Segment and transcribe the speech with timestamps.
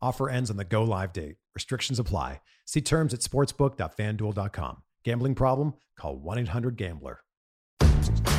[0.00, 1.36] Offer ends on the go live date.
[1.54, 2.40] Restrictions apply.
[2.66, 4.82] See terms at sportsbook.fanduel.com.
[5.04, 5.74] Gambling problem?
[5.98, 7.20] Call 1 800 Gambler.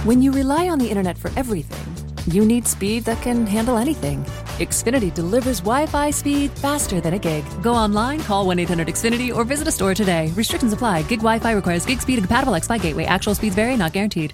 [0.05, 4.23] When you rely on the internet for everything, you need speed that can handle anything.
[4.59, 7.43] Xfinity delivers Wi Fi speed faster than a gig.
[7.61, 10.31] Go online, call 1 800 Xfinity, or visit a store today.
[10.35, 11.03] Restrictions apply.
[11.03, 13.05] Gig Wi Fi requires gig speed and compatible X Fi gateway.
[13.05, 14.33] Actual speeds vary, not guaranteed.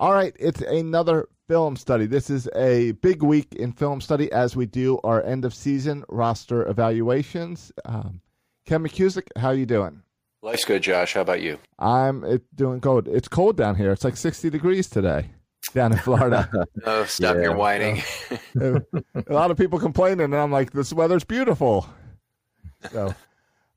[0.00, 2.06] All right, it's another film study.
[2.06, 6.04] This is a big week in film study as we do our end of season
[6.08, 7.72] roster evaluations.
[7.84, 8.20] Um,
[8.64, 10.02] Ken McKusick, how you doing?
[10.40, 11.14] Life's good, Josh.
[11.14, 11.58] How about you?
[11.80, 13.08] I'm it, doing good.
[13.08, 13.90] It's cold down here.
[13.90, 15.30] It's like 60 degrees today
[15.74, 16.48] down in Florida.
[16.86, 18.00] oh, stop yeah, your whining.
[18.60, 18.82] a
[19.28, 21.88] lot of people complaining, and I'm like, this weather's beautiful.
[22.92, 23.12] So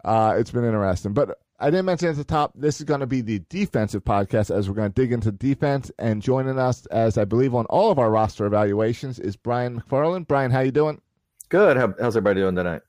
[0.06, 1.14] uh, it's been interesting.
[1.14, 4.50] But I didn't mention at the top, this is going to be the defensive podcast
[4.50, 5.92] as we're going to dig into defense.
[6.00, 10.28] And joining us, as I believe on all of our roster evaluations, is Brian McFarland.
[10.28, 11.02] Brian, how you doing?
[11.50, 11.78] Good.
[11.78, 12.82] How, how's everybody doing tonight?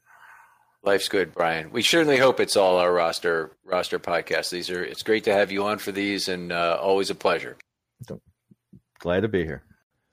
[0.83, 1.71] Life's good, Brian.
[1.71, 4.51] We certainly hope it's all our roster roster podcasts.
[4.51, 4.83] These are.
[4.83, 7.57] It's great to have you on for these, and uh, always a pleasure.
[8.99, 9.63] Glad to be here.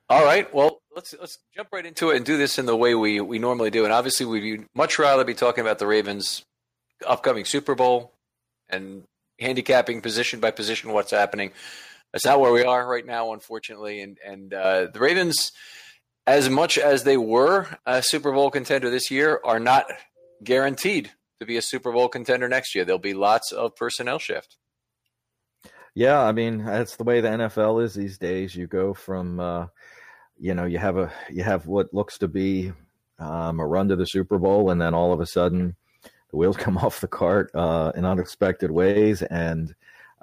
[0.10, 0.54] All right.
[0.54, 3.40] Well, let's let's jump right into it and do this in the way we we
[3.40, 3.84] normally do.
[3.84, 6.46] And obviously, we'd much rather be talking about the Ravens'
[7.08, 8.14] upcoming Super Bowl
[8.70, 9.04] and
[9.40, 11.52] handicapping position by position what's happening.
[12.12, 14.02] That's not where we are right now, unfortunately.
[14.02, 15.52] And and uh, the Ravens,
[16.26, 19.86] as much as they were a Super Bowl contender this year, are not
[20.44, 22.86] guaranteed to be a Super Bowl contender next year.
[22.86, 24.58] There'll be lots of personnel shift.
[25.96, 28.56] Yeah, I mean that's the way the NFL is these days.
[28.56, 29.68] You go from, uh,
[30.38, 32.74] you know, you have a you have what looks to be
[33.20, 35.76] um, a run to the Super Bowl, and then all of a sudden
[36.32, 39.22] the wheels come off the cart uh, in unexpected ways.
[39.24, 39.74] And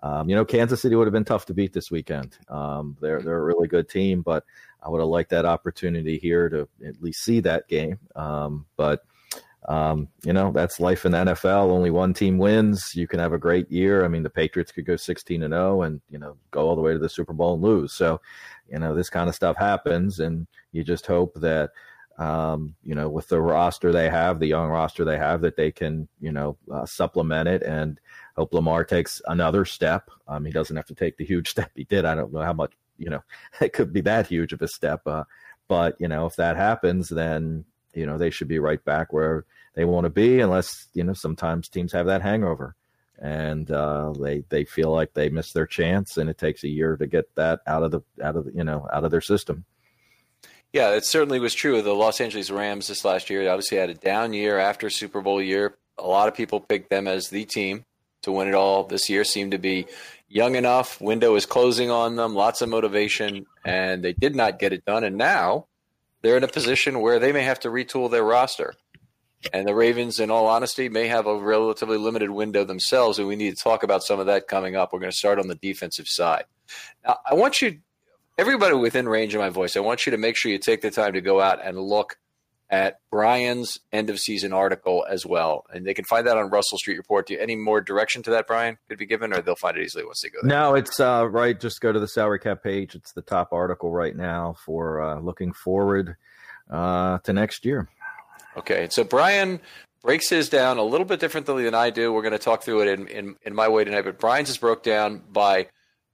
[0.02, 2.36] um, you know, Kansas City would have been tough to beat this weekend.
[2.48, 4.44] Um, they're they're a really good team, but
[4.82, 7.98] I would have liked that opportunity here to at least see that game.
[8.14, 9.04] Um, but
[9.68, 11.70] um, you know, that's life in the NFL.
[11.70, 12.94] Only one team wins.
[12.94, 14.04] You can have a great year.
[14.04, 16.82] I mean, the Patriots could go 16 and 0 and, you know, go all the
[16.82, 17.92] way to the Super Bowl and lose.
[17.92, 18.20] So,
[18.70, 20.20] you know, this kind of stuff happens.
[20.20, 21.70] And you just hope that,
[22.18, 25.70] um, you know, with the roster they have, the young roster they have, that they
[25.70, 28.00] can, you know, uh, supplement it and
[28.36, 30.10] hope Lamar takes another step.
[30.26, 32.04] Um, he doesn't have to take the huge step he did.
[32.04, 33.22] I don't know how much, you know,
[33.60, 35.06] it could be that huge of a step.
[35.06, 35.24] Uh,
[35.68, 39.44] but, you know, if that happens, then, you know, they should be right back where
[39.74, 42.76] they want to be, unless, you know, sometimes teams have that hangover
[43.18, 46.96] and uh, they they feel like they missed their chance, and it takes a year
[46.96, 49.64] to get that out of the out of the, you know out of their system.
[50.72, 53.42] Yeah, it certainly was true of the Los Angeles Rams this last year.
[53.42, 55.76] They obviously had a down year after Super Bowl year.
[55.96, 57.84] A lot of people picked them as the team
[58.22, 59.24] to win it all this year.
[59.24, 59.86] Seemed to be
[60.28, 61.00] young enough.
[61.00, 62.34] Window is closing on them.
[62.34, 65.04] Lots of motivation, and they did not get it done.
[65.04, 65.66] And now
[66.20, 68.74] they're in a position where they may have to retool their roster.
[69.52, 73.36] And the Ravens, in all honesty, may have a relatively limited window themselves, and we
[73.36, 74.92] need to talk about some of that coming up.
[74.92, 76.44] We're going to start on the defensive side.
[77.06, 77.78] Now, I want you,
[78.38, 80.90] everybody within range of my voice, I want you to make sure you take the
[80.90, 82.18] time to go out and look
[82.68, 85.64] at Brian's end of season article as well.
[85.72, 87.26] And they can find that on Russell Street Report.
[87.26, 89.84] Do you, any more direction to that, Brian, could be given, or they'll find it
[89.84, 90.48] easily once they go there?
[90.48, 91.58] No, it's uh, right.
[91.58, 92.94] Just go to the salary cap page.
[92.94, 96.16] It's the top article right now for uh, looking forward
[96.68, 97.88] uh, to next year.
[98.56, 99.60] Okay, so Brian
[100.02, 102.12] breaks his down a little bit differently than I do.
[102.12, 104.58] We're going to talk through it in, in, in my way tonight, but Brian's is
[104.58, 105.68] broke down by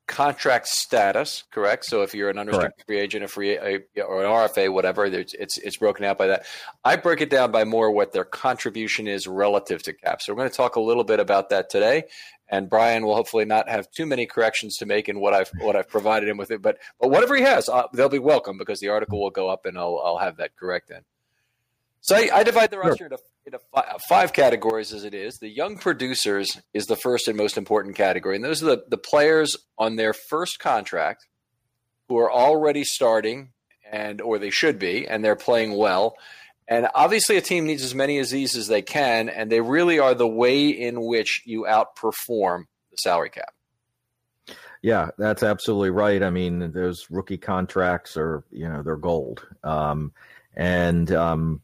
[0.06, 1.84] contract status, correct?
[1.84, 2.86] So if you're an unrestricted correct.
[2.86, 6.44] free agent, a free a, or an RFA, whatever, it's it's broken out by that.
[6.84, 10.20] I break it down by more what their contribution is relative to cap.
[10.22, 12.04] So we're going to talk a little bit about that today,
[12.48, 15.76] and Brian will hopefully not have too many corrections to make in what I've what
[15.76, 16.62] I've provided him with it.
[16.62, 19.66] But but whatever he has, uh, they'll be welcome because the article will go up
[19.66, 21.02] and I'll I'll have that correct then.
[22.02, 23.06] So I, I divide the roster sure.
[23.06, 25.38] into, into five, five, categories as it is.
[25.38, 28.34] The young producers is the first and most important category.
[28.34, 31.26] And those are the, the players on their first contract
[32.08, 33.52] who are already starting
[33.90, 36.16] and or they should be, and they're playing well.
[36.66, 39.98] And obviously a team needs as many of these as they can, and they really
[39.98, 43.54] are the way in which you outperform the salary cap.
[44.80, 46.22] Yeah, that's absolutely right.
[46.22, 49.46] I mean, those rookie contracts are, you know, they're gold.
[49.62, 50.12] Um,
[50.56, 51.60] and um,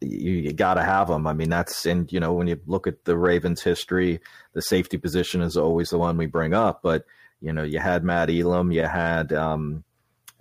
[0.00, 1.26] you, you got to have them.
[1.26, 4.20] I mean, that's and you know when you look at the Ravens' history,
[4.52, 6.80] the safety position is always the one we bring up.
[6.82, 7.04] But
[7.40, 9.84] you know, you had Matt Elam, you had um,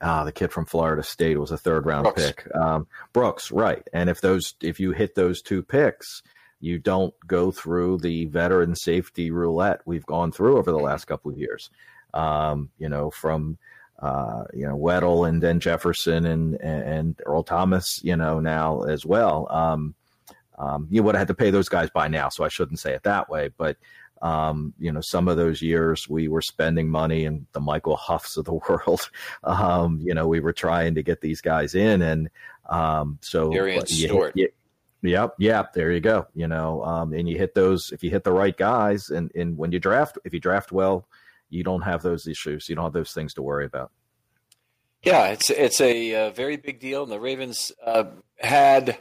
[0.02, 2.26] ah, the kid from Florida State was a third round Brooks.
[2.26, 3.88] pick, um, Brooks, right?
[3.94, 6.22] And if those if you hit those two picks,
[6.60, 11.32] you don't go through the veteran safety roulette we've gone through over the last couple
[11.32, 11.70] of years.
[12.14, 13.58] Um, you know, from
[14.00, 19.06] uh, you know, Weddle and then Jefferson and, and Earl Thomas, you know, now as
[19.06, 19.48] well.
[19.50, 19.96] Um,
[20.58, 22.94] um, you would have had to pay those guys by now, so I shouldn't say
[22.94, 23.50] it that way.
[23.56, 23.78] But
[24.22, 28.38] um, you know, some of those years we were spending money, and the Michael Huffs
[28.38, 29.10] of the world,
[29.44, 32.30] um, you know, we were trying to get these guys in, and
[32.68, 33.52] um, so
[33.90, 34.48] yeah, yeah,
[35.04, 35.74] Yep, yep.
[35.74, 36.28] There you go.
[36.34, 39.58] You know, um, and you hit those if you hit the right guys, and and
[39.58, 41.08] when you draft, if you draft well,
[41.50, 42.68] you don't have those issues.
[42.70, 43.92] You don't have those things to worry about.
[45.04, 48.06] Yeah, it's it's a, uh, very big deal, and the Ravens uh,
[48.40, 48.98] had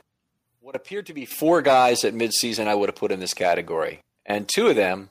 [0.61, 4.00] what appeared to be four guys at midseason I would have put in this category,
[4.25, 5.11] and two of them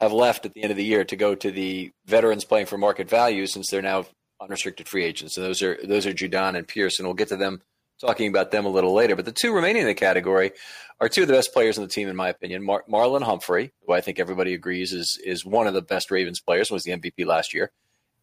[0.00, 2.78] have left at the end of the year to go to the veterans playing for
[2.78, 4.04] market value since they're now
[4.40, 5.36] unrestricted free agents.
[5.36, 7.60] And those are those are Judon and Pierce, and we'll get to them
[8.02, 9.16] talking about them a little later.
[9.16, 10.52] But the two remaining in the category
[11.00, 12.62] are two of the best players on the team, in my opinion.
[12.62, 16.40] Mar- Marlon Humphrey, who I think everybody agrees is is one of the best Ravens
[16.40, 17.72] players, was the MVP last year,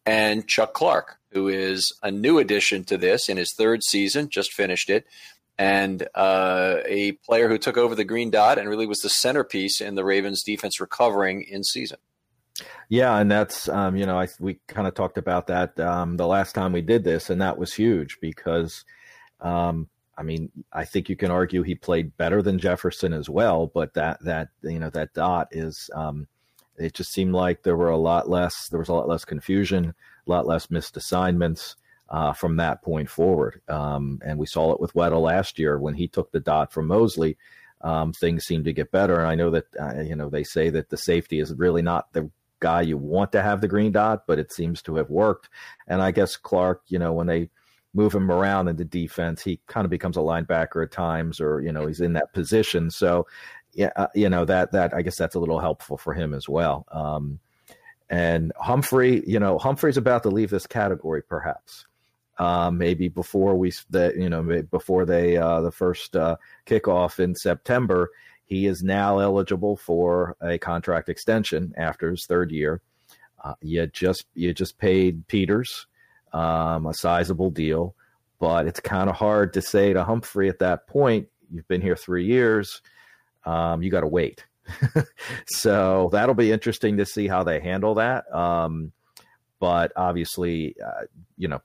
[0.06, 4.52] and Chuck Clark, who is a new addition to this in his third season, just
[4.52, 5.06] finished it,
[5.58, 9.80] and uh, a player who took over the green dot and really was the centerpiece
[9.80, 11.98] in the Ravens' defense recovering in season.
[12.88, 16.26] Yeah, and that's um, you know I, we kind of talked about that um, the
[16.26, 18.84] last time we did this, and that was huge because
[19.40, 23.66] um, I mean I think you can argue he played better than Jefferson as well,
[23.66, 26.26] but that that you know that dot is um,
[26.76, 29.94] it just seemed like there were a lot less there was a lot less confusion,
[30.26, 31.76] a lot less missed assignments.
[32.12, 35.94] Uh, from that point forward, um, and we saw it with Weddle last year when
[35.94, 37.36] he took the dot from Mosley.
[37.82, 39.20] Um, things seem to get better.
[39.20, 42.12] And I know that uh, you know they say that the safety is really not
[42.12, 42.28] the
[42.60, 45.48] guy you want to have the green dot, but it seems to have worked.
[45.88, 47.50] And I guess Clark, you know, when they
[47.94, 51.60] move him around in the defense, he kind of becomes a linebacker at times, or
[51.60, 52.90] you know, he's in that position.
[52.90, 53.26] So,
[53.72, 56.48] yeah, uh, you know that that I guess that's a little helpful for him as
[56.48, 56.86] well.
[56.90, 57.40] Um,
[58.08, 61.86] and Humphrey, you know, Humphrey's about to leave this category, perhaps.
[62.38, 67.34] Uh, maybe before we, the, you know, before they uh, the first uh, kickoff in
[67.34, 68.10] September,
[68.46, 72.80] he is now eligible for a contract extension after his third year.
[73.42, 75.86] Uh, you just you just paid Peters
[76.32, 77.94] um, a sizable deal,
[78.38, 81.28] but it's kind of hard to say to Humphrey at that point.
[81.50, 82.80] You've been here three years.
[83.44, 84.44] Um, you got to wait.
[85.46, 88.32] so that'll be interesting to see how they handle that.
[88.34, 88.92] Um,
[89.58, 91.04] but obviously, uh,
[91.36, 91.60] you know,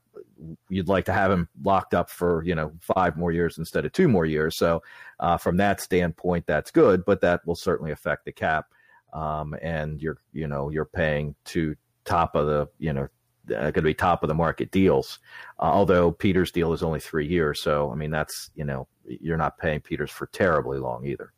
[0.68, 3.92] you'd like to have him locked up for you know five more years instead of
[3.92, 4.56] two more years.
[4.58, 4.82] So
[5.18, 8.66] uh, from that standpoint, that's good, but that will certainly affect the cap.
[9.12, 13.08] Um, and you're you know you're paying to top of the you know
[13.50, 15.18] uh, going to be top of the market deals.
[15.58, 19.36] Uh, although Peters' deal is only three years, so I mean that's you know you're
[19.36, 21.32] not paying Peters for terribly long either.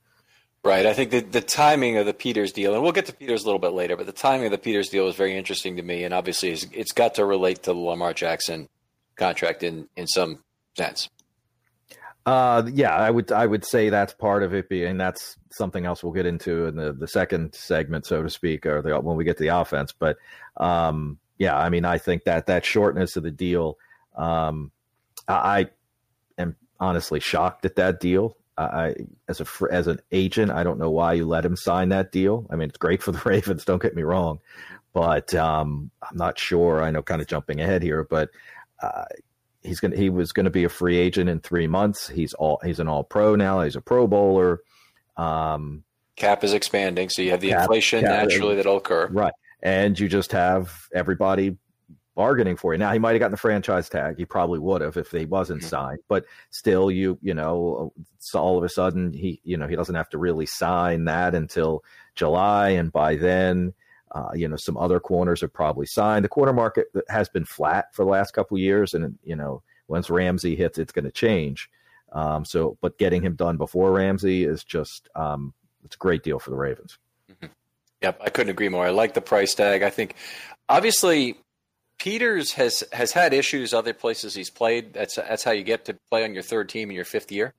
[0.65, 0.87] Right.
[0.87, 3.47] I think the, the timing of the Peters deal, and we'll get to Peters a
[3.47, 6.05] little bit later, but the timing of the Peters deal is very interesting to me,
[6.05, 8.69] and obviously it's, it's got to relate to the Lamar Jackson
[9.17, 10.43] contract in in some
[10.77, 11.09] sense.
[12.27, 16.03] Uh, yeah, I would I would say that's part of it, being that's something else
[16.03, 19.25] we'll get into in the, the second segment, so to speak, or the, when we
[19.25, 19.95] get to the offense.
[19.99, 20.19] But
[20.59, 23.79] um, yeah, I mean, I think that that shortness of the deal,
[24.17, 24.73] um,
[25.27, 25.69] I
[26.37, 28.37] am honestly shocked at that deal.
[28.57, 28.97] I
[29.29, 32.45] as a as an agent, I don't know why you let him sign that deal.
[32.51, 33.65] I mean, it's great for the Ravens.
[33.65, 34.41] Don't get me wrong,
[34.93, 36.83] but um, I'm not sure.
[36.83, 38.31] I know, kind of jumping ahead here, but
[38.83, 39.05] uh,
[39.63, 42.09] he's gonna he was going to be a free agent in three months.
[42.09, 43.61] He's all he's an all pro now.
[43.61, 44.61] He's a Pro Bowler.
[45.17, 45.85] Um,
[46.17, 49.33] cap is expanding, so you have the cap, inflation cap, naturally that'll occur, right?
[49.63, 51.57] And you just have everybody
[52.15, 52.79] bargaining for you.
[52.79, 54.17] Now he might have gotten the franchise tag.
[54.19, 55.69] He probably would have if he wasn't mm-hmm.
[55.69, 55.99] signed.
[56.09, 59.95] But still, you you know, so all of a sudden he you know he doesn't
[59.95, 61.85] have to really sign that until
[62.15, 63.73] July, and by then
[64.13, 66.25] uh, you know, some other corners are probably signed.
[66.25, 69.63] The corner market has been flat for the last couple of years, and you know,
[69.87, 71.69] once Ramsey hits, it's going to change.
[72.13, 75.53] Um, so, but getting him done before Ramsey is just um,
[75.85, 76.99] it's a great deal for the Ravens.
[77.31, 77.47] Mm-hmm.
[78.03, 78.87] Yep, I couldn't agree more.
[78.87, 79.83] I like the price tag.
[79.83, 80.15] I think,
[80.69, 81.37] obviously,
[81.99, 84.93] Peters has has had issues other places he's played.
[84.93, 87.55] That's that's how you get to play on your third team in your fifth year,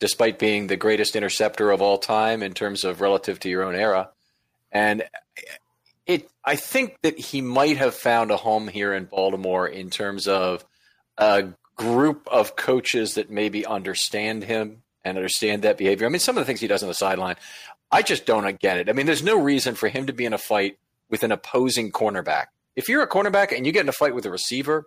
[0.00, 3.74] despite being the greatest interceptor of all time in terms of relative to your own
[3.74, 4.10] era.
[4.72, 5.04] And
[6.06, 10.26] it I think that he might have found a home here in Baltimore in terms
[10.26, 10.64] of
[11.18, 16.06] a group of coaches that maybe understand him and understand that behavior.
[16.06, 17.36] I mean, some of the things he does on the sideline,
[17.90, 18.88] I just don't get it.
[18.88, 20.78] I mean, there's no reason for him to be in a fight
[21.08, 22.46] with an opposing cornerback.
[22.76, 24.86] If you're a cornerback and you get in a fight with a receiver,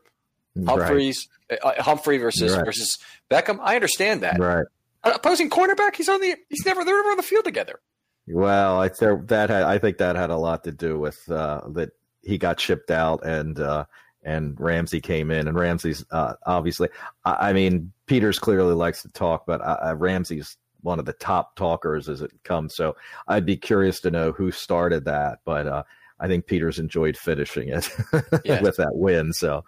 [0.66, 1.60] Humphreys, right.
[1.64, 2.66] uh, Humphrey versus right.
[2.66, 2.98] versus
[3.30, 4.40] Beckham, I understand that.
[4.40, 4.66] Right.
[5.04, 7.80] An opposing cornerback, he's on the he's never they're never on the field together.
[8.28, 11.62] Well, I there that had, I think that had a lot to do with uh,
[11.70, 11.92] that
[12.22, 13.86] he got shipped out and uh,
[14.24, 16.90] and Ramsey came in and Ramsey's uh, obviously
[17.26, 21.14] I, I, mean Peters clearly likes to talk, but uh, uh, Ramsey's one of the
[21.14, 22.76] top talkers as it comes.
[22.76, 22.96] So
[23.28, 25.84] I'd be curious to know who started that, but uh,
[26.20, 27.90] I think Peters enjoyed finishing it
[28.46, 28.62] yeah.
[28.62, 29.34] with that win.
[29.34, 29.64] So.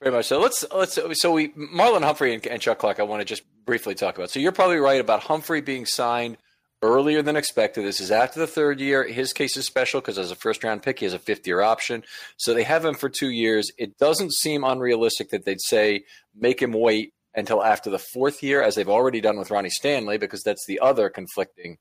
[0.00, 0.40] Very much so.
[0.40, 3.00] Let's let's so we Marlon Humphrey and, and Chuck Clark.
[3.00, 4.30] I want to just briefly talk about.
[4.30, 6.38] So you're probably right about Humphrey being signed
[6.82, 7.84] earlier than expected.
[7.84, 9.06] This is after the third year.
[9.06, 11.60] His case is special because as a first round pick, he has a fifth year
[11.60, 12.02] option.
[12.38, 13.70] So they have him for two years.
[13.76, 18.62] It doesn't seem unrealistic that they'd say make him wait until after the fourth year,
[18.62, 21.78] as they've already done with Ronnie Stanley, because that's the other conflicting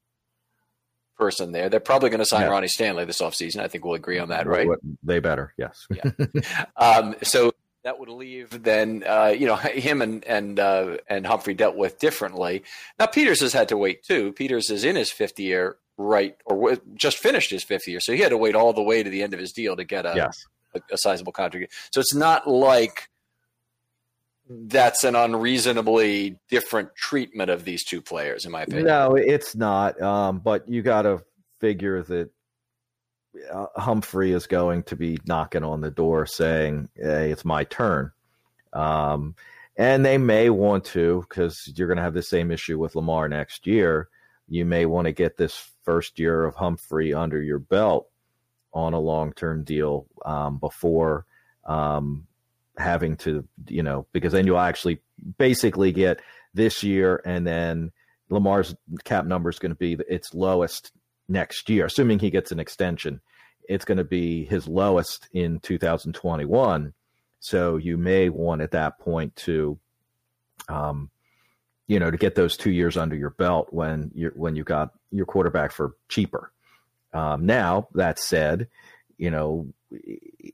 [1.17, 1.69] person there.
[1.69, 2.47] They're probably going to sign yeah.
[2.47, 3.59] Ronnie Stanley this offseason.
[3.59, 4.67] I think we'll agree on that, right?
[5.03, 5.85] They better, yes.
[5.91, 6.11] yeah.
[6.77, 11.53] Um, so that would leave then uh, you know him and and uh, and Humphrey
[11.53, 12.63] dealt with differently.
[12.97, 14.31] Now Peters has had to wait too.
[14.33, 18.19] Peters is in his fifth year, right, or just finished his fifth year, so he
[18.19, 20.13] had to wait all the way to the end of his deal to get a
[20.15, 20.37] yes.
[20.75, 21.73] a, a sizable contract.
[21.91, 23.09] So it's not like
[24.49, 28.87] that's an unreasonably different treatment of these two players, in my opinion.
[28.87, 30.01] No, it's not.
[30.01, 31.23] Um, but you got to
[31.59, 32.31] figure that
[33.51, 38.11] uh, Humphrey is going to be knocking on the door saying, "Hey, it's my turn,"
[38.73, 39.35] um,
[39.77, 43.29] and they may want to because you're going to have the same issue with Lamar
[43.29, 44.09] next year.
[44.47, 48.07] You may want to get this first year of Humphrey under your belt
[48.73, 51.25] on a long-term deal um, before
[51.65, 52.27] um,
[52.79, 55.00] having to, you know, because then you'll actually
[55.38, 56.21] basically get
[56.53, 57.91] this year and then
[58.29, 60.91] Lamar's cap number is going to be its lowest
[61.27, 63.21] next year, assuming he gets an extension.
[63.67, 66.93] It's going to be his lowest in 2021.
[67.39, 69.79] So you may want at that point to,
[70.67, 71.09] um,
[71.88, 74.93] you know, to get those two years under your belt when you when you got
[75.12, 76.51] your quarterback for cheaper.
[77.13, 78.67] Um, now that said,
[79.19, 79.67] you know,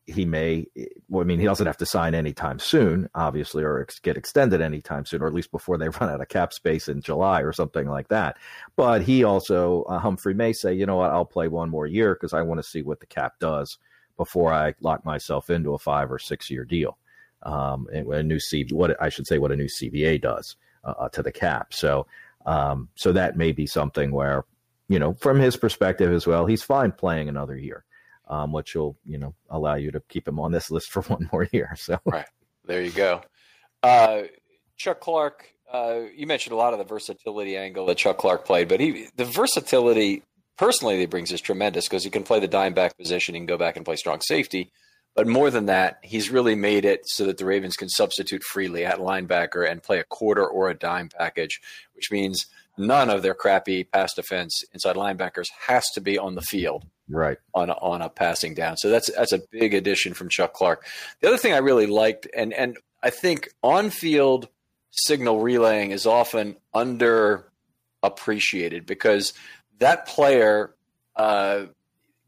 [0.07, 0.65] he may,
[1.07, 4.59] well, I mean, he doesn't have to sign anytime soon, obviously, or ex- get extended
[4.59, 7.53] anytime soon, or at least before they run out of cap space in July or
[7.53, 8.37] something like that.
[8.75, 12.15] But he also, uh, Humphrey may say, you know what, I'll play one more year
[12.15, 13.77] because I want to see what the cap does
[14.17, 16.97] before I lock myself into a five or six year deal.
[17.43, 20.95] Um, and a new C, what I should say, what a new CBA does uh,
[20.97, 21.71] uh, to the cap.
[21.71, 22.07] So,
[22.47, 24.43] um, so that may be something where,
[24.89, 27.85] you know, from his perspective as well, he's fine playing another year
[28.27, 31.29] um, which will you know allow you to keep him on this list for one
[31.31, 31.75] more year.
[31.77, 32.27] So right
[32.65, 33.21] there you go.
[33.83, 34.23] Uh,
[34.77, 38.67] Chuck Clark, uh, you mentioned a lot of the versatility angle that Chuck Clark played,
[38.67, 40.23] but he the versatility
[40.57, 43.39] personally that he brings is tremendous because he can play the dime back position, he
[43.39, 44.71] can go back and play strong safety.
[45.15, 48.83] But more than that, he's really made it so that the Ravens can substitute freely
[48.83, 51.61] at linebacker and play a quarter or a dime package,
[51.93, 56.41] which means none of their crappy pass defense inside linebackers has to be on the
[56.41, 58.77] field right on a, on a passing down.
[58.77, 60.85] So that's that's a big addition from Chuck Clark.
[61.21, 64.47] The other thing I really liked, and and I think on field
[64.91, 69.33] signal relaying is often underappreciated because
[69.79, 70.73] that player.
[71.15, 71.65] Uh,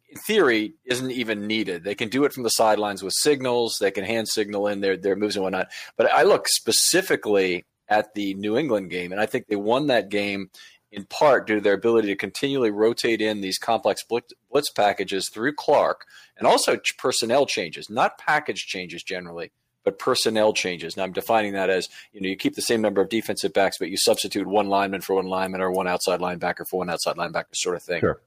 [0.09, 1.83] in theory, isn't even needed.
[1.83, 3.75] They can do it from the sidelines with signals.
[3.81, 5.67] They can hand signal in their their moves and whatnot.
[5.97, 9.11] But I look specifically at the New England game.
[9.11, 10.49] And I think they won that game
[10.91, 15.53] in part due to their ability to continually rotate in these complex blitz packages through
[15.53, 16.05] Clark
[16.37, 19.51] and also personnel changes, not package changes generally,
[19.83, 20.97] but personnel changes.
[20.97, 23.77] Now I'm defining that as you know you keep the same number of defensive backs,
[23.77, 27.15] but you substitute one lineman for one lineman or one outside linebacker for one outside
[27.15, 28.01] linebacker, sort of thing.
[28.01, 28.19] Sure.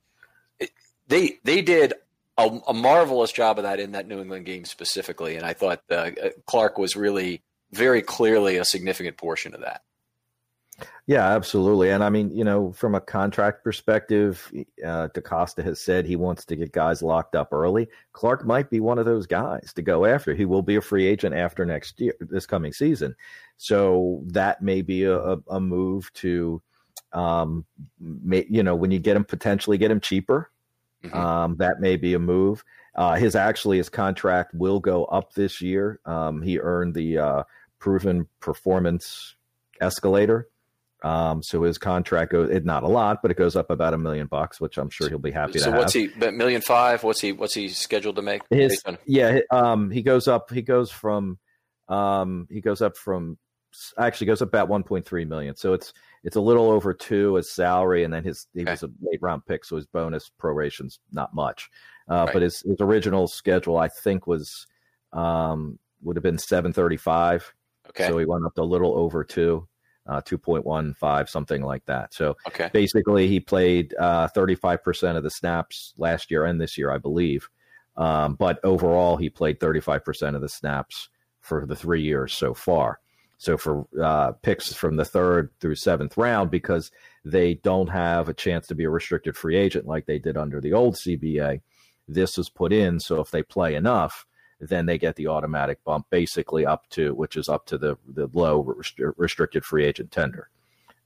[0.59, 0.71] It,
[1.09, 1.95] they they did
[2.39, 5.83] a, a, marvelous job of that in that New England game specifically, and I thought
[5.91, 6.11] uh,
[6.47, 7.43] Clark was really
[7.73, 9.83] very clearly a significant portion of that.
[11.07, 11.91] Yeah, absolutely.
[11.91, 14.51] And I mean, you know, from a contract perspective,
[14.85, 17.89] uh, DeCosta has said he wants to get guys locked up early.
[18.13, 20.35] Clark might be one of those guys to go after.
[20.35, 23.17] He will be a free agent after next year, this coming season.
[23.57, 26.63] So that may be a, a move to,
[27.13, 27.65] um,
[27.99, 30.51] may, you know, when you get him potentially get him cheaper,
[31.03, 31.17] mm-hmm.
[31.17, 32.63] um, that may be a move.
[32.95, 36.01] Uh, his actually his contract will go up this year.
[36.05, 37.43] Um, he earned the uh,
[37.79, 39.35] proven performance
[39.81, 40.49] escalator.
[41.03, 43.99] Um, so his contract goes it, not a lot, but it goes up about a
[43.99, 46.13] million bucks, which I'm sure he'll be happy so to So what's have.
[46.23, 47.03] he million five?
[47.03, 48.43] What's he what's he scheduled to make?
[48.51, 50.51] His, yeah, um, he goes up.
[50.51, 51.39] He goes from
[51.89, 53.39] um, he goes up from
[53.99, 55.57] actually goes up about 1.3 million.
[55.57, 58.73] So it's it's a little over two as salary, and then his he okay.
[58.73, 61.71] was a late round pick, so his bonus proration's not much.
[62.11, 62.33] Uh, right.
[62.33, 64.67] But his his original schedule, I think, was
[65.13, 67.55] um, would have been 735.
[67.91, 68.07] Okay.
[68.07, 69.67] So he went up to a little over two,
[70.07, 72.13] uh, 2.15, something like that.
[72.15, 72.71] So okay.
[72.73, 77.49] basically, he played uh, 35% of the snaps last year and this year, I believe.
[77.97, 81.09] Um, but overall, he played 35% of the snaps
[81.41, 83.01] for the three years so far.
[83.39, 86.91] So for uh, picks from the third through seventh round, because
[87.25, 90.61] they don't have a chance to be a restricted free agent like they did under
[90.61, 91.63] the old CBA,
[92.07, 93.01] this is put in.
[93.01, 94.27] So if they play enough,
[94.61, 98.29] then they get the automatic bump basically up to which is up to the the
[98.33, 98.75] low
[99.17, 100.49] restricted free agent tender.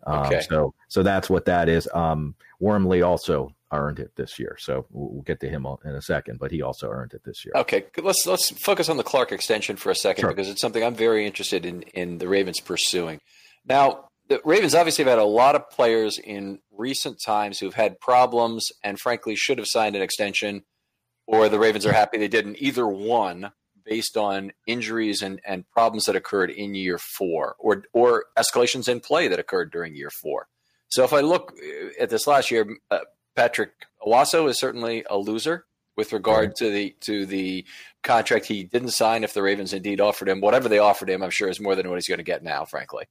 [0.07, 0.41] Um, okay.
[0.49, 1.89] So so that's what that is.
[1.95, 6.39] Um, Wormley also earned it this year, so we'll get to him in a second.
[6.39, 7.53] But he also earned it this year.
[7.57, 10.31] Okay, let's let's focus on the Clark extension for a second sure.
[10.31, 13.21] because it's something I'm very interested in in the Ravens pursuing.
[13.67, 17.99] Now, the Ravens obviously have had a lot of players in recent times who've had
[18.01, 20.65] problems and frankly should have signed an extension
[21.27, 22.61] or the Ravens are happy they didn't.
[22.61, 23.53] Either one,
[23.85, 29.01] based on injuries and, and problems that occurred in year four or, or escalations in
[29.01, 30.49] play that occurred during year four.
[30.89, 33.01] So if I look uh, at this last year, uh,
[33.35, 33.73] Patrick
[34.07, 37.65] Onwuasor is certainly a loser with regard to the to the
[38.03, 39.25] contract he didn't sign.
[39.25, 41.89] If the Ravens indeed offered him whatever they offered him, I'm sure is more than
[41.89, 42.65] what he's going to get now.
[42.65, 43.07] Frankly.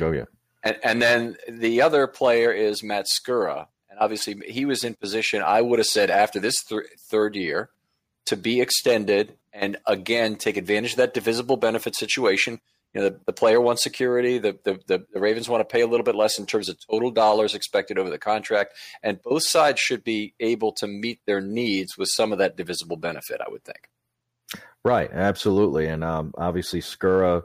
[0.00, 0.24] Oh yeah.
[0.62, 5.42] And, and then the other player is Matt Skura, and obviously he was in position.
[5.42, 7.70] I would have said after this th- third year
[8.26, 12.60] to be extended and again take advantage of that divisible benefit situation
[12.94, 14.38] you know, the, the player wants security.
[14.38, 17.10] The, the, the, Ravens want to pay a little bit less in terms of total
[17.10, 18.74] dollars expected over the contract.
[19.02, 22.96] And both sides should be able to meet their needs with some of that divisible
[22.96, 23.90] benefit, I would think.
[24.84, 25.10] Right.
[25.12, 25.88] Absolutely.
[25.88, 27.42] And um, obviously, Skura,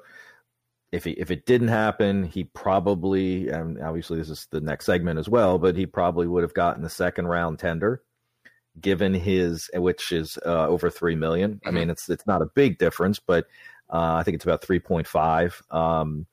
[0.91, 5.19] if, he, if it didn't happen, he probably, and obviously this is the next segment
[5.19, 8.01] as well, but he probably would have gotten the second round tender
[8.79, 11.55] given his which is uh, over 3 million.
[11.55, 11.67] Mm-hmm.
[11.67, 13.45] I mean it's it's not a big difference but
[13.91, 15.75] uh, I think it's about 3.5.
[15.75, 16.27] Um,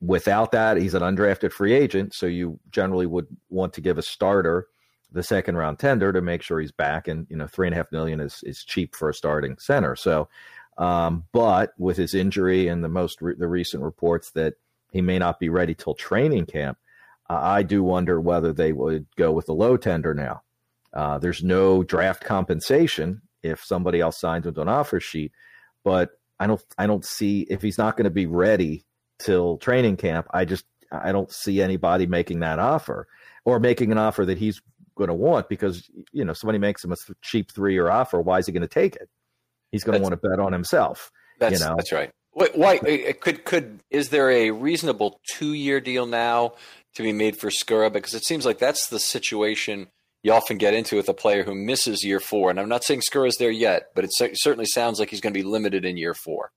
[0.00, 2.14] without that, he's an undrafted free agent.
[2.14, 4.68] So you generally would want to give a starter
[5.12, 7.06] the second round tender to make sure he's back.
[7.06, 9.94] And, you know, three and a half million is, is cheap for a starting center.
[9.94, 10.28] So,
[10.78, 14.54] um, but with his injury and the most, re- the recent reports that
[14.90, 16.78] he may not be ready till training camp,
[17.28, 20.42] uh, I do wonder whether they would go with the low tender now.
[20.92, 25.32] Uh, there's no draft compensation if somebody else signs with an offer sheet,
[25.82, 28.84] but I don't I don't see if he's not going to be ready
[29.18, 30.26] till training camp.
[30.30, 33.08] I just I don't see anybody making that offer
[33.44, 34.60] or making an offer that he's
[34.96, 38.20] going to want because you know somebody makes him a th- cheap three year offer.
[38.20, 39.08] Why is he going to take it?
[39.74, 41.10] He's going to want to bet on himself.
[41.40, 41.74] That's you know?
[41.76, 42.12] that's right.
[42.32, 42.78] Wait, why
[43.20, 46.54] could could is there a reasonable two year deal now
[46.94, 47.92] to be made for Skura?
[47.92, 49.88] Because it seems like that's the situation
[50.22, 52.50] you often get into with a player who misses year four.
[52.50, 55.38] And I'm not saying is there yet, but it certainly sounds like he's going to
[55.38, 56.52] be limited in year four.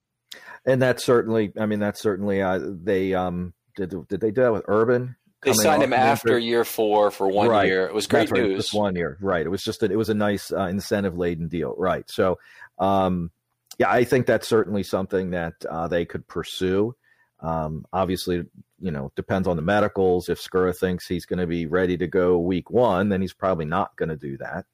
[0.65, 4.53] And that's certainly, I mean, that's certainly, uh, they, um, did, did they do that
[4.53, 5.15] with Urban?
[5.43, 7.67] They signed him after year four for one right.
[7.67, 7.85] year.
[7.85, 8.41] It was great right.
[8.41, 8.73] news.
[8.73, 9.45] one year, right?
[9.45, 12.09] It was just a, it was a nice uh, incentive laden deal, right?
[12.09, 12.39] So,
[12.79, 13.31] um,
[13.77, 16.95] yeah, I think that's certainly something that uh, they could pursue.
[17.39, 18.45] Um, obviously,
[18.79, 20.29] you know, depends on the medicals.
[20.29, 23.65] If Skura thinks he's going to be ready to go week one, then he's probably
[23.65, 24.65] not going to do that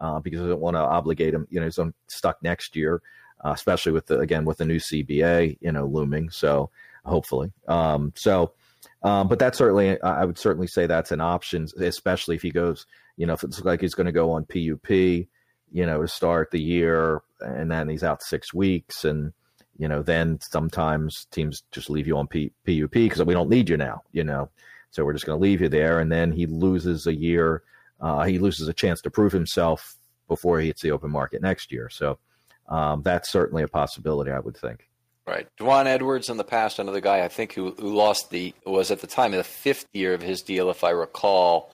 [0.00, 1.46] uh, because he doesn't want to obligate him.
[1.50, 3.00] You know, he's stuck next year,
[3.42, 6.30] uh, especially with the again with the new CBA, you know, looming.
[6.30, 6.70] So
[7.04, 8.52] hopefully, um, so.
[9.04, 12.86] Um, but that's certainly, I would certainly say that's an option, especially if he goes,
[13.16, 15.26] you know, if it looks like he's going to go on PUP,
[15.72, 19.32] you know, to start the year, and then he's out six weeks, and
[19.78, 23.68] you know, then sometimes teams just leave you on P- PUP because we don't need
[23.68, 24.50] you now, you know.
[24.90, 27.62] So we're just going to leave you there, and then he loses a year.
[28.00, 29.96] Uh, he loses a chance to prove himself
[30.28, 31.88] before he hits the open market next year.
[31.88, 32.18] So
[32.68, 34.88] um, that's certainly a possibility, I would think.
[35.26, 38.90] Right, Dwan Edwards in the past, another guy I think who who lost the was
[38.90, 41.72] at the time the fifth year of his deal, if I recall.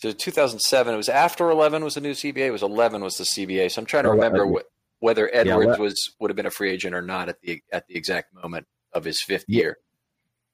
[0.00, 2.46] So 2007, it was after 11 was the new CBA.
[2.46, 3.70] It was 11 was the CBA.
[3.70, 4.50] So I'm trying to remember
[4.98, 7.86] whether Edwards yeah, was would have been a free agent or not at the at
[7.86, 9.60] the exact moment of his fifth yeah.
[9.60, 9.78] year.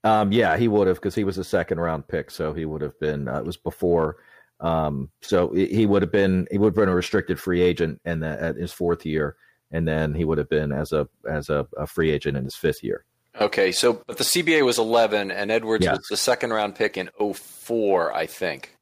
[0.03, 2.83] Um, yeah, he would have because he was a second round pick, so he would
[2.83, 3.29] have been.
[3.29, 4.17] Uh, it was before,
[4.61, 8.25] um, so he would have been he would have been a restricted free agent and
[8.25, 9.37] at his fourth year,
[9.71, 12.57] and then he would have been as a as a, a free agent in his
[12.57, 13.05] fifth year.
[13.41, 17.11] Okay, so but the CBA was eleven, and Edwards was the second round pick in
[17.19, 18.76] 04, I think.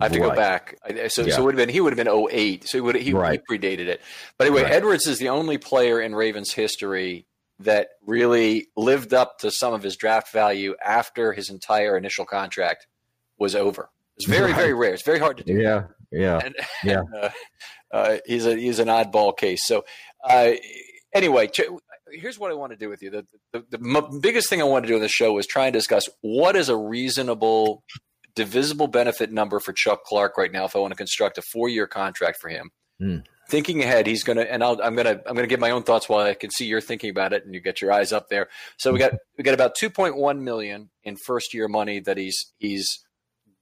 [0.00, 0.30] I have to right.
[0.30, 0.78] go back.
[1.10, 1.34] So, yeah.
[1.34, 2.68] so would have been he would have been 08.
[2.68, 3.40] So he would he, right.
[3.48, 4.00] he predated it.
[4.38, 4.72] But anyway, right.
[4.72, 7.26] Edwards is the only player in Ravens history
[7.60, 12.86] that really lived up to some of his draft value after his entire initial contract
[13.38, 13.90] was over.
[14.16, 14.94] It's very very rare.
[14.94, 15.54] It's very hard to do.
[15.54, 16.54] Yeah, yeah, and,
[16.84, 17.00] yeah.
[17.00, 17.30] And, uh,
[17.92, 19.66] uh, he's a he's an oddball case.
[19.66, 19.84] So
[20.28, 20.52] uh,
[21.14, 21.50] anyway.
[22.12, 23.10] here's what I want to do with you.
[23.10, 25.66] The, the, the, the biggest thing I want to do in the show is try
[25.66, 27.82] and discuss what is a reasonable
[28.36, 31.68] divisible benefit number for Chuck Clark right now if I want to construct a four
[31.68, 32.70] year contract for him.
[33.02, 33.24] Mm.
[33.48, 36.26] Thinking ahead, he's gonna and i am gonna I'm gonna give my own thoughts while
[36.26, 38.48] I can see you're thinking about it and you get your eyes up there.
[38.76, 43.04] So we got we got about 2.1 million in first year money that he's he's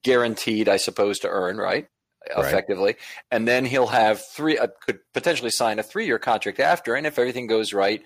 [0.02, 1.86] guaranteed, I suppose, to earn right,
[2.34, 2.46] right.
[2.46, 2.96] effectively,
[3.30, 7.06] and then he'll have three uh, could potentially sign a three year contract after, and
[7.06, 8.02] if everything goes right,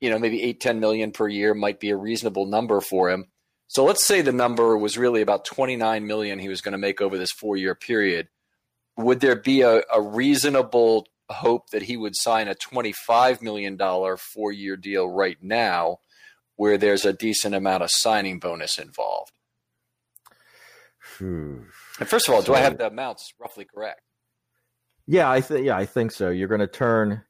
[0.00, 3.26] you know maybe eight ten million per year might be a reasonable number for him.
[3.72, 7.00] So let's say the number was really about 29 million he was going to make
[7.00, 8.28] over this four year period.
[8.98, 13.78] Would there be a, a reasonable hope that he would sign a $25 million
[14.18, 16.00] four year deal right now
[16.56, 19.32] where there's a decent amount of signing bonus involved?
[21.16, 21.60] Hmm.
[21.98, 24.02] And first of all, do I have the amounts roughly correct?
[25.06, 26.28] Yeah, I think yeah, I think so.
[26.28, 27.22] You're going to turn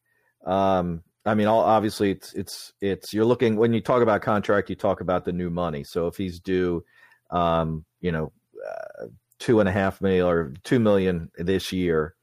[0.45, 4.77] um, I mean, obviously, it's it's it's you're looking when you talk about contract, you
[4.77, 5.85] talk about the new money.
[5.85, 6.85] So if he's due,
[7.31, 8.33] um, you know,
[8.69, 9.07] uh,
[9.39, 12.17] two and a half million or two million this year,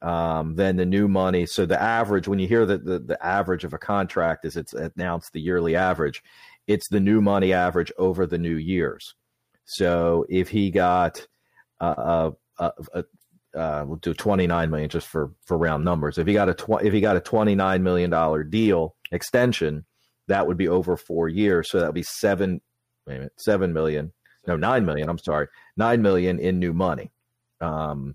[0.00, 1.44] um, then the new money.
[1.44, 4.72] So the average, when you hear that the, the average of a contract is it's
[4.72, 6.22] announced the yearly average,
[6.66, 9.14] it's the new money average over the new years.
[9.64, 11.26] So if he got
[11.80, 13.02] uh, uh, uh,
[13.58, 16.16] uh, we'll do 29 million just for for round numbers.
[16.16, 19.84] If he got a tw- if he got a 29 million dollar deal extension,
[20.28, 21.70] that would be over four years.
[21.70, 22.60] So that would be seven,
[23.06, 24.12] wait a minute, seven million,
[24.46, 25.08] no, nine million.
[25.08, 27.10] I'm sorry, nine million in new money.
[27.60, 28.14] Um,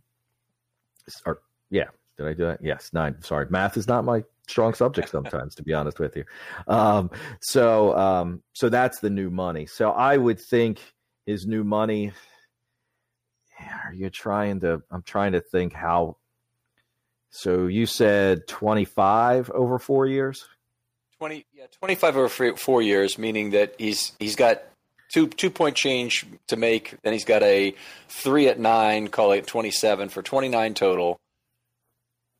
[1.26, 2.60] or yeah, did I do that?
[2.64, 3.22] Yes, nine.
[3.22, 6.24] Sorry, math is not my strong subject sometimes, to be honest with you.
[6.68, 7.10] Um,
[7.42, 9.66] so um, so that's the new money.
[9.66, 10.80] So I would think
[11.26, 12.14] his new money
[13.60, 14.82] are you trying to?
[14.92, 16.18] I'm trying to think how.
[17.30, 20.46] So you said 25 over four years.
[21.18, 24.64] 20, yeah, 25 over four years, meaning that he's he's got
[25.12, 26.96] two two point change to make.
[27.04, 27.74] Then he's got a
[28.10, 31.20] three at nine, call it 27 for 29 total.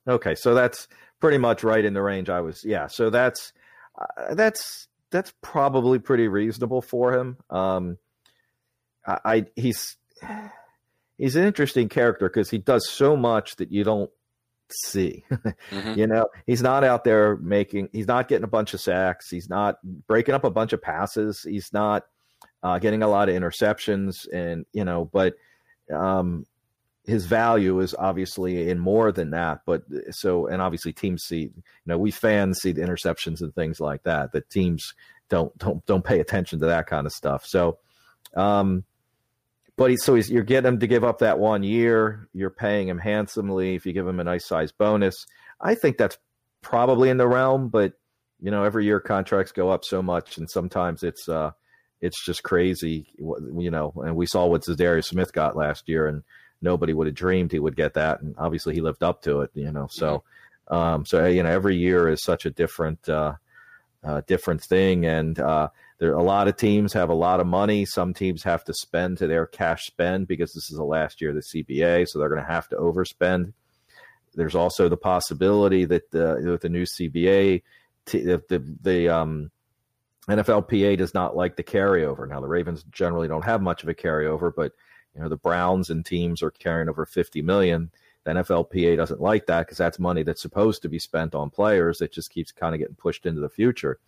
[0.08, 0.88] Okay, so that's
[1.22, 2.66] pretty much right in the range I was.
[2.66, 3.54] Yeah, so that's
[3.98, 7.38] uh, that's that's probably pretty reasonable for him.
[7.50, 7.98] Um,
[9.06, 9.96] I, I he's
[11.18, 14.10] he's an interesting character because he does so much that you don't
[14.72, 15.24] see.
[15.32, 16.00] mm-hmm.
[16.00, 19.30] You know, he's not out there making, he's not getting a bunch of sacks.
[19.30, 19.76] He's not
[20.08, 21.46] breaking up a bunch of passes.
[21.48, 22.06] He's not
[22.62, 24.28] uh, getting a lot of interceptions.
[24.32, 25.36] And, you know, but
[25.94, 26.46] um,
[27.06, 29.62] his value is obviously in more than that.
[29.66, 33.80] But so, and obviously teams see, you know, we fans see the interceptions and things
[33.80, 34.94] like that, that teams
[35.30, 37.46] don't, don't, don't pay attention to that kind of stuff.
[37.46, 37.78] So,
[38.36, 38.86] um,
[39.76, 42.28] but he, so he's, you're getting him to give up that one year.
[42.34, 45.26] You're paying him handsomely if you give him a nice size bonus.
[45.60, 46.18] I think that's
[46.62, 47.94] probably in the realm, but
[48.42, 51.52] you know, every year contracts go up so much, and sometimes it's uh,
[52.02, 53.08] it's just crazy.
[53.18, 56.24] You know, and we saw what Za'Darius Smith got last year, and
[56.62, 59.52] nobody would have dreamed he would get that, and obviously he lived up to it.
[59.54, 60.24] You know, so
[60.68, 63.36] um, so you know, every year is such a different uh,
[64.04, 67.86] uh, different thing, and uh, there a lot of teams have a lot of money.
[67.86, 71.30] Some teams have to spend to their cash spend because this is the last year
[71.30, 73.54] of the CBA, so they're going to have to overspend.
[74.36, 77.62] There's also the possibility that the, with the new CBA,
[78.06, 79.52] the the, the um,
[80.28, 82.28] NFLPA does not like the carryover.
[82.28, 84.72] Now the Ravens generally don't have much of a carryover, but
[85.16, 87.92] you know the Browns and teams are carrying over 50 million.
[88.24, 91.98] The NFLPA doesn't like that because that's money that's supposed to be spent on players
[91.98, 94.00] that just keeps kind of getting pushed into the future.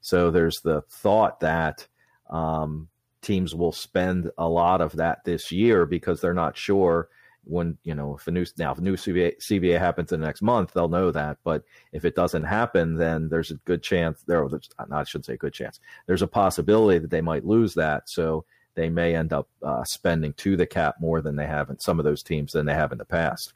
[0.00, 1.86] So there's the thought that
[2.28, 2.88] um,
[3.22, 7.08] teams will spend a lot of that this year because they're not sure
[7.44, 10.26] when you know if a new now if a new CBA, CBA happens in the
[10.26, 11.38] next month they'll know that.
[11.42, 15.36] But if it doesn't happen then there's a good chance there not I shouldn't say
[15.36, 18.08] good chance there's a possibility that they might lose that.
[18.08, 21.78] So they may end up uh, spending to the cap more than they have in
[21.78, 23.52] some of those teams than they have in the past.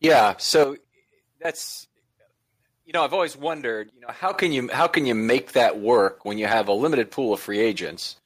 [0.00, 0.34] Yeah.
[0.38, 0.76] So
[1.40, 1.88] that's
[2.84, 5.80] you know, I've always wondered, you know, how can you how can you make that
[5.80, 8.16] work when you have a limited pool of free agents?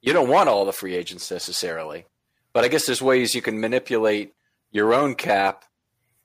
[0.00, 2.06] You don't want all the free agents necessarily,
[2.52, 4.34] but I guess there's ways you can manipulate
[4.70, 5.64] your own cap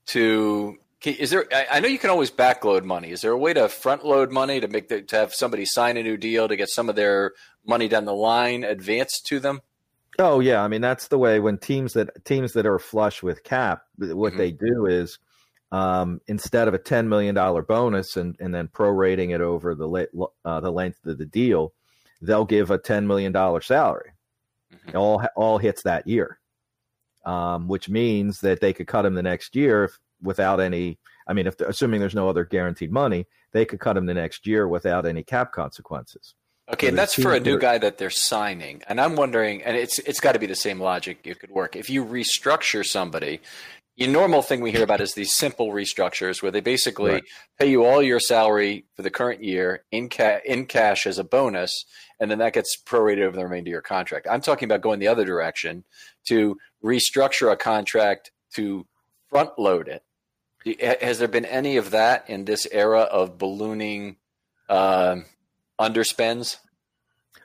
[0.08, 0.78] to.
[1.04, 1.46] Is there?
[1.52, 3.10] I know you can always backload money.
[3.10, 5.98] Is there a way to front load money to make the, to have somebody sign
[5.98, 7.34] a new deal to get some of their
[7.66, 9.62] money down the line advanced to them?
[10.20, 13.44] Oh yeah, I mean that's the way when teams that teams that are flush with
[13.44, 14.38] cap, what mm-hmm.
[14.38, 15.18] they do is
[15.72, 20.60] um, instead of a $10 million bonus and, and then prorating it over the, uh,
[20.60, 21.74] the length of the deal,
[22.22, 24.12] they'll give a $10 million salary.
[24.74, 24.98] Mm-hmm.
[24.98, 26.40] All, all hits that year,
[27.26, 30.98] um, which means that they could cut him the next year if, without any.
[31.28, 34.48] I mean, if assuming there's no other guaranteed money, they could cut him the next
[34.48, 36.36] year without any cap consequences.
[36.74, 38.82] Okay, so and that's for a new guy that they're signing.
[38.88, 41.76] And I'm wondering, and it's it's got to be the same logic it could work.
[41.76, 43.42] If you restructure somebody,
[44.02, 47.24] the normal thing we hear about is these simple restructures where they basically right.
[47.60, 51.24] pay you all your salary for the current year in, ca- in cash as a
[51.24, 51.86] bonus,
[52.20, 54.26] and then that gets prorated over the remainder of your contract.
[54.28, 55.84] I'm talking about going the other direction
[56.30, 58.88] to restructure a contract to
[59.30, 60.04] front load it.
[61.00, 64.16] Has there been any of that in this era of ballooning
[64.68, 65.18] uh,
[65.80, 66.58] underspends?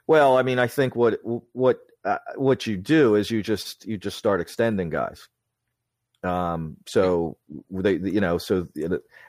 [0.06, 1.20] Well, I mean, I think what
[1.52, 5.28] what uh, what you do is you just you just start extending guys.
[6.22, 7.36] Um, so
[7.70, 8.66] they, you know, so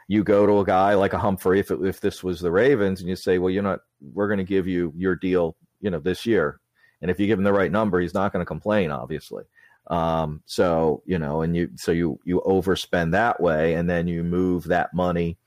[0.07, 3.01] you go to a guy like a Humphrey, if it, if this was the Ravens,
[3.01, 3.81] and you say, well, you're not,
[4.13, 6.59] we're going to give you your deal, you know, this year,
[7.01, 9.43] and if you give him the right number, he's not going to complain, obviously.
[9.87, 14.23] Um, so you know, and you so you you overspend that way, and then you
[14.23, 15.37] move that money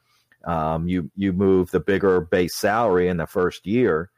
[0.45, 4.11] um, you you move the bigger base salary in the first year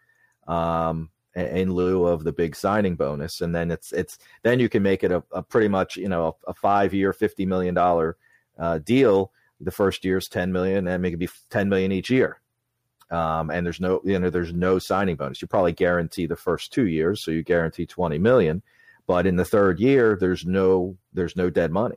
[0.47, 4.83] um, in lieu of the big signing bonus, and then it's it's then you can
[4.83, 8.17] make it a, a pretty much you know a, a five year, fifty million dollar
[8.59, 9.33] uh, deal.
[9.61, 12.41] The first year is ten million, and it be ten million each year.
[13.11, 15.41] Um, and there's no you know there's no signing bonus.
[15.41, 18.63] You probably guarantee the first two years, so you guarantee twenty million.
[19.07, 21.97] But in the third year, there's no there's no dead money.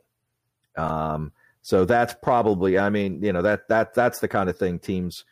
[0.75, 4.77] Um, so that's probably, I mean, you know, that that that's the kind of thing
[4.77, 5.25] teams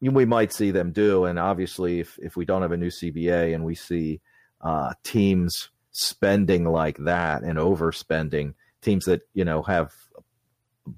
[0.00, 1.24] we might see them do.
[1.24, 4.20] And obviously, if if we don't have a new CBA and we see
[4.60, 9.92] uh, teams spending like that and overspending, teams that you know have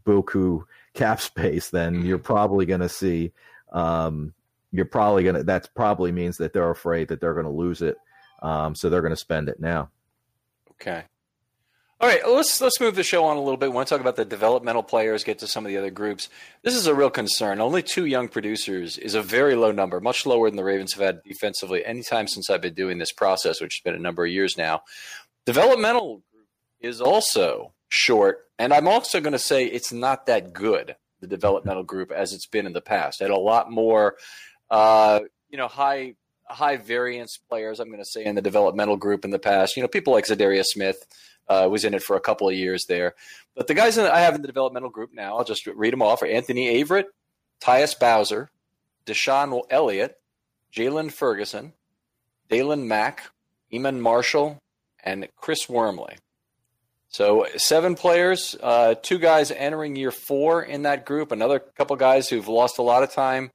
[0.04, 3.32] buku cap space, then you're probably going to see.
[3.72, 4.34] Um,
[4.70, 5.42] you're probably going to.
[5.42, 7.96] That probably means that they're afraid that they're going to lose it,
[8.42, 9.90] um, so they're going to spend it now.
[10.72, 11.04] Okay.
[12.02, 13.70] All right, let's let's move the show on a little bit.
[13.70, 16.28] We want to talk about the developmental players, get to some of the other groups.
[16.64, 17.60] This is a real concern.
[17.60, 21.02] Only two young producers is a very low number, much lower than the Ravens have
[21.04, 24.32] had defensively anytime since I've been doing this process, which has been a number of
[24.32, 24.82] years now.
[25.46, 26.48] Developmental group
[26.80, 30.96] is also short, and I'm also going to say it's not that good.
[31.20, 34.16] The developmental group as it's been in the past, had a lot more,
[34.72, 37.78] uh, you know, high high variance players.
[37.78, 39.76] I'm going to say in the developmental group in the past.
[39.76, 41.06] You know, people like Za'Darius Smith
[41.52, 43.14] uh, was in it for a couple of years there.
[43.54, 46.02] But the guys that I have in the developmental group now, I'll just read them
[46.02, 47.06] off: are Anthony Averett,
[47.60, 48.50] Tyus Bowser,
[49.06, 50.18] DeShon Elliott,
[50.74, 51.72] Jaylon Ferguson,
[52.50, 53.30] Daylon Mack,
[53.72, 54.58] Iman Marshall,
[55.02, 56.16] and Chris Wormley.
[57.08, 61.30] So seven players, uh, two guys entering year four in that group.
[61.30, 63.50] Another couple guys who've lost a lot of time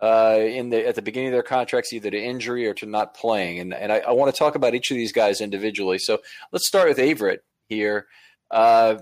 [0.00, 3.14] uh, in the at the beginning of their contracts, either to injury or to not
[3.14, 3.58] playing.
[3.58, 5.98] And and I, I want to talk about each of these guys individually.
[5.98, 6.20] So
[6.52, 8.06] let's start with Averett here.
[8.50, 8.98] Uh,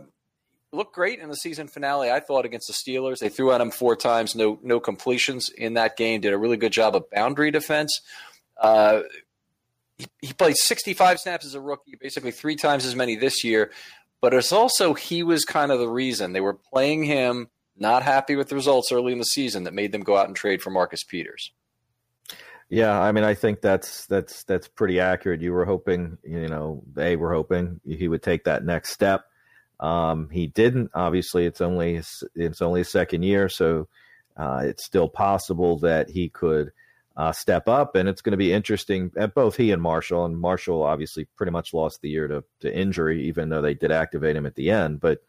[0.72, 2.10] looked great in the season finale.
[2.10, 5.74] I thought against the Steelers, they threw at him four times, no no completions in
[5.74, 6.20] that game.
[6.20, 8.00] Did a really good job of boundary defense.
[8.60, 9.02] Uh,
[9.98, 13.70] he, he played 65 snaps as a rookie, basically three times as many this year.
[14.20, 17.48] But it's also he was kind of the reason they were playing him
[17.80, 20.36] not happy with the results early in the season that made them go out and
[20.36, 21.52] trade for Marcus Peters.
[22.70, 25.40] Yeah, I mean, I think that's that's that's pretty accurate.
[25.40, 29.24] You were hoping, you know, they were hoping he would take that next step.
[29.80, 30.90] Um, he didn't.
[30.94, 32.02] Obviously, it's only
[32.34, 33.88] it's only a second year, so
[34.36, 36.72] uh, it's still possible that he could
[37.16, 37.94] uh, step up.
[37.94, 39.12] And it's going to be interesting.
[39.16, 42.74] At both he and Marshall, and Marshall obviously pretty much lost the year to to
[42.74, 45.00] injury, even though they did activate him at the end.
[45.00, 45.22] But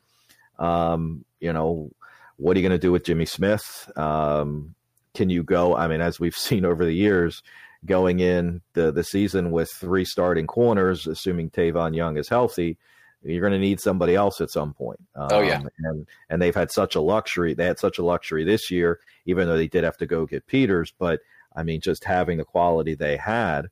[0.57, 1.91] um, you know,
[2.39, 3.91] what are you going to do with Jimmy Smith?
[3.95, 4.73] Um,
[5.13, 5.75] can you go?
[5.75, 7.43] I mean, as we've seen over the years,
[7.85, 12.77] going in the, the season with three starting corners, assuming Tavon Young is healthy,
[13.21, 14.99] you're going to need somebody else at some point.
[15.15, 17.53] Um, oh yeah, um, and and they've had such a luxury.
[17.53, 20.47] They had such a luxury this year, even though they did have to go get
[20.47, 20.93] Peters.
[20.97, 21.19] But
[21.53, 23.69] I mean, just having the quality they had.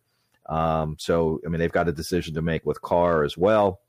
[0.48, 3.80] Um, so I mean, they've got a decision to make with Carr as well.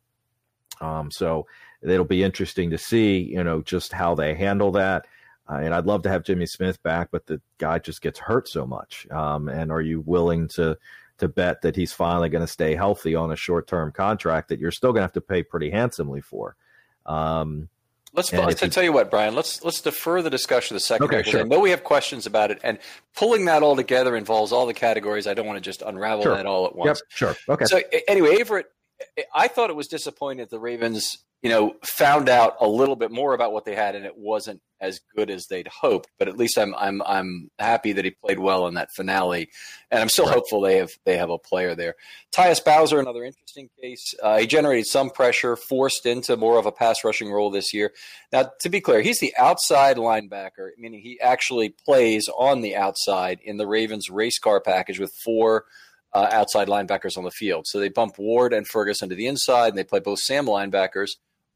[0.81, 1.47] Um, so
[1.83, 5.07] it'll be interesting to see, you know, just how they handle that.
[5.49, 8.49] Uh, and I'd love to have Jimmy Smith back, but the guy just gets hurt
[8.49, 9.07] so much.
[9.11, 10.77] Um, and are you willing to
[11.19, 14.61] to bet that he's finally going to stay healthy on a short term contract that
[14.61, 16.55] you're still going to have to pay pretty handsomely for?
[17.07, 17.69] Um,
[18.15, 19.35] Let's to you, tell you what, Brian.
[19.35, 21.41] Let's let's defer the discussion of the second okay, sure.
[21.41, 22.79] I know we have questions about it, and
[23.15, 25.27] pulling that all together involves all the categories.
[25.27, 26.35] I don't want to just unravel sure.
[26.35, 27.01] that all at once.
[27.01, 27.37] Yep, sure.
[27.55, 27.67] Okay.
[27.67, 28.65] So anyway, Averett,
[29.35, 33.13] I thought it was disappointing that the Ravens you know, found out a little bit
[33.13, 36.09] more about what they had, and it wasn't as good as they'd hoped.
[36.19, 39.49] But at least I'm I'm I'm happy that he played well in that finale,
[39.91, 40.35] and I'm still right.
[40.35, 41.95] hopeful they have they have a player there.
[42.37, 44.15] Tyus Bowser, another interesting case.
[44.21, 47.93] Uh, he generated some pressure, forced into more of a pass rushing role this year.
[48.33, 53.39] Now, to be clear, he's the outside linebacker, meaning he actually plays on the outside
[53.45, 55.65] in the Ravens race car package with four.
[56.15, 57.67] Uh, outside linebackers on the field.
[57.67, 61.11] So they bump Ward and Ferguson to the inside, and they play both Sam linebackers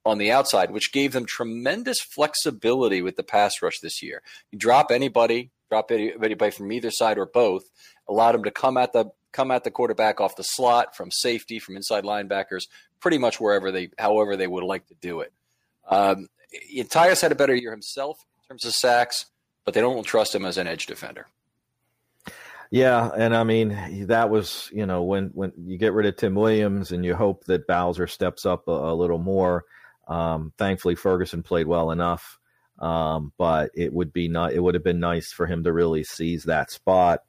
[0.04, 4.22] on the outside, which gave them tremendous flexibility with the pass rush this year.
[4.50, 7.64] You drop anybody, drop anybody from either side or both,
[8.08, 11.58] allowed them to come at the come at the quarterback off the slot, from safety,
[11.58, 12.68] from inside linebackers,
[13.00, 15.32] pretty much wherever they, however they would like to do it.
[15.88, 16.28] Um,
[16.70, 19.26] Tyus had a better year himself in terms of sacks,
[19.64, 21.28] but they don't trust him as an edge defender.
[22.70, 26.34] Yeah, and I mean that was you know when when you get rid of Tim
[26.34, 29.64] Williams and you hope that Bowser steps up a, a little more
[30.08, 32.38] um, thankfully, Ferguson played well enough,
[32.78, 34.52] um, but it would be not.
[34.52, 37.20] It would have been nice for him to really seize that spot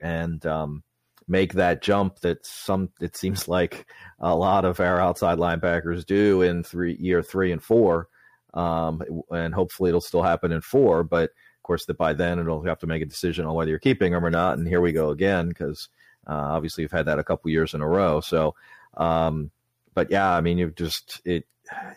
[0.00, 0.82] and um,
[1.26, 2.90] make that jump that some.
[3.00, 3.86] It seems like
[4.18, 8.08] a lot of our outside linebackers do in three year three and four,
[8.54, 11.02] um, and hopefully it'll still happen in four.
[11.02, 13.78] But of course, that by then it'll have to make a decision on whether you're
[13.78, 14.58] keeping him or not.
[14.58, 15.88] And here we go again because
[16.26, 18.20] uh, obviously you've had that a couple years in a row.
[18.20, 18.54] So,
[18.96, 19.50] um,
[19.94, 21.46] but yeah, I mean, you've just it,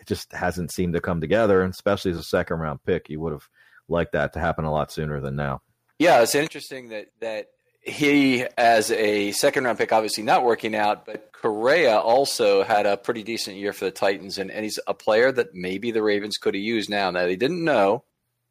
[0.00, 3.20] it just hasn't seemed to come together, and especially as a second round pick, you
[3.20, 3.48] would have
[3.88, 5.62] liked that to happen a lot sooner than now.
[5.98, 7.48] Yeah, it's interesting that that
[7.82, 12.96] he, as a second round pick, obviously not working out, but Correa also had a
[12.96, 16.38] pretty decent year for the Titans, and, and he's a player that maybe the Ravens
[16.38, 17.10] could have used now.
[17.10, 18.04] Now they didn't know.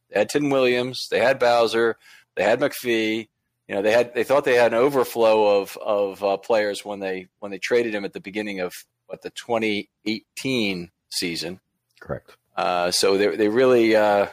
[0.10, 1.98] They had Tim Williams, they had Bowser,
[2.36, 3.30] they had McPhee.
[3.68, 7.00] You know, they had they thought they had an overflow of of uh, players when
[7.00, 8.74] they when they traded him at the beginning of
[9.08, 11.60] what the 2018 season.
[12.00, 12.36] Correct.
[12.56, 14.28] Uh, so they they really uh,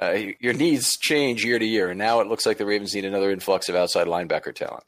[0.00, 3.04] uh, your needs change year to year, and now it looks like the Ravens need
[3.04, 4.84] another influx of outside linebacker talent.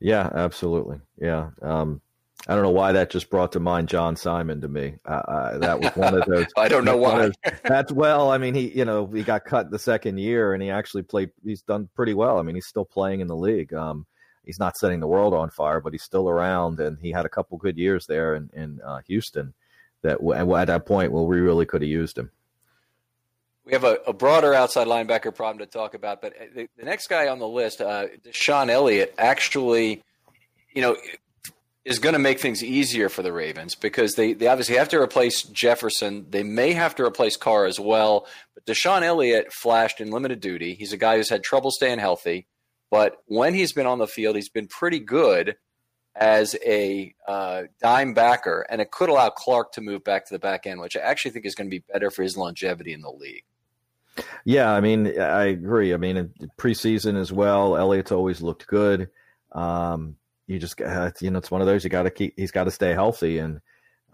[0.00, 1.00] Yeah, absolutely.
[1.20, 1.50] Yeah.
[1.62, 2.00] Um,
[2.46, 4.94] I don't know why that just brought to mind John Simon to me.
[5.04, 6.46] Uh, uh, that was one of those.
[6.56, 7.30] I don't know why.
[7.64, 8.30] that's well.
[8.30, 11.30] I mean, he you know he got cut the second year, and he actually played.
[11.44, 12.38] He's done pretty well.
[12.38, 13.74] I mean, he's still playing in the league.
[13.74, 14.06] Um,
[14.44, 17.28] he's not setting the world on fire, but he's still around, and he had a
[17.28, 19.52] couple good years there in in uh, Houston.
[20.02, 22.30] That at that point, well, we really could have used him
[23.68, 26.84] we have a, a, broader outside linebacker problem to talk about, but uh, the, the
[26.84, 30.02] next guy on the list, uh, Sean Elliott, actually,
[30.74, 30.96] you know,
[31.84, 34.98] is going to make things easier for the Ravens because they, they obviously have to
[34.98, 36.26] replace Jefferson.
[36.30, 38.26] They may have to replace Carr as well.
[38.54, 40.74] But DeShon Elliott flashed in limited duty.
[40.74, 42.46] He's a guy who's had trouble staying healthy,
[42.90, 45.56] but when he's been on the field, he's been pretty good
[46.18, 50.38] as a uh, dime backer, and it could allow Clark to move back to the
[50.38, 53.02] back end, which I actually think is going to be better for his longevity in
[53.02, 53.44] the league.
[54.44, 55.94] Yeah, I mean, I agree.
[55.94, 59.10] I mean, preseason as well, Elliott's always looked good.
[59.52, 60.16] Um,
[60.48, 62.34] you just, you know, it's one of those you got to keep.
[62.36, 63.60] He's got to stay healthy, and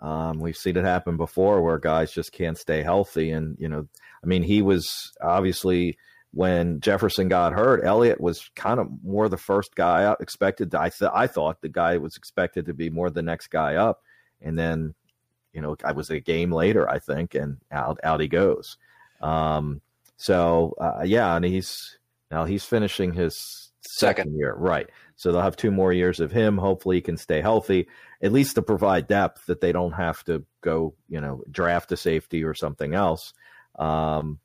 [0.01, 3.31] um, we've seen it happen before where guys just can't stay healthy.
[3.31, 3.89] And you know,
[4.23, 5.97] I mean, he was obviously
[6.35, 10.21] when Jefferson got hurt, Elliott was kind of more the first guy up.
[10.21, 13.49] Expected, to, I th- I thought the guy was expected to be more the next
[13.49, 14.03] guy up,
[14.43, 14.95] and then,
[15.53, 18.77] you know, I was a game later, I think, and out out he goes.
[19.21, 19.81] Um,
[20.17, 21.99] so uh, yeah, and he's
[22.31, 24.25] now he's finishing his second.
[24.25, 24.91] second year, right?
[25.17, 26.59] So they'll have two more years of him.
[26.59, 27.87] Hopefully, he can stay healthy,
[28.21, 31.97] at least to provide depth that they don't have to go, you know, draft a
[31.97, 33.33] safety or something else.
[33.79, 34.41] Um,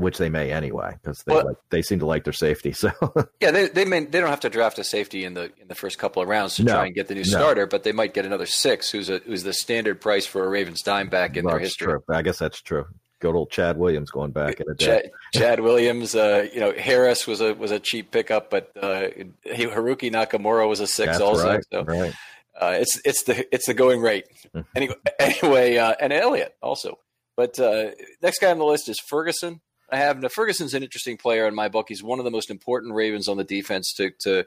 [0.00, 2.74] which they may anyway because they well, like, they seem to like their safety.
[2.86, 2.92] So
[3.40, 5.74] yeah, they they may they don't have to draft a safety in the in the
[5.74, 7.38] first couple of rounds to no, try and get the new no.
[7.38, 10.48] starter, but they might get another six, who's a who's the standard price for a
[10.48, 11.86] Ravens dime back in their history.
[11.86, 12.02] True.
[12.08, 12.86] I guess that's true
[13.20, 14.86] good old Chad Williams going back in a day.
[14.86, 19.08] Chad, Chad Williams, uh, you know, Harris was a was a cheap pickup, but uh,
[19.46, 21.48] Haruki Nakamura was a six That's also.
[21.48, 22.14] Right, so right.
[22.60, 24.26] Uh, it's it's the it's the going rate.
[24.54, 24.60] Mm-hmm.
[24.74, 26.98] anyway, anyway, uh, and Elliott also.
[27.36, 27.90] But uh,
[28.22, 29.60] next guy on the list is Ferguson.
[29.90, 31.86] I have now Ferguson's an interesting player in my book.
[31.88, 34.44] He's one of the most important Ravens on the defense to to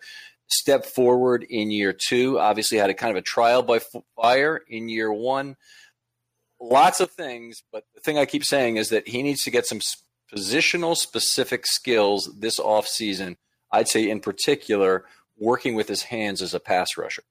[0.47, 2.39] step forward in year two.
[2.39, 3.79] Obviously, had a kind of a trial by
[4.15, 5.55] fire in year one
[6.59, 9.65] lots of things, but the thing I keep saying is that he needs to get
[9.65, 9.79] some
[10.33, 13.37] positional specific skills this off season.
[13.71, 15.05] I'd say in particular
[15.37, 17.23] working with his hands as a pass rusher.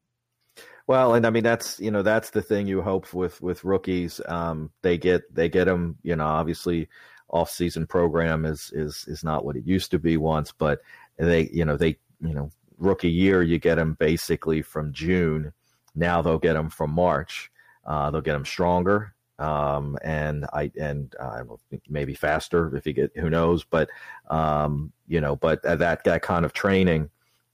[0.86, 4.22] Well, and I mean that's you know that's the thing you hope with with rookies.
[4.26, 5.98] Um, they get they get them.
[6.02, 6.88] You know, obviously,
[7.30, 10.80] off season program is is is not what it used to be once, but
[11.16, 15.52] they you know they you know rookie year you get them basically from June.
[15.94, 17.50] Now they'll get them from March.
[17.84, 21.42] Uh, they'll get them stronger um, and I and uh,
[21.88, 23.88] maybe faster if you get who knows, but
[24.28, 27.10] um, you know, but that that kind of training.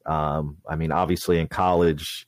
[0.07, 2.27] Um, I mean, obviously in college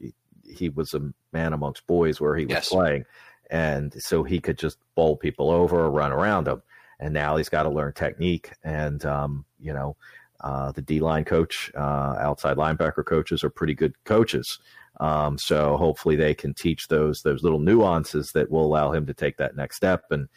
[0.49, 2.69] he was a man amongst boys where he was yes.
[2.69, 3.05] playing,
[3.51, 6.63] and so he could just bowl people over or run around them.
[6.99, 9.97] And now he's got to learn technique, and um, you know,
[10.41, 14.59] uh, the D line coach, uh, outside linebacker coaches are pretty good coaches.
[14.99, 19.15] Um, so hopefully they can teach those those little nuances that will allow him to
[19.15, 20.05] take that next step.
[20.11, 20.29] And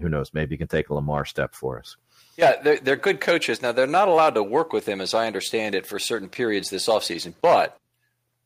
[0.00, 1.96] who knows, maybe he can take a Lamar step for us.
[2.36, 3.62] Yeah, they're, they're good coaches.
[3.62, 6.68] Now they're not allowed to work with him, as I understand it, for certain periods
[6.70, 7.34] this offseason.
[7.40, 7.78] But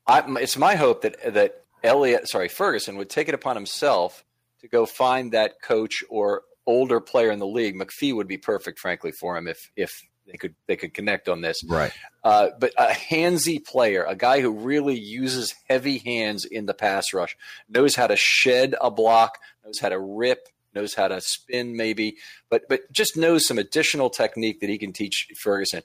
[0.06, 4.24] I, it's my hope that that Elliott, sorry, Ferguson would take it upon himself
[4.60, 7.76] to go find that coach or older player in the league.
[7.76, 9.90] McPhee would be perfect, frankly, for him if if
[10.26, 11.62] they could they could connect on this.
[11.66, 11.92] Right.
[12.22, 17.12] Uh, but a handsy player, a guy who really uses heavy hands in the pass
[17.12, 17.36] rush,
[17.68, 22.16] knows how to shed a block, knows how to rip, knows how to spin maybe,
[22.50, 25.82] but but just knows some additional technique that he can teach Ferguson.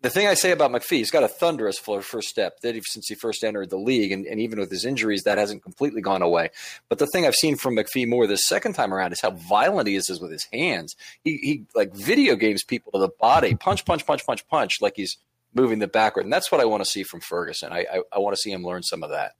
[0.00, 3.16] The thing I say about McPhee, he's got a thunderous first step that since he
[3.16, 6.50] first entered the league, and, and, even with his injuries, that hasn't completely gone away.
[6.88, 9.88] But the thing I've seen from McPhee more this second time around is how violent
[9.88, 10.94] he is with his hands.
[11.24, 14.94] He, he like video games people to the body, punch, punch, punch, punch, punch, like
[14.96, 15.16] he's
[15.52, 17.72] moving the backward, and that's what I want to see from Ferguson.
[17.72, 19.32] I, I, I want to see him learn some of that.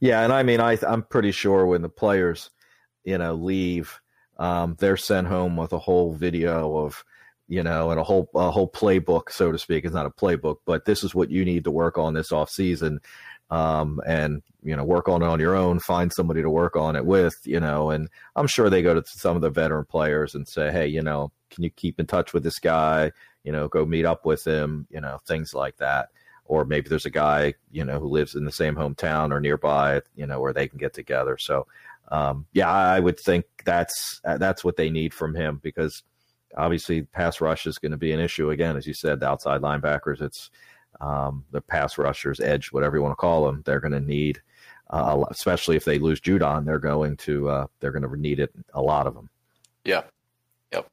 [0.00, 2.50] Yeah, and I mean, I I'm pretty sure when the players,
[3.04, 4.00] you know, leave,
[4.38, 7.04] um, they're sent home with a whole video of
[7.48, 9.84] you know, and a whole a whole playbook, so to speak.
[9.84, 12.50] It's not a playbook, but this is what you need to work on this off
[12.50, 13.00] season,
[13.50, 15.78] um, and you know, work on it on your own.
[15.78, 17.90] Find somebody to work on it with, you know.
[17.90, 21.02] And I'm sure they go to some of the veteran players and say, hey, you
[21.02, 23.12] know, can you keep in touch with this guy?
[23.44, 24.86] You know, go meet up with him.
[24.90, 26.08] You know, things like that.
[26.46, 30.02] Or maybe there's a guy, you know, who lives in the same hometown or nearby,
[30.14, 31.38] you know, where they can get together.
[31.38, 31.66] So,
[32.08, 36.02] um, yeah, I would think that's that's what they need from him because
[36.56, 39.20] obviously pass rush is going to be an issue again, as you said.
[39.20, 40.50] The outside linebackers, it's
[41.00, 43.62] um, the pass rushers, edge, whatever you want to call them.
[43.64, 44.40] They're going to need,
[44.90, 48.52] uh, especially if they lose Judon, they're going to uh, they're going to need it.
[48.74, 49.30] A lot of them.
[49.84, 50.02] Yeah.
[50.72, 50.88] Yep.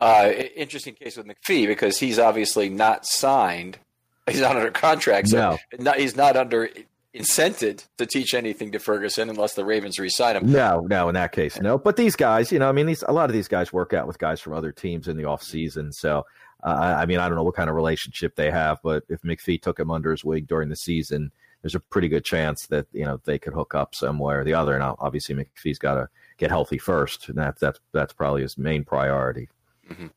[0.00, 3.78] Uh, interesting case with McPhee because he's obviously not signed.
[4.26, 5.58] He's not under contract, so no.
[5.78, 6.70] not, he's not under
[7.14, 10.50] incented to teach anything to Ferguson unless the Ravens resign him.
[10.50, 11.78] No, no, in that case, no.
[11.78, 14.06] But these guys, you know, I mean, these a lot of these guys work out
[14.06, 15.92] with guys from other teams in the off season.
[15.92, 16.26] So,
[16.62, 19.62] uh, I mean, I don't know what kind of relationship they have, but if McPhee
[19.62, 21.30] took him under his wing during the season,
[21.62, 24.54] there's a pretty good chance that you know they could hook up somewhere or the
[24.54, 24.74] other.
[24.74, 28.84] And obviously, McPhee's got to get healthy first, and that's that's that's probably his main
[28.84, 29.48] priority.
[29.88, 30.08] Mm-hmm.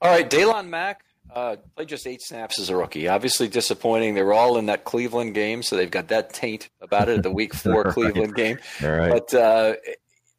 [0.00, 1.04] All right, Daylon Mack
[1.34, 3.08] uh, played just eight snaps as a rookie.
[3.08, 4.14] Obviously disappointing.
[4.14, 7.22] They were all in that Cleveland game, so they've got that taint about it.
[7.22, 7.94] The Week Four right.
[7.94, 9.10] Cleveland game, right.
[9.10, 9.74] but uh,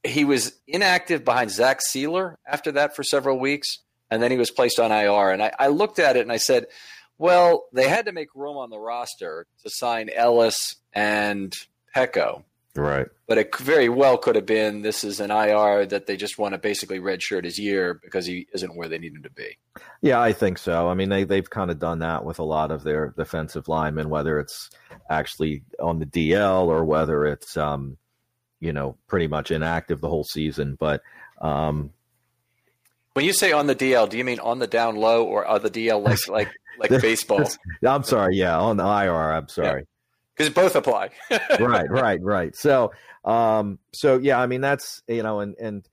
[0.04, 3.80] he was inactive behind Zach Sieler after that for several weeks,
[4.10, 5.32] and then he was placed on IR.
[5.32, 6.66] And I, I looked at it and I said,
[7.18, 11.54] "Well, they had to make room on the roster to sign Ellis and
[11.96, 12.44] Peko."
[12.80, 13.08] Right.
[13.28, 16.54] But it very well could have been this is an IR that they just want
[16.54, 19.58] to basically redshirt his year because he isn't where they need him to be.
[20.02, 20.88] Yeah, I think so.
[20.88, 24.10] I mean, they they've kind of done that with a lot of their defensive linemen,
[24.10, 24.70] whether it's
[25.10, 27.98] actually on the DL or whether it's um,
[28.62, 30.78] you know, pretty much inactive the whole season.
[30.80, 31.02] But
[31.42, 31.92] um,
[33.14, 35.62] when you say on the DL, do you mean on the down low or on
[35.62, 36.50] the DL like like
[36.80, 37.44] like baseball?
[37.86, 38.38] I'm sorry.
[38.38, 39.34] Yeah, on the IR.
[39.34, 39.82] I'm sorry.
[39.82, 39.86] Yeah
[40.40, 41.10] because both apply.
[41.60, 42.56] right, right, right.
[42.56, 42.92] So,
[43.26, 45.88] um, so yeah, I mean that's you know, and and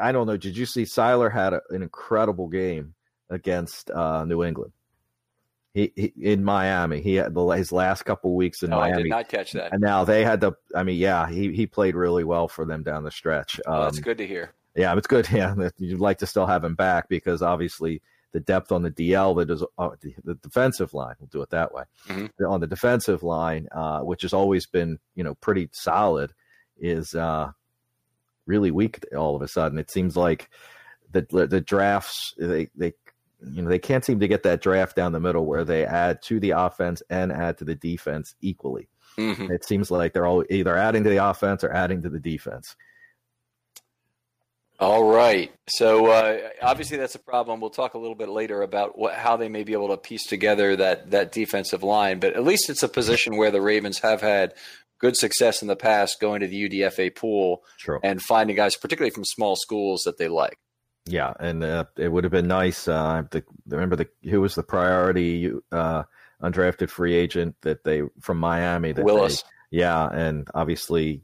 [0.00, 0.36] I don't know.
[0.36, 2.94] Did you see Sieler had a, an incredible game
[3.30, 4.72] against uh, New England?
[5.74, 7.00] He, he, in Miami.
[7.00, 8.94] He had the, his last couple weeks in no, Miami.
[8.94, 9.72] I did not catch that.
[9.72, 10.52] And now they had the.
[10.72, 13.60] I mean, yeah, he he played really well for them down the stretch.
[13.66, 14.52] Um, that's good to hear.
[14.76, 15.28] Yeah, it's good.
[15.32, 18.00] Yeah, you'd like to still have him back because obviously
[18.34, 21.14] the depth on the DL that is uh, the, the, defensive line.
[21.20, 21.84] We'll do it that way.
[22.08, 22.44] Mm-hmm.
[22.46, 26.34] On the defensive line, uh, which has always been you know pretty solid,
[26.76, 27.52] is uh,
[28.44, 29.78] really weak all of a sudden.
[29.78, 30.50] It seems like
[31.12, 32.94] the the drafts they they
[33.40, 36.20] you know they can't seem to get that draft down the middle where they add
[36.22, 38.88] to the offense and add to the defense equally.
[39.16, 39.52] Mm-hmm.
[39.52, 42.74] It seems like they're all either adding to the offense or adding to the defense.
[44.80, 45.52] All right.
[45.68, 47.60] So uh, obviously that's a problem.
[47.60, 50.26] We'll talk a little bit later about what, how they may be able to piece
[50.26, 52.18] together that that defensive line.
[52.18, 54.54] But at least it's a position where the Ravens have had
[54.98, 58.00] good success in the past going to the UDFA pool True.
[58.02, 60.58] and finding guys, particularly from small schools, that they like.
[61.06, 62.88] Yeah, and uh, it would have been nice.
[62.88, 66.04] Uh, to remember the who was the priority uh,
[66.42, 68.92] undrafted free agent that they from Miami.
[68.92, 69.42] That Willis.
[69.42, 71.22] They, yeah, and obviously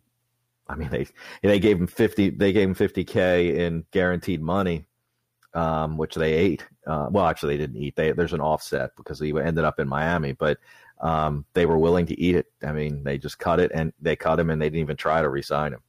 [0.71, 1.07] I mean, they
[1.43, 2.31] they gave him fifty.
[2.31, 4.87] They gave him fifty k in guaranteed money,
[5.55, 6.65] um, which they ate.
[6.87, 7.97] Uh, well, actually, they didn't eat.
[7.97, 10.59] They, there's an offset because he ended up in Miami, but
[11.01, 12.47] um, they were willing to eat it.
[12.63, 15.23] I mean, they just cut it and they cut him, and they didn't even try
[15.23, 15.81] to resign him.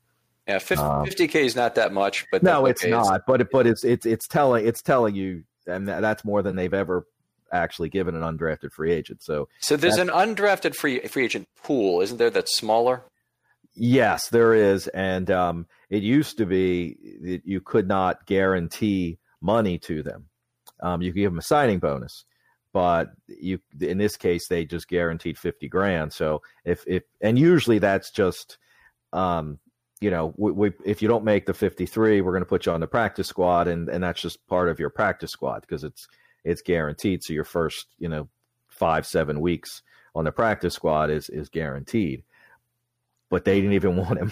[0.48, 3.22] Yeah, 50, um, k is not that much, but no, it's not.
[3.28, 6.74] But it, but it's it's it's telling it's telling you, and that's more than they've
[6.74, 7.06] ever
[7.54, 9.22] actually given an undrafted free agent.
[9.22, 12.30] So so there's an undrafted free free agent pool, isn't there?
[12.30, 13.04] That's smaller.
[13.74, 19.80] Yes, there is, and um, it used to be that you could not guarantee money
[19.80, 20.28] to them.
[20.82, 22.26] Um, you could give them a signing bonus,
[22.74, 26.12] but you in this case they just guaranteed fifty grand.
[26.12, 28.58] So if if and usually that's just
[29.14, 29.60] um,
[30.02, 32.66] you know we, we, if you don't make the fifty three, we're going to put
[32.66, 35.86] you on the practice squad, and and that's just part of your practice squad because
[35.86, 36.08] it's
[36.44, 37.24] it's guaranteed.
[37.24, 38.28] So your first you know
[38.68, 39.82] five seven weeks
[40.14, 42.24] on the practice squad is is guaranteed
[43.32, 44.32] but they didn't even want him.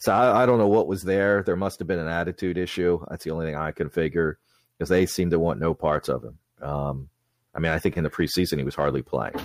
[0.00, 1.44] So I, I, don't know what was there.
[1.44, 3.04] There must have been an attitude issue.
[3.08, 4.38] That's the only thing I can figure
[4.76, 6.38] because they seem to want no parts of him.
[6.60, 7.08] Um,
[7.54, 9.36] I mean, I think in the preseason he was hardly playing,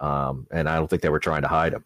[0.00, 1.84] um, and I don't think they were trying to hide him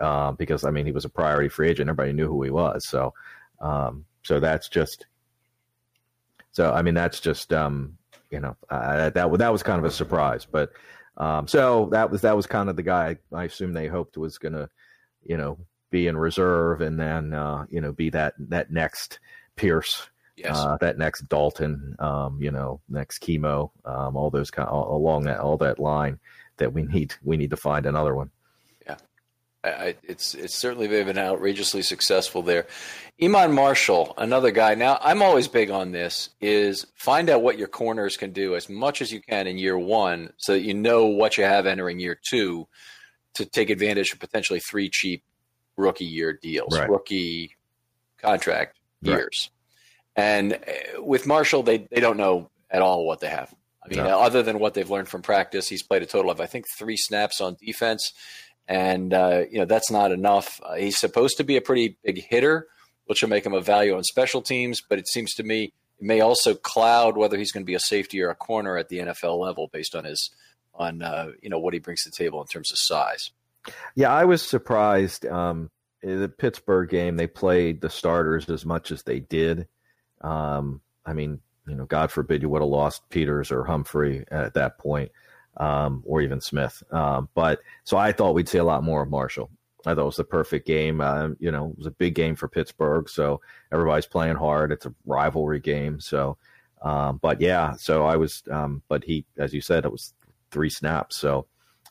[0.00, 1.88] uh, because I mean he was a priority free agent.
[1.88, 2.86] Everybody knew who he was.
[2.86, 3.14] So,
[3.60, 5.06] um, so that's just.
[6.52, 7.96] So I mean that's just um,
[8.30, 10.72] you know uh, that that was kind of a surprise, but
[11.16, 14.38] um, so that was that was kind of the guy I assume they hoped was
[14.38, 14.68] going to,
[15.22, 15.58] you know,
[15.90, 19.18] be in reserve and then uh, you know be that that next
[19.56, 20.08] Pierce
[20.42, 20.56] Yes.
[20.56, 25.24] Uh, that next Dalton, um, you know, next chemo, um, all those kind of, along
[25.24, 26.18] that all that line
[26.56, 28.30] that we need we need to find another one.
[28.86, 28.96] Yeah,
[29.62, 32.66] I, it's it's certainly been outrageously successful there.
[33.22, 34.74] Iman Marshall, another guy.
[34.76, 38.70] Now I'm always big on this: is find out what your corners can do as
[38.70, 42.00] much as you can in year one, so that you know what you have entering
[42.00, 42.66] year two,
[43.34, 45.22] to take advantage of potentially three cheap
[45.76, 46.88] rookie year deals, Right.
[46.88, 47.56] rookie
[48.18, 49.16] contract Right.
[49.16, 49.50] years.
[50.16, 53.54] And uh, with Marshall, they, they don't know at all what they have.
[53.82, 54.20] I mean, No.
[54.20, 56.96] other than what they've learned from practice, he's played a total of, I think, three
[56.96, 58.12] snaps on defense.
[58.68, 60.60] And, uh, you know, that's not enough.
[60.62, 62.68] Uh, he's supposed to be a pretty big hitter,
[63.06, 64.80] which will make him a value on special teams.
[64.86, 67.80] But it seems to me it may also cloud whether he's going to be a
[67.80, 70.30] safety or a corner at the NFL level based on his,
[70.74, 73.30] on, uh, you know, what he brings to the table in terms of size.
[73.94, 75.26] Yeah, I was surprised.
[75.26, 75.70] Um,
[76.02, 79.68] in the Pittsburgh game, they played the starters as much as they did.
[80.22, 84.54] Um, I mean, you know, God forbid you would have lost Peters or Humphrey at
[84.54, 85.12] that point,
[85.56, 86.82] um, or even Smith.
[86.90, 89.50] Um, but so I thought we'd see a lot more of Marshall.
[89.86, 91.00] I thought it was the perfect game.
[91.00, 93.40] Uh, you know, it was a big game for Pittsburgh, so
[93.72, 94.72] everybody's playing hard.
[94.72, 96.36] It's a rivalry game, so.
[96.82, 100.14] Um, but yeah, so I was, um, but he, as you said, it was
[100.50, 101.46] three snaps, so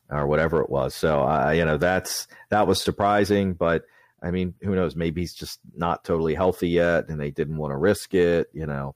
[0.10, 0.95] or whatever it was.
[0.95, 3.84] So I, you know, that's that was surprising, but
[4.22, 4.95] I mean, who knows?
[4.95, 8.49] Maybe he's just not totally healthy yet, and they didn't want to risk it.
[8.53, 8.95] You know,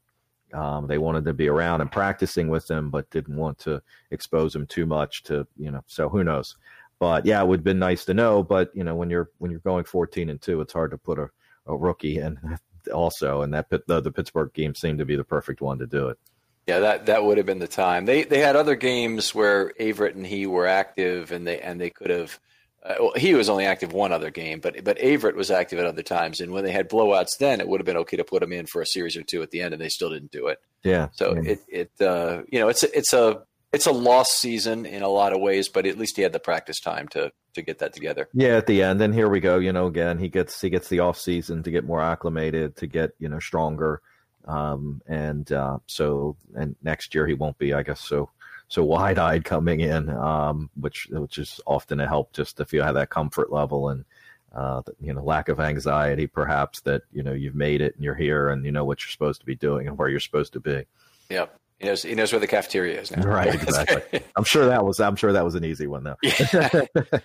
[0.54, 4.56] um, they wanted to be around and practicing with him, but didn't want to expose
[4.56, 5.84] him too much to you know.
[5.88, 6.56] So who knows?
[7.00, 8.44] But yeah, it would have been nice to know.
[8.44, 11.20] But you know, when you're when you're going 14 and two, it's hard to put
[11.20, 11.30] a,
[11.68, 12.38] a rookie in
[12.94, 16.10] also, and that the, the Pittsburgh game seemed to be the perfect one to do
[16.10, 16.20] it.
[16.68, 18.06] Yeah, that that would have been the time.
[18.06, 21.90] They they had other games where Averett and he were active, and they and they
[21.90, 22.40] could have.
[22.86, 25.86] Uh, well, he was only active one other game, but but Averett was active at
[25.86, 26.40] other times.
[26.40, 28.66] And when they had blowouts, then it would have been okay to put him in
[28.66, 30.60] for a series or two at the end, and they still didn't do it.
[30.84, 31.10] Yeah.
[31.14, 31.52] So yeah.
[31.52, 33.44] it it uh, you know it's a, it's a
[33.74, 36.40] it's a lost season in a lot of ways, but at least he had the
[36.40, 38.30] practice time to to get that together.
[38.34, 39.58] Yeah, at the end, and here we go.
[39.58, 42.88] You know, again, he gets he gets the off season to get more acclimated, to
[42.88, 44.02] get you know stronger,
[44.46, 48.30] um, and uh, so and next year he won't be, I guess, so
[48.68, 52.84] so wide eyed coming in, um, which which is often a help just to feel
[52.84, 54.06] have that comfort level and
[54.54, 58.16] uh, you know lack of anxiety, perhaps that you know you've made it and you're
[58.16, 60.60] here and you know what you're supposed to be doing and where you're supposed to
[60.60, 60.86] be.
[61.30, 61.60] Yep.
[61.80, 63.24] He knows he knows where the cafeteria is now.
[63.24, 64.22] Right, exactly.
[64.36, 66.18] I'm sure that was I'm sure that was an easy one though.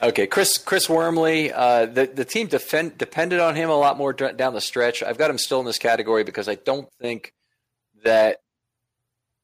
[0.00, 1.52] Okay, Chris Chris Wormley.
[1.52, 5.02] Uh, the the team defend, depended on him a lot more down the stretch.
[5.02, 7.32] I've got him still in this category because I don't think
[8.04, 8.38] that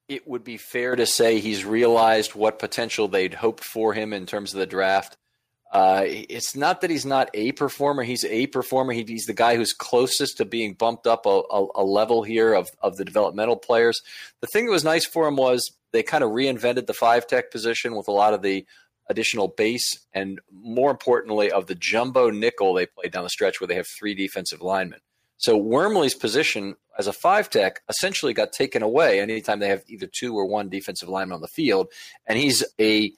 [0.09, 4.27] it would be fair to say he's realized what potential they'd hoped for him in
[4.27, 5.17] terms of the draft.
[5.73, 8.93] Uh, it's not that he's not a performer; he's a performer.
[8.93, 12.55] He, he's the guy who's closest to being bumped up a, a, a level here
[12.55, 14.01] of of the developmental players.
[14.41, 17.51] The thing that was nice for him was they kind of reinvented the five tech
[17.51, 18.65] position with a lot of the
[19.09, 23.69] additional base and more importantly of the jumbo nickel they played down the stretch where
[23.69, 25.01] they have three defensive linemen.
[25.37, 30.07] So Wormley's position as a five tech essentially got taken away anytime they have either
[30.07, 31.89] two or one defensive lineman on the field,
[32.27, 33.13] and he's a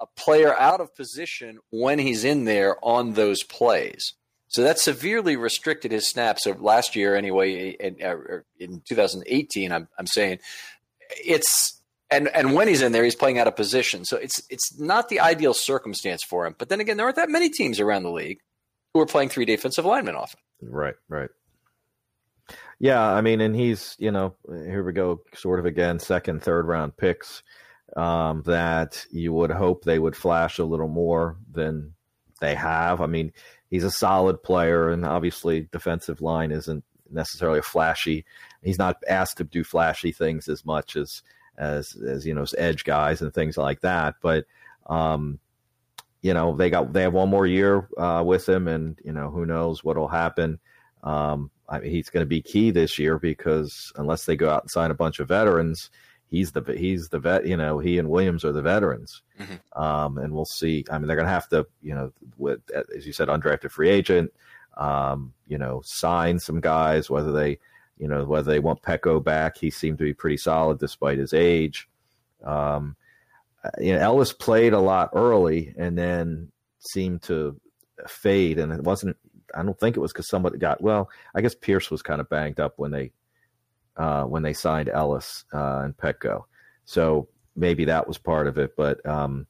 [0.00, 4.14] a player out of position when he's in there on those plays.
[4.48, 7.70] So that severely restricted his snaps of last year anyway.
[7.70, 7.96] In,
[8.58, 10.38] in 2018, I'm, I'm saying
[11.10, 14.04] it's and and when he's in there, he's playing out of position.
[14.04, 16.54] So it's it's not the ideal circumstance for him.
[16.58, 18.38] But then again, there aren't that many teams around the league
[18.92, 20.40] who are playing three defensive linemen often.
[20.62, 21.30] Right, right.
[22.78, 26.66] Yeah, I mean, and he's you know here we go, sort of again, second, third
[26.66, 27.42] round picks
[27.96, 31.94] um, that you would hope they would flash a little more than
[32.40, 33.00] they have.
[33.00, 33.32] I mean,
[33.70, 38.24] he's a solid player, and obviously, defensive line isn't necessarily a flashy.
[38.62, 41.22] He's not asked to do flashy things as much as
[41.58, 44.16] as as you know as edge guys and things like that.
[44.20, 44.44] But
[44.86, 45.38] um,
[46.22, 49.30] you know they got they have one more year uh, with him, and you know
[49.30, 50.58] who knows what'll happen.
[51.02, 54.62] Um, I mean, he's going to be key this year because unless they go out
[54.62, 55.90] and sign a bunch of veterans,
[56.28, 57.46] he's the he's the vet.
[57.46, 59.60] You know, he and Williams are the veterans, Mhm.
[59.80, 60.84] um, and we'll see.
[60.90, 63.90] I mean, they're going to have to, you know, with as you said, undrafted free
[63.90, 64.32] agent.
[64.76, 67.08] Um, you know, sign some guys.
[67.08, 67.58] Whether they,
[67.98, 71.32] you know, whether they want Peko back, he seemed to be pretty solid despite his
[71.32, 71.88] age.
[72.42, 72.96] Um,
[73.78, 77.60] you know, Ellis played a lot early and then seemed to
[78.06, 79.16] fade, and it wasn't.
[79.54, 81.08] I don't think it was because somebody got well.
[81.34, 83.12] I guess Pierce was kind of banged up when they
[83.96, 86.44] uh, when they signed Ellis uh, and Peko,
[86.84, 88.74] so maybe that was part of it.
[88.76, 89.46] But um,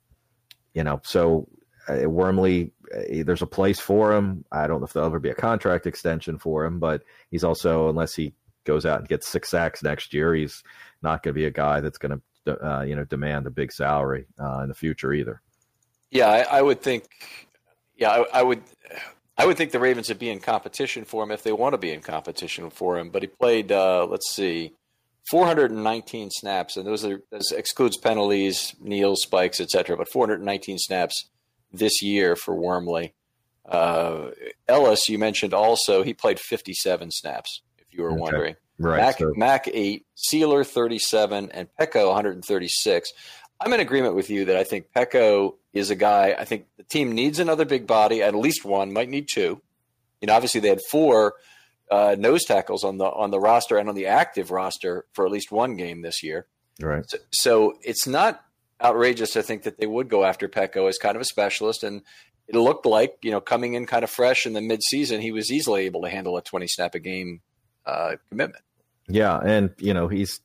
[0.74, 1.48] you know, so
[1.88, 4.44] uh, Wormley, uh, there's a place for him.
[4.50, 7.88] I don't know if there'll ever be a contract extension for him, but he's also
[7.88, 10.62] unless he goes out and gets six sacks next year, he's
[11.02, 13.72] not going to be a guy that's going to uh, you know demand a big
[13.72, 15.40] salary uh, in the future either.
[16.10, 17.04] Yeah, I, I would think.
[17.96, 18.62] Yeah, I, I, would.
[19.36, 21.78] I would think the Ravens would be in competition for him if they want to
[21.78, 23.10] be in competition for him.
[23.10, 23.72] But he played.
[23.72, 24.72] Uh, let's see.
[25.30, 27.22] 419 snaps, and those are
[27.52, 29.96] excludes penalties, kneels, spikes, etc.
[29.96, 31.30] But 419 snaps
[31.76, 33.14] this year for Wormley.
[33.66, 34.30] Uh,
[34.68, 37.62] Ellis, you mentioned also, he played 57 snaps.
[37.78, 38.20] If you were okay.
[38.20, 39.00] wondering, Right.
[39.00, 39.32] Mack, so.
[39.36, 43.12] Mack 8, Sieler 37, and Peko 136.
[43.60, 46.34] I'm in agreement with you that I think Peko is a guy.
[46.36, 49.62] I think the team needs another big body, at least one, might need two.
[50.20, 51.34] You know, obviously they had four
[51.90, 55.30] uh, nose tackles on the on the roster and on the active roster for at
[55.30, 56.46] least one game this year.
[56.80, 57.04] Right.
[57.08, 58.43] So, so it's not
[58.84, 62.02] outrageous to think that they would go after Peko as kind of a specialist, and
[62.46, 65.50] it looked like you know coming in kind of fresh in the midseason, he was
[65.50, 67.40] easily able to handle a 20 snap a game
[67.86, 68.62] uh, commitment.
[69.08, 70.40] Yeah, and you know he's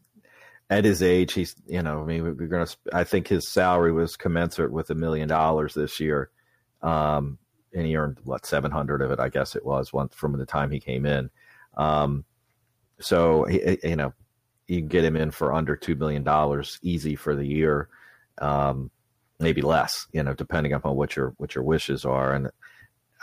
[0.69, 1.33] at his age.
[1.33, 2.67] He's you know I mean we're gonna.
[2.93, 6.29] I think his salary was commensurate with a million dollars this year,
[6.81, 7.37] um,
[7.73, 9.19] and he earned what seven hundred of it.
[9.19, 11.29] I guess it was once from the time he came in.
[11.77, 12.25] Um,
[12.99, 14.13] so he, you know
[14.67, 17.89] you can get him in for under two million dollars easy for the year,
[18.39, 18.91] um,
[19.39, 20.07] maybe less.
[20.11, 22.51] You know, depending upon what your what your wishes are and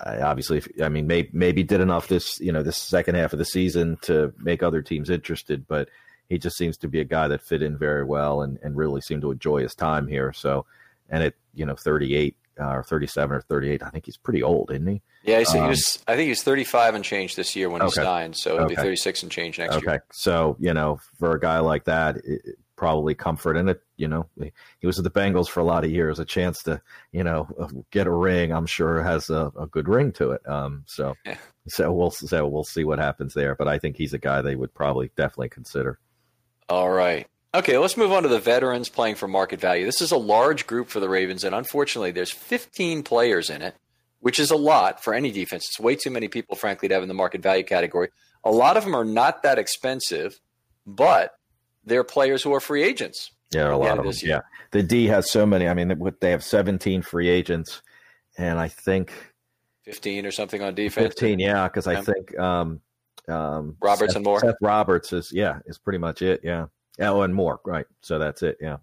[0.04, 3.38] obviously, if, I mean, maybe, maybe did enough this, you know, this second half of
[3.38, 5.88] the season to make other teams interested, but
[6.28, 9.00] he just seems to be a guy that fit in very well and, and really
[9.00, 10.32] seemed to enjoy his time here.
[10.32, 10.66] So,
[11.08, 14.70] and at, you know, 38 uh, or 37 or 38, I think he's pretty old,
[14.70, 15.02] isn't he?
[15.24, 18.00] Yeah, um, he was, I think he's 35 and change this year when okay.
[18.00, 18.36] he signed.
[18.36, 18.74] So he'll okay.
[18.74, 19.86] be 36 and change next okay.
[19.86, 19.94] year.
[19.94, 23.82] Okay, so, you know, for a guy like that, it, probably comfort in it.
[23.96, 26.18] You know, he was at the Bengals for a lot of years.
[26.18, 26.80] A chance to,
[27.12, 27.48] you know,
[27.90, 30.46] get a ring, I'm sure has a, a good ring to it.
[30.48, 31.38] Um, so, yeah.
[31.66, 33.54] so we'll so we'll see what happens there.
[33.54, 35.98] But I think he's a guy they would probably definitely consider.
[36.68, 37.26] All right.
[37.54, 39.86] Okay, let's move on to the veterans playing for market value.
[39.86, 43.76] This is a large group for the Ravens, and unfortunately, there's 15 players in it,
[44.20, 45.64] which is a lot for any defense.
[45.70, 48.10] It's way too many people, frankly, to have in the market value category.
[48.44, 50.38] A lot of them are not that expensive,
[50.86, 51.32] but
[51.86, 53.30] they're players who are free agents.
[53.54, 54.14] Yeah, a lot of them.
[54.22, 54.40] Yeah,
[54.72, 55.68] the D has so many.
[55.68, 57.80] I mean, they have 17 free agents,
[58.36, 59.12] and I think
[59.84, 61.14] 15 or something on defense.
[61.14, 62.80] 15, yeah, because I think um,
[63.28, 64.40] um, Roberts Seth, and more.
[64.40, 66.40] Seth Roberts is yeah, is pretty much it.
[66.42, 66.66] Yeah.
[67.00, 67.60] Oh, and more.
[67.64, 67.86] Right.
[68.00, 68.56] So that's it.
[68.60, 68.78] Yeah.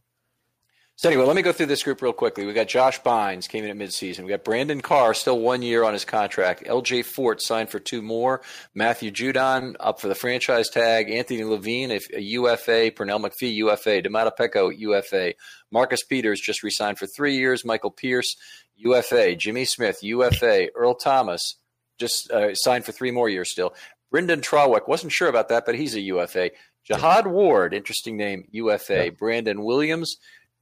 [0.95, 2.45] So anyway, let me go through this group real quickly.
[2.45, 4.19] We got Josh Bynes came in at midseason.
[4.23, 6.63] We got Brandon Carr still one year on his contract.
[6.67, 7.01] L.J.
[7.01, 8.41] Fort signed for two more.
[8.75, 11.09] Matthew Judon up for the franchise tag.
[11.09, 12.91] Anthony Levine a UFA.
[12.91, 14.03] Pernell McPhee UFA.
[14.03, 15.33] Domata Peko UFA.
[15.71, 17.65] Marcus Peters just resigned for three years.
[17.65, 18.35] Michael Pierce
[18.75, 19.35] UFA.
[19.35, 20.67] Jimmy Smith UFA.
[20.75, 21.55] Earl Thomas
[21.99, 23.73] just uh, signed for three more years still.
[24.13, 26.51] Brynden Trawick wasn't sure about that, but he's a UFA.
[26.85, 29.05] Jihad Ward, interesting name, UFA.
[29.05, 29.09] Yeah.
[29.09, 30.17] Brandon Williams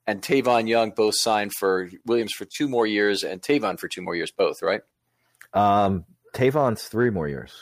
[0.07, 4.01] and Tavon Young both signed for Williams for two more years and Tavon for two
[4.01, 4.81] more years, both, right?
[5.53, 7.53] Um, Tavon's three more years.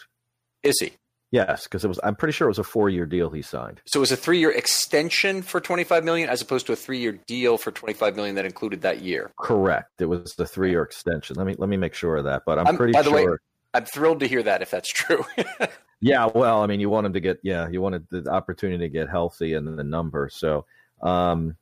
[0.63, 0.91] Is he?
[1.31, 1.99] Yes, because it was.
[2.03, 3.81] I'm pretty sure it was a four year deal he signed.
[3.85, 6.97] So it was a three year extension for 25 million, as opposed to a three
[6.97, 9.31] year deal for 25 million that included that year.
[9.39, 10.01] Correct.
[10.01, 11.35] It was the three year extension.
[11.35, 12.43] Let me let me make sure of that.
[12.47, 13.31] But I'm, I'm pretty by the sure.
[13.31, 13.37] Way,
[13.75, 15.23] I'm thrilled to hear that if that's true.
[16.01, 18.89] yeah, well, I mean, you want him to get yeah, you wanted the opportunity to
[18.89, 20.29] get healthy and the number.
[20.31, 20.65] So,
[21.03, 21.55] um,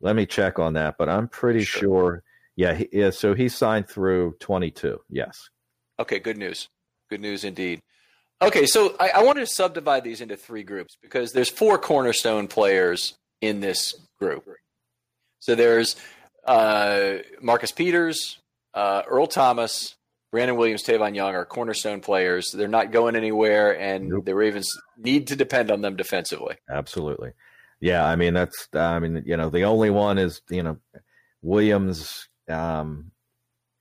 [0.00, 1.80] let me check on that, but I'm pretty sure.
[1.80, 2.22] sure
[2.56, 3.10] yeah, he, yeah.
[3.10, 4.98] So he signed through 22.
[5.08, 5.48] Yes.
[5.98, 6.18] Okay.
[6.18, 6.68] Good news.
[7.08, 7.80] Good news indeed.
[8.40, 12.46] Okay, so I, I wanted to subdivide these into three groups because there's four cornerstone
[12.46, 14.44] players in this group.
[15.40, 15.96] So there's
[16.44, 18.38] uh, Marcus Peters,
[18.74, 19.96] uh, Earl Thomas,
[20.30, 22.52] Brandon Williams, Tavon Young are cornerstone players.
[22.52, 24.24] They're not going anywhere, and nope.
[24.24, 26.56] the Ravens need to depend on them defensively.
[26.70, 27.32] Absolutely.
[27.80, 30.78] Yeah, I mean that's I mean you know the only one is you know
[31.42, 32.28] Williams.
[32.48, 33.12] Um,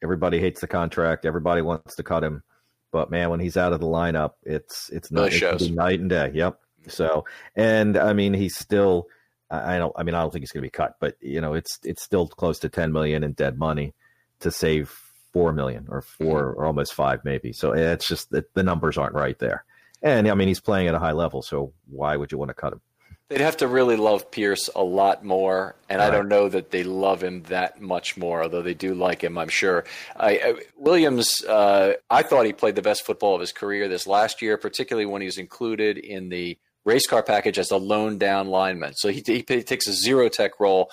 [0.03, 1.25] everybody hates the contract.
[1.25, 2.43] Everybody wants to cut him,
[2.91, 6.31] but man, when he's out of the lineup, it's it's not it night and day.
[6.33, 6.59] Yep.
[6.87, 7.25] So
[7.55, 9.07] and I mean he's still.
[9.49, 9.93] I don't.
[9.95, 12.03] I mean, I don't think he's going to be cut, but you know, it's it's
[12.03, 13.93] still close to ten million in dead money
[14.41, 14.93] to save
[15.37, 16.59] four million or 4 mm-hmm.
[16.59, 17.53] or almost five, maybe.
[17.53, 19.65] So it's just that the numbers aren't right there.
[20.01, 22.55] And I mean, he's playing at a high level, so why would you want to
[22.55, 22.81] cut him?
[23.29, 26.07] They'd have to really love Pierce a lot more, and right.
[26.07, 28.43] I don't know that they love him that much more.
[28.43, 29.83] Although they do like him, I'm sure.
[30.15, 34.07] I, I, Williams, uh, I thought he played the best football of his career this
[34.07, 38.17] last year, particularly when he was included in the race car package as a lone
[38.17, 38.93] down lineman.
[38.95, 40.89] So he, he, he takes a zero tech role.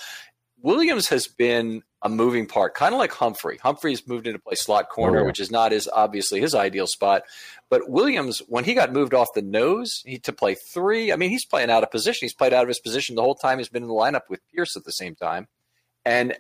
[0.65, 3.59] Williams has been a moving part, kind of like Humphrey.
[3.63, 5.27] Humphrey's moved into play slot corner, oh, yeah.
[5.27, 7.23] which is not as obviously his ideal spot.
[7.69, 11.29] But Williams, when he got moved off the nose he, to play three, I mean,
[11.29, 12.25] he's playing out of position.
[12.25, 14.41] He's played out of his position the whole time he's been in the lineup with
[14.55, 15.49] Pierce at the same time.
[16.07, 16.35] And,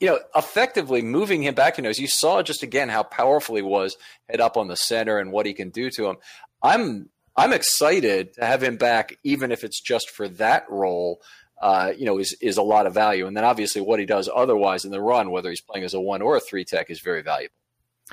[0.00, 3.62] you know, effectively moving him back to nose, you saw just again how powerful he
[3.62, 3.96] was
[4.28, 6.16] head up on the center and what he can do to him.
[6.62, 11.20] I'm I'm excited to have him back, even if it's just for that role
[11.60, 13.26] uh, you know, is is a lot of value.
[13.26, 16.00] And then obviously what he does otherwise in the run, whether he's playing as a
[16.00, 17.54] one or a three tech, is very valuable.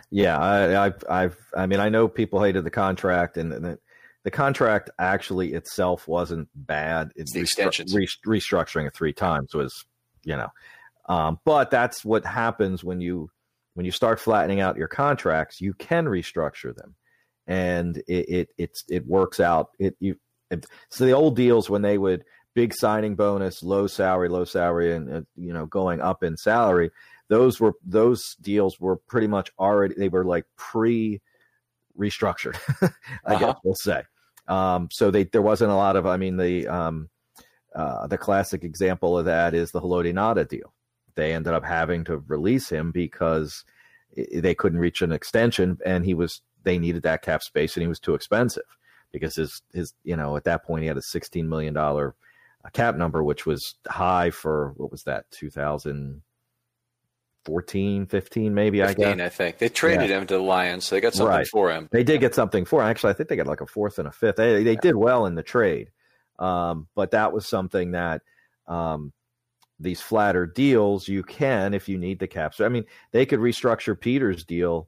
[0.10, 3.80] Yeah, I, I've, I've, I mean, I know people hated the contract, and, and the,
[4.24, 7.12] the contract actually itself wasn't bad.
[7.16, 7.94] It's the extensions.
[7.94, 9.86] Re- restructuring it three times was,
[10.24, 10.48] you know,
[11.10, 13.30] um, but that's what happens when you
[13.74, 15.60] when you start flattening out your contracts.
[15.60, 16.96] You can restructure them,
[17.48, 19.72] and it it it's, it works out.
[19.78, 20.16] It you
[20.50, 22.24] it, so the old deals when they would
[22.54, 26.92] big signing bonus, low salary, low salary, and uh, you know going up in salary.
[27.30, 31.22] Those were those deals were pretty much already they were like pre
[31.98, 32.58] restructured.
[33.26, 33.40] I uh-huh.
[33.40, 34.04] guess we'll say.
[34.48, 36.06] Um, so they there wasn't a lot of.
[36.06, 37.10] I mean the um,
[37.76, 40.74] uh, the classic example of that is the Haloti Ngata deal.
[41.16, 43.64] They ended up having to release him because
[44.34, 47.88] they couldn't reach an extension, and he was they needed that cap space, and he
[47.88, 48.64] was too expensive
[49.12, 52.16] because his his you know at that point he had a sixteen million dollar
[52.64, 58.94] a cap number, which was high for what was that, 2014, 15, maybe 15, I
[58.94, 59.20] guess.
[59.26, 60.20] I think they traded yeah.
[60.20, 61.48] him to the Lions, so they got something right.
[61.48, 61.90] for him.
[61.92, 62.88] They did get something for him.
[62.88, 64.38] Actually, I think they got like a fourth and a fifth.
[64.38, 64.80] They they yeah.
[64.82, 65.92] did well in the trade,
[66.40, 68.22] um, but that was something that.
[68.68, 69.12] Um,
[69.82, 72.54] these flatter deals, you can if you need the cap.
[72.54, 74.88] So I mean, they could restructure Peter's deal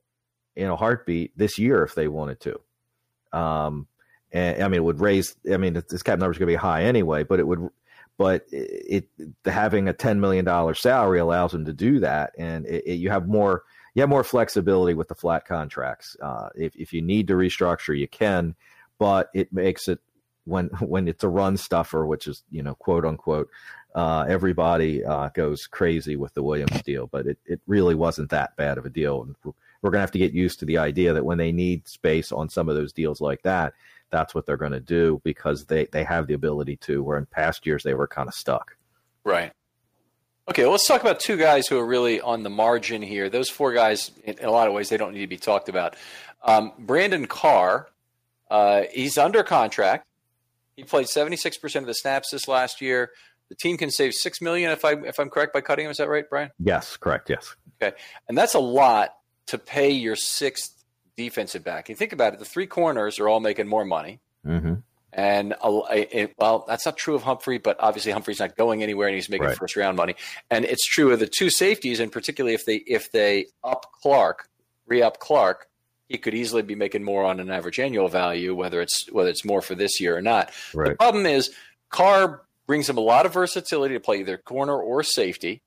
[0.56, 3.38] in a heartbeat this year if they wanted to.
[3.38, 3.88] Um,
[4.34, 5.36] and I mean, it would raise.
[5.52, 7.70] I mean, this cap number is going to be high anyway, but it would.
[8.18, 12.66] But it, it having a ten million dollar salary allows them to do that, and
[12.66, 13.64] it, it, you have more
[13.96, 16.18] you have more flexibility with the flat contracts.
[16.22, 18.56] Uh, if if you need to restructure, you can,
[19.00, 20.00] but it makes it
[20.46, 23.50] when when it's a run stuffer, which is you know quote unquote,
[23.96, 28.56] uh, everybody uh, goes crazy with the Williams deal, but it, it really wasn't that
[28.58, 29.24] bad of a deal.
[29.24, 31.52] And we're, we're going to have to get used to the idea that when they
[31.52, 33.74] need space on some of those deals like that,
[34.14, 37.26] that's what they're going to do because they, they have the ability to, where in
[37.26, 38.78] past years they were kind of stuck.
[39.26, 39.52] Right.
[40.48, 43.30] Okay, well, let's talk about two guys who are really on the margin here.
[43.30, 45.96] Those four guys, in, a lot of ways, they don't need to be talked about.
[46.44, 47.90] Um, Brandon Carr,
[48.52, 50.06] uh, he's under contract.
[50.76, 53.10] He played 76% of the snaps this last year.
[53.50, 55.92] The team can save six million if I if I'm correct by cutting him.
[55.92, 56.50] Is that right, Brian?
[56.60, 57.30] Yes, correct.
[57.30, 57.56] Yes.
[57.82, 57.96] Okay,
[58.28, 59.10] and that's a lot
[59.48, 60.83] to pay your sixth
[61.18, 61.90] defensive back.
[61.90, 64.20] You think about it, the three corners are all making more money.
[64.46, 64.76] Mm-hmm.
[65.16, 69.16] And it, well, that's not true of Humphrey, but obviously Humphrey's not going anywhere, and
[69.16, 69.58] he's making right.
[69.58, 70.16] first round money.
[70.50, 74.50] And it's true of the two safeties, and particularly if they if they up Clark,
[74.88, 75.68] re up Clark,
[76.08, 79.46] he could easily be making more on an average annual value, whether it's whether it's
[79.46, 80.52] more for this year or not.
[80.74, 80.90] Right.
[80.90, 81.52] The problem is
[81.90, 85.62] Carr brings him a lot of versatility to play either corner or safety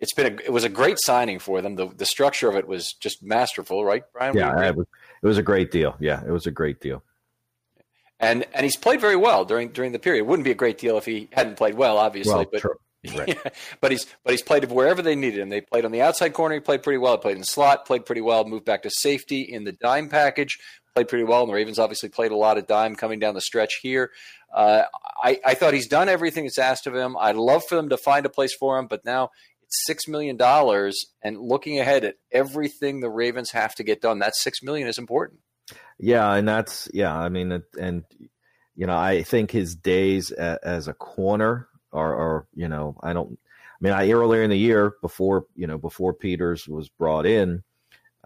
[0.00, 1.76] it's been a, it was a great signing for them.
[1.76, 4.36] The the structure of it was just masterful, right, Brian?
[4.36, 4.86] Yeah, it was,
[5.22, 5.96] it was a great deal.
[6.00, 7.02] Yeah, it was a great deal.
[8.18, 10.20] And and he's played very well during during the period.
[10.20, 12.34] It wouldn't be a great deal if he hadn't played well, obviously.
[12.34, 12.76] Well, but true.
[13.16, 13.38] Right.
[13.80, 15.48] but he's but he's played wherever they needed him.
[15.48, 16.54] They played on the outside corner.
[16.54, 17.16] He played pretty well.
[17.16, 17.86] He played in slot.
[17.86, 18.44] Played pretty well.
[18.44, 20.58] Moved back to safety in the dime package.
[20.94, 21.42] Played pretty well.
[21.42, 24.10] And the Ravens obviously played a lot of dime coming down the stretch here.
[24.52, 24.82] Uh,
[25.22, 27.16] I, I thought he's done everything that's asked of him.
[27.16, 29.30] I'd love for them to find a place for him, but now
[29.70, 34.36] six million dollars and looking ahead at everything the Ravens have to get done, that
[34.36, 35.40] six million is important.
[35.98, 37.14] Yeah, and that's yeah.
[37.14, 38.04] I mean, and
[38.74, 43.38] you know, I think his days as a corner are, are you know, I don't.
[43.38, 47.62] I mean, I earlier in the year before you know before Peters was brought in.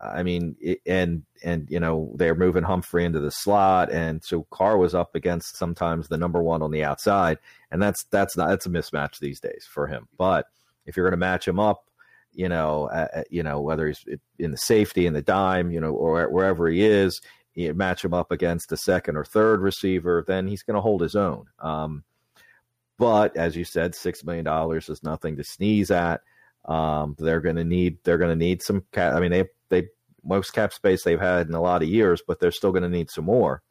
[0.01, 4.77] I mean, and and you know they're moving Humphrey into the slot, and so Carr
[4.77, 7.39] was up against sometimes the number one on the outside,
[7.71, 10.09] and that's that's not that's a mismatch these days for him.
[10.19, 10.47] But
[10.87, 11.89] if you're going to match him up,
[12.33, 14.05] you know, uh, you know whether he's
[14.39, 17.21] in the safety in the dime, you know, or wherever he is,
[17.55, 21.01] you match him up against the second or third receiver, then he's going to hold
[21.01, 21.47] his own.
[21.61, 22.05] Um,
[22.99, 26.21] but as you said, six million dollars is nothing to sneeze at.
[26.65, 29.15] Um, they're going to need they're going to need some cap.
[29.15, 29.89] I mean, they they
[30.25, 32.89] most cap space they've had in a lot of years, but they're still going to
[32.89, 33.63] need some more.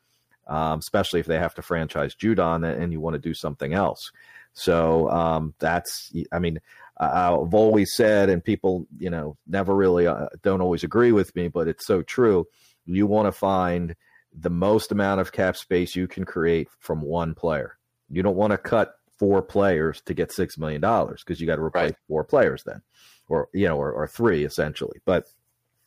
[0.48, 4.12] um, especially if they have to franchise Judon and you want to do something else.
[4.54, 6.60] So um, that's, I mean,
[6.98, 11.48] I've always said, and people, you know, never really uh, don't always agree with me,
[11.48, 12.46] but it's so true.
[12.86, 13.96] You want to find
[14.32, 17.78] the most amount of cap space you can create from one player.
[18.10, 21.56] You don't want to cut four players to get six million dollars because you got
[21.56, 21.98] to replace right.
[22.08, 22.82] four players then,
[23.28, 25.00] or you know, or, or three essentially.
[25.06, 25.26] But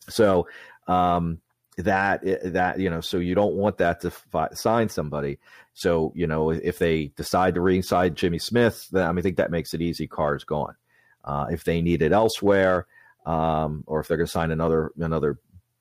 [0.09, 0.47] so
[0.87, 1.39] um,
[1.77, 5.39] that that you know, so you don't want that to fi- sign somebody.
[5.73, 9.37] So you know, if they decide to re-sign Jimmy Smith, then I, mean, I think
[9.37, 10.07] that makes it easy.
[10.07, 10.75] Carr's gone.
[11.27, 12.87] Uh, if they need it elsewhere,
[13.25, 15.37] um, or if they're going to sign another another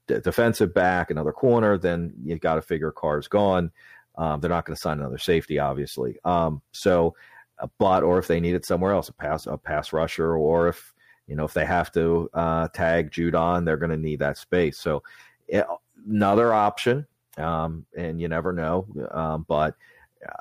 [0.09, 3.70] d- defensive back, another corner, then you've got to figure Carr's gone.
[4.18, 6.18] Um, they're not going to sign another safety, obviously.
[6.24, 7.14] Um, so,
[7.61, 10.66] uh, but or if they need it somewhere else, a pass a pass rusher, or
[10.66, 10.92] if
[11.28, 14.78] you know if they have to uh, tag Judon, they're going to need that space.
[14.80, 15.05] So,
[15.47, 15.64] it,
[16.11, 17.07] another option,
[17.38, 19.76] um, and you never know, um, but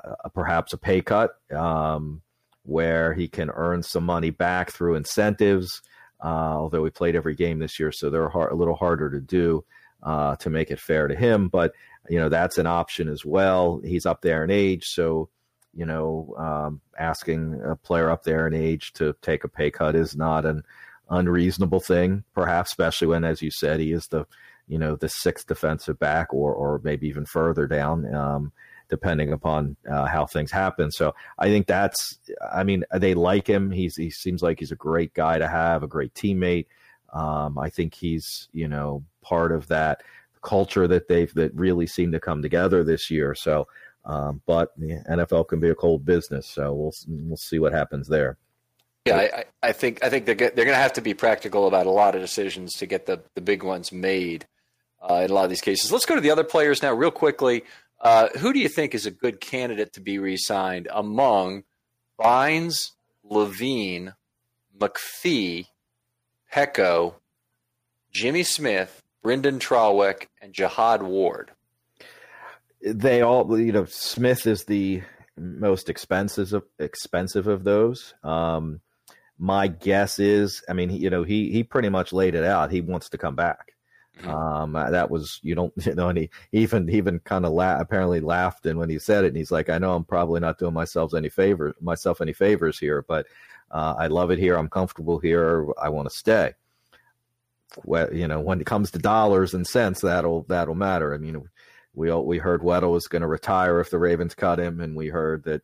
[0.04, 1.36] uh, perhaps a pay cut.
[1.54, 2.22] Um,
[2.66, 5.82] where he can earn some money back through incentives.
[6.22, 9.20] Uh, although we played every game this year, so they're hard, a little harder to
[9.20, 9.64] do
[10.02, 11.48] uh, to make it fair to him.
[11.48, 11.72] But
[12.08, 13.80] you know that's an option as well.
[13.84, 15.28] He's up there in age, so
[15.74, 19.94] you know um, asking a player up there in age to take a pay cut
[19.94, 20.62] is not an
[21.10, 24.26] unreasonable thing, perhaps, especially when, as you said, he is the
[24.68, 28.12] you know the sixth defensive back, or or maybe even further down.
[28.14, 28.52] Um,
[28.88, 30.90] depending upon uh, how things happen.
[30.90, 32.18] So I think that's,
[32.52, 33.70] I mean, they like him.
[33.70, 36.66] He's he seems like he's a great guy to have, a great teammate.
[37.12, 40.02] Um, I think he's you know part of that
[40.42, 43.34] culture that they've that really seemed to come together this year.
[43.34, 43.66] So,
[44.04, 48.08] um, but the NFL can be a cold business, so we'll we'll see what happens
[48.08, 48.36] there.
[49.06, 51.86] Yeah, I, I think I think they're they're going to have to be practical about
[51.86, 54.46] a lot of decisions to get the the big ones made
[55.08, 55.92] uh, in a lot of these cases.
[55.92, 57.64] Let's go to the other players now, real quickly.
[58.00, 61.64] Uh, who do you think is a good candidate to be re-signed among
[62.20, 62.92] Bynes,
[63.24, 64.14] Levine,
[64.78, 65.66] McPhee,
[66.52, 67.14] Peko,
[68.10, 71.50] Jimmy Smith, Brynden Trawick, and Jihad Ward?
[72.82, 75.02] They all, you know, Smith is the
[75.36, 78.14] most expensive of expensive of those.
[78.22, 78.80] Um,
[79.38, 82.70] my guess is, I mean, you know, he he pretty much laid it out.
[82.70, 83.72] He wants to come back.
[84.26, 87.78] Um, uh, that was you don't you know, and he even even kind of la-
[87.78, 90.58] apparently laughed and when he said it, and he's like, I know I'm probably not
[90.58, 93.26] doing myself any favor myself any favors here, but
[93.70, 94.56] uh, I love it here.
[94.56, 95.66] I'm comfortable here.
[95.80, 96.54] I want to stay.
[97.84, 101.14] Well, you know, when it comes to dollars and cents, that'll that'll matter.
[101.14, 101.42] I mean,
[101.94, 105.08] we we heard Weddle was going to retire if the Ravens cut him, and we
[105.08, 105.62] heard that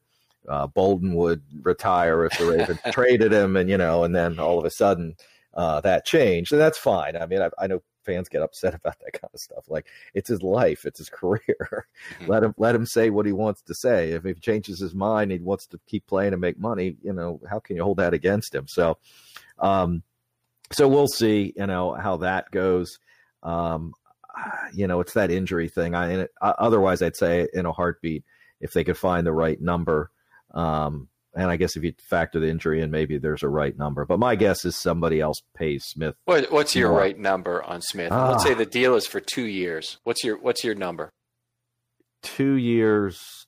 [0.49, 4.59] uh, Boldin would retire if the Ravens traded him, and you know, and then all
[4.59, 5.15] of a sudden
[5.55, 7.17] uh, that changed, and that's fine.
[7.17, 9.65] I mean, I, I know fans get upset about that kind of stuff.
[9.69, 11.87] Like it's his life, it's his career.
[12.19, 12.31] Mm-hmm.
[12.31, 14.13] let him let him say what he wants to say.
[14.13, 16.97] If he changes his mind, he wants to keep playing and make money.
[17.03, 18.67] You know, how can you hold that against him?
[18.69, 18.99] So,
[19.59, 20.03] um,
[20.73, 21.53] so we'll see.
[21.57, 22.99] You know how that goes.
[23.43, 23.93] Um,
[24.75, 25.95] you know, it's that injury thing.
[25.95, 28.25] I it, otherwise, I'd say in a heartbeat,
[28.61, 30.11] if they could find the right number.
[30.55, 34.05] Um, and I guess if you factor the injury in, maybe there's a right number.
[34.05, 36.15] But my guess is somebody else pays Smith.
[36.25, 36.99] What, what's your more.
[36.99, 38.11] right number on Smith?
[38.11, 38.57] Let's say ah.
[38.57, 39.99] the deal is for two years.
[40.05, 41.13] What's your What's your number?
[42.23, 43.47] Two years,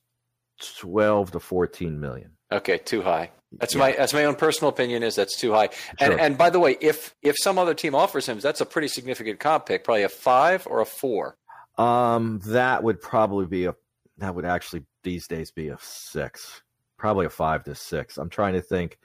[0.79, 2.31] twelve to fourteen million.
[2.51, 3.31] Okay, too high.
[3.57, 3.79] That's yeah.
[3.79, 5.03] my that's my own personal opinion.
[5.03, 5.69] Is that's too high.
[5.99, 6.11] Sure.
[6.11, 8.87] And and by the way, if if some other team offers him, that's a pretty
[8.87, 9.83] significant comp pick.
[9.83, 11.37] Probably a five or a four.
[11.77, 13.75] Um, that would probably be a
[14.17, 16.61] that would actually these days be a six
[16.97, 18.17] probably a five to six.
[18.17, 18.97] I'm trying to think.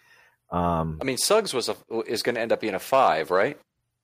[0.50, 1.76] Um, I mean, Suggs was a,
[2.06, 3.58] is going to end up being a five, right?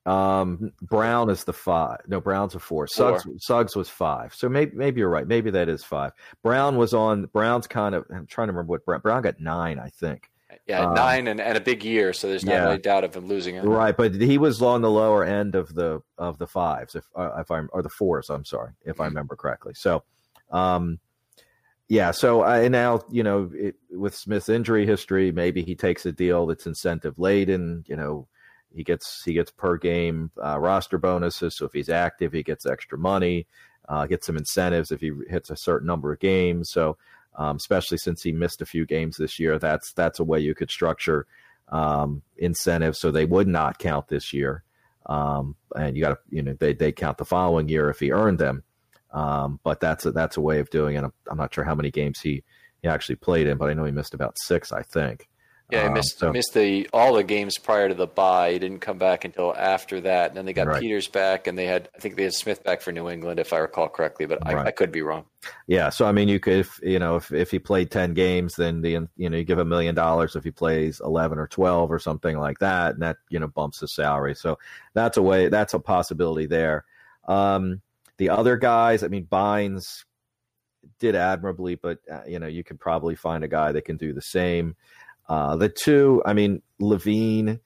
[0.05, 1.99] Um, Brown is the five.
[2.07, 2.87] No, Brown's a four.
[2.87, 3.33] Suggs, four.
[3.39, 4.33] Suggs was five.
[4.33, 5.27] So maybe maybe you're right.
[5.27, 6.13] Maybe that is five.
[6.43, 7.25] Brown was on.
[7.25, 8.05] Brown's kind of.
[8.09, 9.01] I'm trying to remember what Brown.
[9.01, 10.29] Brown got nine, I think.
[10.65, 12.13] Yeah, um, nine and, and a big year.
[12.13, 12.63] So there's not yeah.
[12.63, 13.65] really doubt of him losing it.
[13.65, 17.31] Right, but he was on the lower end of the of the fives, if uh,
[17.39, 18.29] if I'm or the fours.
[18.29, 19.01] I'm sorry, if mm-hmm.
[19.01, 19.73] I remember correctly.
[19.75, 20.03] So,
[20.51, 20.99] um,
[21.89, 26.11] yeah, so I now you know it, with Smith's injury history, maybe he takes a
[26.11, 27.85] deal that's incentive laden.
[27.87, 28.27] You know,
[28.75, 31.55] he gets he gets per game uh, roster bonuses.
[31.55, 33.47] So if he's active, he gets extra money.
[33.87, 36.71] Uh, gets some incentives if he hits a certain number of games.
[36.71, 36.97] So
[37.37, 40.55] um, especially since he missed a few games this year, that's that's a way you
[40.55, 41.25] could structure
[41.69, 44.63] um, incentives so they would not count this year.
[45.05, 48.11] Um, and you got to you know they they count the following year if he
[48.11, 48.63] earned them.
[49.11, 51.03] Um, but that's a, that's a way of doing it.
[51.03, 52.43] I'm, I'm, not sure how many games he,
[52.81, 55.27] he actually played in, but I know he missed about six, I think.
[55.69, 58.53] Yeah, I Um, missed so- missed the all the games prior to the bye.
[58.53, 60.29] He didn't come back until after that.
[60.29, 60.79] And then they got Right.
[60.81, 63.51] Peters back, and they had I think they had Smith back for New England, if
[63.51, 64.25] I recall correctly.
[64.27, 64.67] But I, Right.
[64.67, 65.25] I could be wrong.
[65.67, 68.55] Yeah, so I mean, you could, if, you know, if if he played ten games,
[68.55, 71.91] then the you know you give a million dollars if he plays eleven or twelve
[71.91, 74.35] or something like that, and that you know bumps his salary.
[74.35, 74.59] So
[74.93, 76.85] that's a way, that's a possibility there.
[77.27, 77.81] Um,
[78.17, 80.03] the other guys, I mean, Bynes
[80.99, 84.13] did admirably, but uh, you know you could probably find a guy that can do
[84.13, 84.75] the same.
[85.29, 87.59] Uh, the two, I mean, Levine,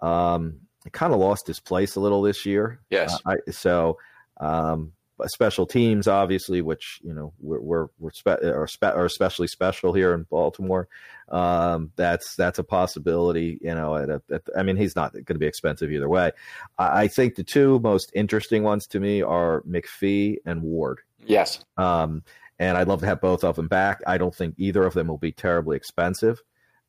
[0.00, 0.60] um,
[0.92, 2.80] kind of lost his place a little this year.
[2.90, 3.14] Yes.
[3.26, 3.98] Uh, I, so,
[4.38, 4.92] um,
[5.26, 9.92] special teams, obviously, which you know we're we're, we're spe- are, spe- are especially special
[9.92, 10.88] here in Baltimore.
[11.28, 13.58] Um, that's that's a possibility.
[13.60, 16.32] You know, at a, at, I mean, he's not going to be expensive either way.
[16.78, 21.00] I, I think the two most interesting ones to me are McPhee and Ward.
[21.26, 21.64] Yes.
[21.76, 22.22] Um,
[22.58, 24.00] and I'd love to have both of them back.
[24.06, 26.42] I don't think either of them will be terribly expensive.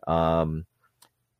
[0.07, 0.65] Um,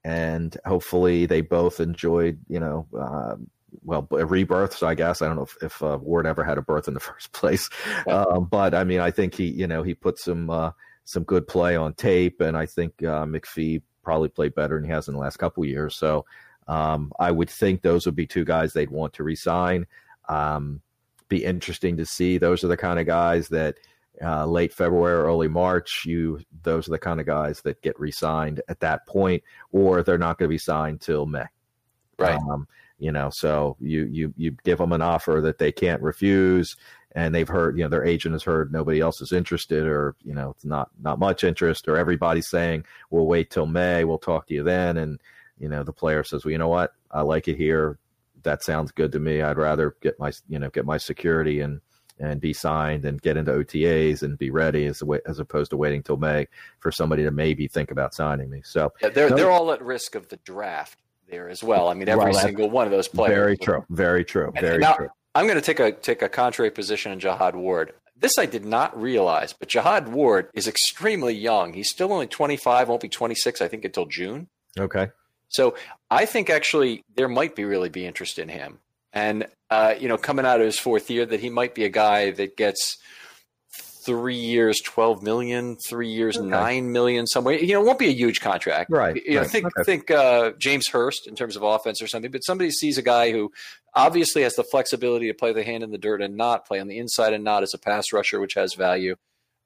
[0.04, 3.36] and hopefully they both enjoyed, you know, uh,
[3.84, 4.76] well, a rebirth.
[4.76, 6.94] So I guess I don't know if, if uh, Ward ever had a birth in
[6.94, 7.70] the first place,
[8.08, 10.72] um, but I mean, I think he, you know, he put some uh,
[11.06, 14.92] some good play on tape, and I think uh, McPhee probably played better than he
[14.92, 15.96] has in the last couple of years.
[15.96, 16.26] So
[16.68, 19.88] um, I would think those would be two guys they'd want to resign.
[20.28, 20.82] Um,
[21.28, 22.38] be interesting to see.
[22.38, 23.78] Those are the kind of guys that
[24.22, 28.62] uh, late February, early March, you those are the kind of guys that get re-signed
[28.68, 31.46] at that point, or they're not going to be signed till May.
[32.18, 32.36] Right.
[32.36, 32.68] Um,
[33.00, 36.76] you know, so you you you give them an offer that they can't refuse,
[37.14, 40.34] and they've heard, you know, their agent has heard nobody else is interested, or you
[40.34, 44.48] know, it's not not much interest, or everybody's saying we'll wait till May, we'll talk
[44.48, 45.20] to you then, and
[45.60, 47.98] you know, the player says, well, you know what, I like it here.
[48.44, 49.42] That sounds good to me.
[49.42, 51.82] I'd rather get my you know get my security and
[52.20, 56.04] and be signed and get into OTAs and be ready as as opposed to waiting
[56.04, 56.48] till May
[56.80, 58.62] for somebody to maybe think about signing me.
[58.64, 61.00] So Yeah, they're No- they're all at risk of the draft
[61.30, 61.88] there as well.
[61.88, 63.34] I mean, every single one of those players.
[63.34, 65.10] very true, very true, And very now, true.
[65.36, 67.94] I'm going to take a take a contrary position on Jihad Ward.
[68.18, 71.74] This I did not realize, but Jihad Ward is extremely young.
[71.74, 74.50] He's still only 25, won't be 26, I think, until June.
[74.78, 75.08] Okay,
[75.48, 75.76] So
[76.12, 78.80] I think actually there might be really be interest in him,
[79.14, 81.90] and uh, you know, coming out of his fourth year, that he might be a
[81.90, 82.98] guy that gets
[84.06, 86.48] three years, 12 million, three years, Okay.
[86.48, 87.56] nine million, somewhere.
[87.56, 89.84] You know, it won't be a huge contract, Right, You know, right, think okay.
[89.84, 93.32] think uh, James Hurst in terms of offense or something, but somebody sees a guy
[93.32, 93.52] who
[93.96, 96.88] obviously has the flexibility to play the hand in the dirt and not play on
[96.88, 99.16] the inside and not as a pass rusher, which has value.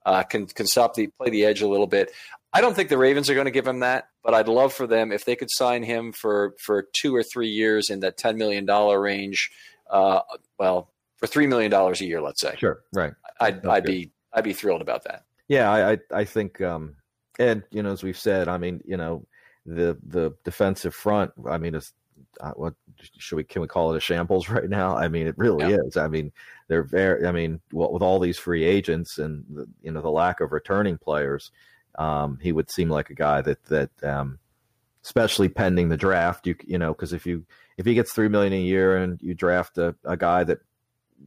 [0.05, 2.11] Uh, can can stop the play the edge a little bit.
[2.51, 4.86] I don't think the Ravens are going to give him that, but I'd love for
[4.86, 8.38] them if they could sign him for for two or three years in that ten
[8.38, 9.49] million dollar range.
[9.89, 10.19] Uh,
[10.59, 12.55] well, for three million dollars a year, let's say.
[12.57, 13.13] sure, right.
[13.39, 13.91] I'd That's I'd good.
[13.91, 15.25] be I'd be thrilled about that.
[15.47, 16.95] Yeah, I I, I think, um,
[17.39, 19.25] and you know, as we've said, I mean, you know,
[19.65, 21.31] the the defensive front.
[21.49, 21.93] I mean, it's
[22.39, 22.73] uh, what
[23.17, 24.95] should we can we call it a shambles right now?
[24.97, 25.77] I mean, it really Yeah.
[25.86, 25.97] is.
[25.97, 26.31] I mean,
[26.67, 27.27] they're very.
[27.27, 30.51] I mean, what with all these free agents and the, you know the lack of
[30.51, 31.51] returning players,
[31.95, 34.39] um, he would seem like a guy that that um,
[35.03, 36.47] especially pending the draft.
[36.47, 37.45] You you know, because if you
[37.77, 40.59] if he gets three million a year and you draft a, a guy that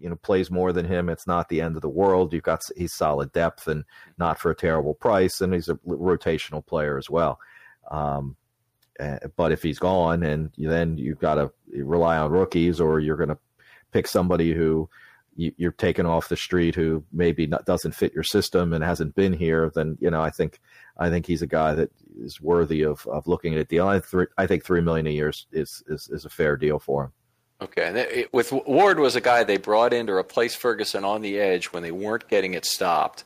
[0.00, 2.32] you know plays more than him, it's not the end of the world.
[2.32, 3.84] You've got he's solid depth and
[4.18, 7.38] not for a terrible price, and he's a rotational player as well.
[7.90, 8.36] Um,
[8.98, 13.16] uh, but if he's gone, and then you've got to rely on rookies, or you're
[13.16, 13.38] going to
[13.92, 14.88] pick somebody who
[15.36, 19.14] you, you're taking off the street who maybe not, doesn't fit your system and hasn't
[19.14, 19.70] been here.
[19.74, 20.60] Then you know, I think
[20.96, 23.86] I think he's a guy that is worthy of, of looking at a deal.
[23.86, 27.04] I, th- I think three million a year is is is a fair deal for
[27.04, 27.12] him.
[27.60, 31.22] Okay, and it, with Ward was a guy they brought in to replace Ferguson on
[31.22, 33.24] the edge when they weren't getting it stopped,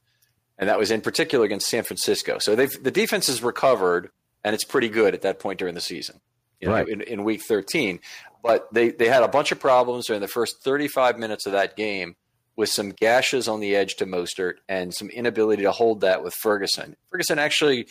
[0.56, 2.38] and that was in particular against San Francisco.
[2.38, 4.10] So they've the defense has recovered,
[4.44, 6.20] and it's pretty good at that point during the season,
[6.60, 6.88] you know, Right.
[6.88, 7.98] in, in week 13.
[8.42, 11.76] But they they had a bunch of problems during the first 35 minutes of that
[11.76, 12.14] game
[12.54, 16.34] with some gashes on the edge to Mostert and some inability to hold that with
[16.34, 16.94] Ferguson.
[17.10, 17.88] Ferguson actually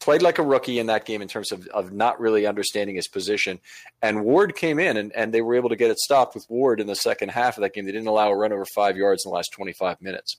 [0.00, 3.08] played like a rookie in that game in terms of, of not really understanding his
[3.08, 3.58] position.
[4.02, 6.80] And Ward came in and, and they were able to get it stopped with Ward
[6.80, 7.86] in the second half of that game.
[7.86, 10.36] They didn't allow a run over five yards in the last 25 minutes.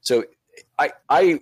[0.00, 0.24] So
[0.78, 1.40] I, I,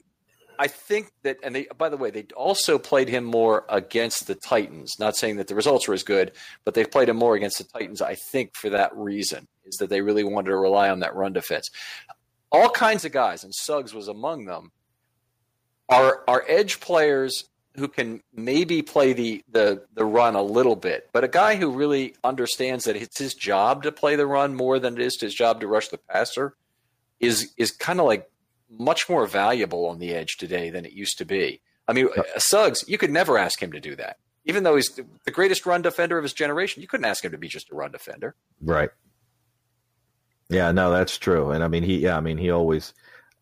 [0.58, 4.34] I think that, and they, by the way, they also played him more against the
[4.34, 4.98] Titans.
[4.98, 6.32] Not saying that the results were as good,
[6.64, 9.90] but they played him more against the Titans, I think, for that reason, is that
[9.90, 11.68] they really wanted to rely on that run defense.
[12.50, 14.72] All kinds of guys, and Suggs was among them,
[15.88, 17.44] are, are edge players
[17.78, 21.70] who can maybe play the, the the run a little bit, but a guy who
[21.70, 25.34] really understands that it's his job to play the run more than it is his
[25.34, 26.56] job to rush the passer
[27.20, 28.30] is is kind of like
[28.68, 31.60] much more valuable on the edge today than it used to be.
[31.88, 34.16] I mean, uh, Suggs, you could never ask him to do that.
[34.46, 37.38] even though he's the greatest run defender of his generation, you couldn't ask him to
[37.38, 38.34] be just a run defender.
[38.62, 38.90] Right.
[40.48, 41.50] Yeah, no, that's true.
[41.50, 42.94] And I mean, he, yeah, I mean, he always,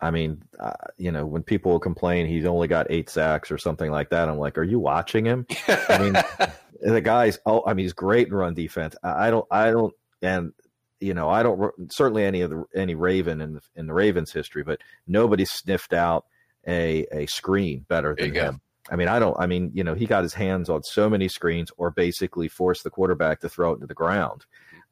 [0.04, 3.90] I mean, uh, you know, when people complain he's only got eight sacks or something
[3.90, 5.46] like that, I'm like, are you watching him?
[5.66, 6.12] I mean,
[6.92, 8.94] the guy's, oh, I mean, he's great in run defense.
[9.02, 10.52] I, I don't, I don't, and
[11.00, 14.30] you know, I don't certainly any of the any Raven in the, in the Ravens
[14.30, 16.26] history, but nobody sniffed out
[16.66, 18.60] a a screen better than him.
[18.90, 19.36] I mean, I don't.
[19.38, 22.84] I mean, you know, he got his hands on so many screens, or basically forced
[22.84, 24.44] the quarterback to throw it into the ground.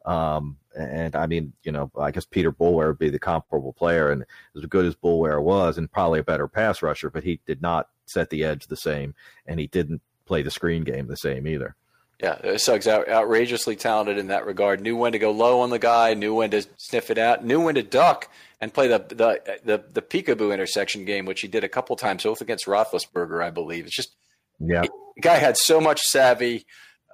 [0.06, 4.10] Um, and I mean, you know, I guess Peter Boulware would be the comparable player,
[4.10, 4.24] and
[4.56, 7.88] as good as Boulware was, and probably a better pass rusher, but he did not
[8.06, 9.14] set the edge the same,
[9.46, 11.76] and he didn't play the screen game the same either.
[12.20, 14.80] Yeah, uh, Suggs out, outrageously talented in that regard.
[14.80, 17.60] Knew when to go low on the guy, knew when to sniff it out, knew
[17.60, 18.28] when to duck
[18.60, 22.22] and play the the the, the peekaboo intersection game, which he did a couple times,
[22.22, 23.86] both against Roethlisberger, I believe.
[23.86, 24.14] It's just
[24.60, 26.64] yeah, the guy had so much savvy.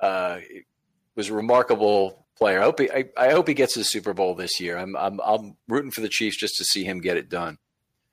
[0.01, 0.39] Uh,
[1.19, 2.61] was remarkable player.
[2.61, 4.79] I hope he I, I hope he gets his Super Bowl this year.
[4.79, 7.59] I'm I'm I'm rooting for the Chiefs just to see him get it done.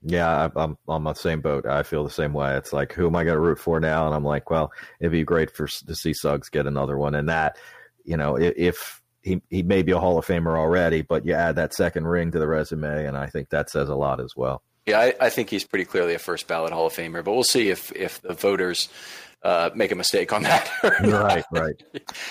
[0.02, 1.66] Yeah, I'm on the same boat.
[1.66, 2.56] I feel the same way.
[2.56, 4.06] It's like, who am I going to root for now?
[4.06, 4.70] And I'm like, well,
[5.00, 7.14] it'd be great for to see Suggs get another one.
[7.14, 7.56] And that,
[8.04, 11.56] you know, if he he may be a Hall of Famer already, but you add
[11.56, 14.62] that second ring to the resume, and I think that says a lot as well.
[14.86, 17.42] Yeah, I, I think he's pretty clearly a first ballot Hall of Famer, but we'll
[17.42, 18.88] see if if the voters
[19.42, 20.70] uh, make a mistake on that.
[20.82, 21.82] right, right.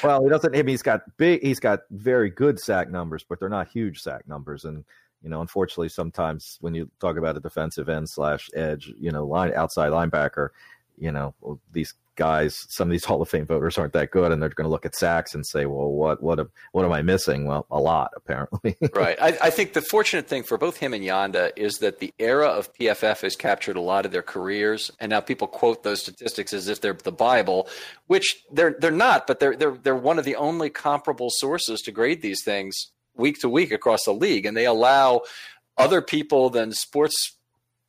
[0.03, 0.53] Well, he doesn't.
[0.53, 1.41] I mean, he's got big.
[1.41, 4.83] He's got very good sack numbers, but they're not huge sack numbers, and
[5.21, 9.25] you know, unfortunately, sometimes when you talk about a defensive end slash edge, you know,
[9.25, 10.49] line outside linebacker,
[10.97, 11.33] you know,
[11.71, 14.65] these guys, some of these Hall of Fame voters aren't that good, and they're going
[14.65, 16.39] to look at sacks and say, "Well, what what
[16.71, 18.75] what am I missing?" Well, a lot apparently.
[18.93, 19.17] right.
[19.21, 22.47] I, I, think the fortunate thing for both him and Yanda is that the era
[22.47, 26.53] of PFF has captured a lot of their careers, and now people quote those statistics
[26.53, 27.67] as if they're the Bible,
[28.07, 31.91] which they're they're not, but they're they're they're one of the only comparable sources to
[31.91, 35.21] grade these things week to week across the league, and they allow
[35.77, 37.35] other people than sports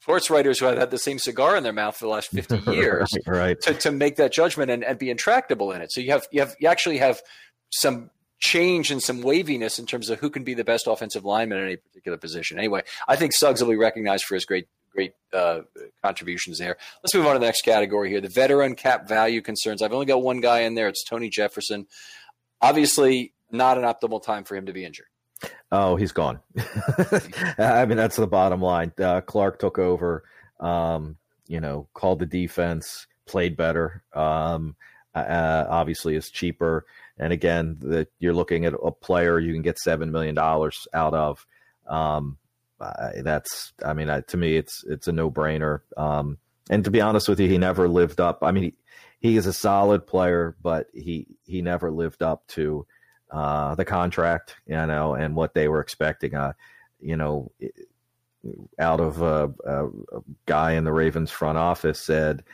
[0.06, 2.70] sports writers who have had the same cigar in their mouth for the last 50
[2.70, 3.60] years right, right.
[3.62, 5.90] To, to make that judgment and, and be intractable in it.
[5.90, 7.20] So you have you have you actually have
[7.70, 11.58] some change and some waviness in terms of who can be the best offensive lineman
[11.58, 12.56] in any particular position.
[12.56, 15.62] Anyway, I think Suggs will be recognized for his great great uh,
[16.04, 16.76] contributions there.
[17.02, 19.82] Let's move on to the next category here: the veteran cap value concerns.
[19.82, 20.86] I've only got one guy in there.
[20.86, 21.88] It's Tony Jefferson.
[22.60, 25.08] Obviously, not an optimal time for him to be injured.
[25.72, 26.40] Oh, he's gone.
[27.58, 28.92] I mean, that's the bottom line.
[28.98, 30.24] Uh, Clark took over,
[30.60, 31.16] um,
[31.48, 34.02] you know, called the defense, played better.
[34.12, 34.76] Um,
[35.14, 36.86] uh, obviously, is cheaper.
[37.18, 41.14] And again, that you're looking at a player you can get seven million dollars out
[41.14, 41.46] of.
[41.86, 42.38] Um,
[42.80, 45.80] uh, that's, I mean, to me, it's it's a no brainer.
[45.96, 46.38] Um,
[46.68, 48.40] and to be honest with you, he never lived up.
[48.42, 48.74] I mean, he,
[49.18, 52.86] he is a solid player, but he he never lived up to
[53.30, 56.34] uh, the contract, you know, and what they were expecting.
[56.34, 56.52] Uh,
[57.00, 57.50] you know,
[58.78, 62.44] out of a, a, a, guy in the Ravens front office said,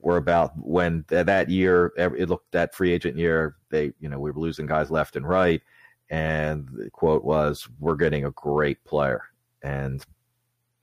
[0.00, 3.56] "We're about when that year it looked that free agent year.
[3.70, 5.62] They, you know, we were losing guys left and right,
[6.08, 9.22] and the quote was, "We're getting a great player,"
[9.62, 10.04] and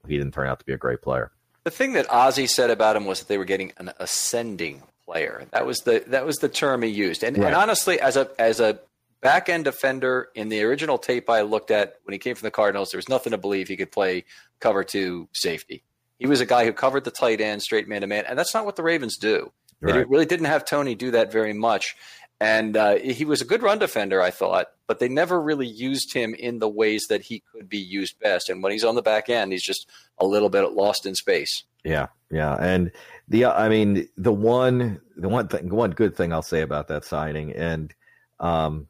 [0.07, 1.31] he didn't turn out to be a great player.
[1.63, 5.45] The thing that Ozzie said about him was that they were getting an ascending player.
[5.51, 7.23] That was the that was the term he used.
[7.23, 7.47] And, right.
[7.47, 8.79] and honestly, as a as a
[9.23, 12.51] back end defender in the original tape I looked at when he came from the
[12.51, 14.25] Cardinals, there was nothing to believe he could play
[14.59, 15.83] cover two safety.
[16.19, 18.53] He was a guy who covered the tight end, straight man to man, and that's
[18.53, 19.51] not what the Ravens do.
[19.81, 19.93] Right.
[19.93, 21.95] They really didn't have Tony do that very much.
[22.39, 26.13] And uh, he was a good run defender, I thought, but they never really used
[26.13, 28.49] him in the ways that he could be used best.
[28.49, 31.63] And when he's on the back end, he's just a little bit lost in space.
[31.83, 32.91] Yeah, yeah, and
[33.27, 37.03] the I mean the one the one thing one good thing I'll say about that
[37.03, 37.93] signing, and
[38.39, 38.87] um,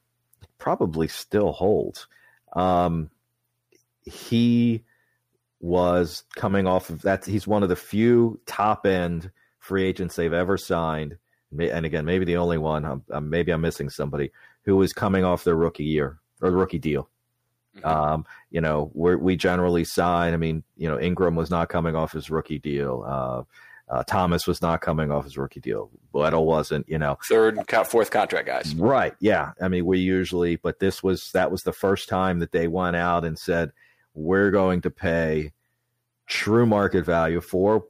[0.63, 2.07] probably still holds.
[2.53, 3.09] Um,
[4.03, 4.85] he
[5.59, 7.25] was coming off of that.
[7.25, 9.29] He's one of the few top end
[9.59, 11.17] free agents they've ever signed.
[11.51, 13.03] And again, maybe the only one.
[13.11, 14.31] I'm, maybe I'm missing somebody
[14.63, 17.09] who was coming off their rookie year or rookie deal.
[17.75, 17.85] Mm-hmm.
[17.85, 20.33] Um, you know, we generally sign.
[20.33, 23.03] I mean, you know, Ingram was not coming off his rookie deal.
[23.05, 23.43] Uh,
[23.89, 25.91] uh, Thomas was not coming off his rookie deal.
[26.13, 28.73] Weddle wasn't, you know, third, fourth contract guys.
[28.75, 29.13] Right.
[29.19, 29.51] Yeah.
[29.61, 32.95] I mean, we usually, but this was, that was the first time that they went
[32.95, 33.71] out and said,
[34.13, 35.51] we're going to pay
[36.27, 37.85] true market value for,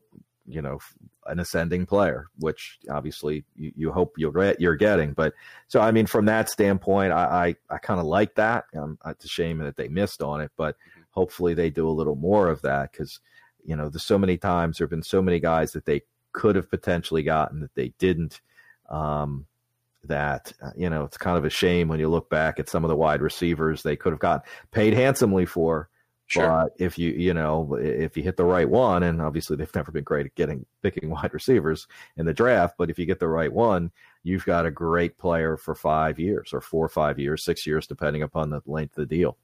[0.48, 0.80] you know,
[1.28, 5.14] an ascending player, which obviously you, you hope you'll get, you're getting.
[5.14, 5.34] But
[5.68, 8.66] so, I mean, from that standpoint, I, I, I kind of like that.
[8.76, 11.02] Um, it's a shame that they missed on it, but mm-hmm.
[11.12, 13.20] hopefully they do a little more of that because
[13.66, 16.56] you know, there's so many times there have been so many guys that they could
[16.56, 18.42] have potentially gotten that they didn't.
[18.90, 19.48] Um,
[20.06, 22.84] that uh, you know it's kind of a shame when you look back at some
[22.84, 24.42] of the wide receivers they could have gotten
[24.72, 25.90] paid handsomely for.
[26.26, 26.48] Sure.
[26.48, 29.92] But if you you know if you hit the right one, and obviously they've never
[29.92, 31.88] been great at getting picking wide receivers
[32.18, 33.92] in the draft, but if you get the right one,
[34.24, 37.88] you've got a great player for five years or four or five years, six years,
[37.88, 39.38] depending upon the length of the deal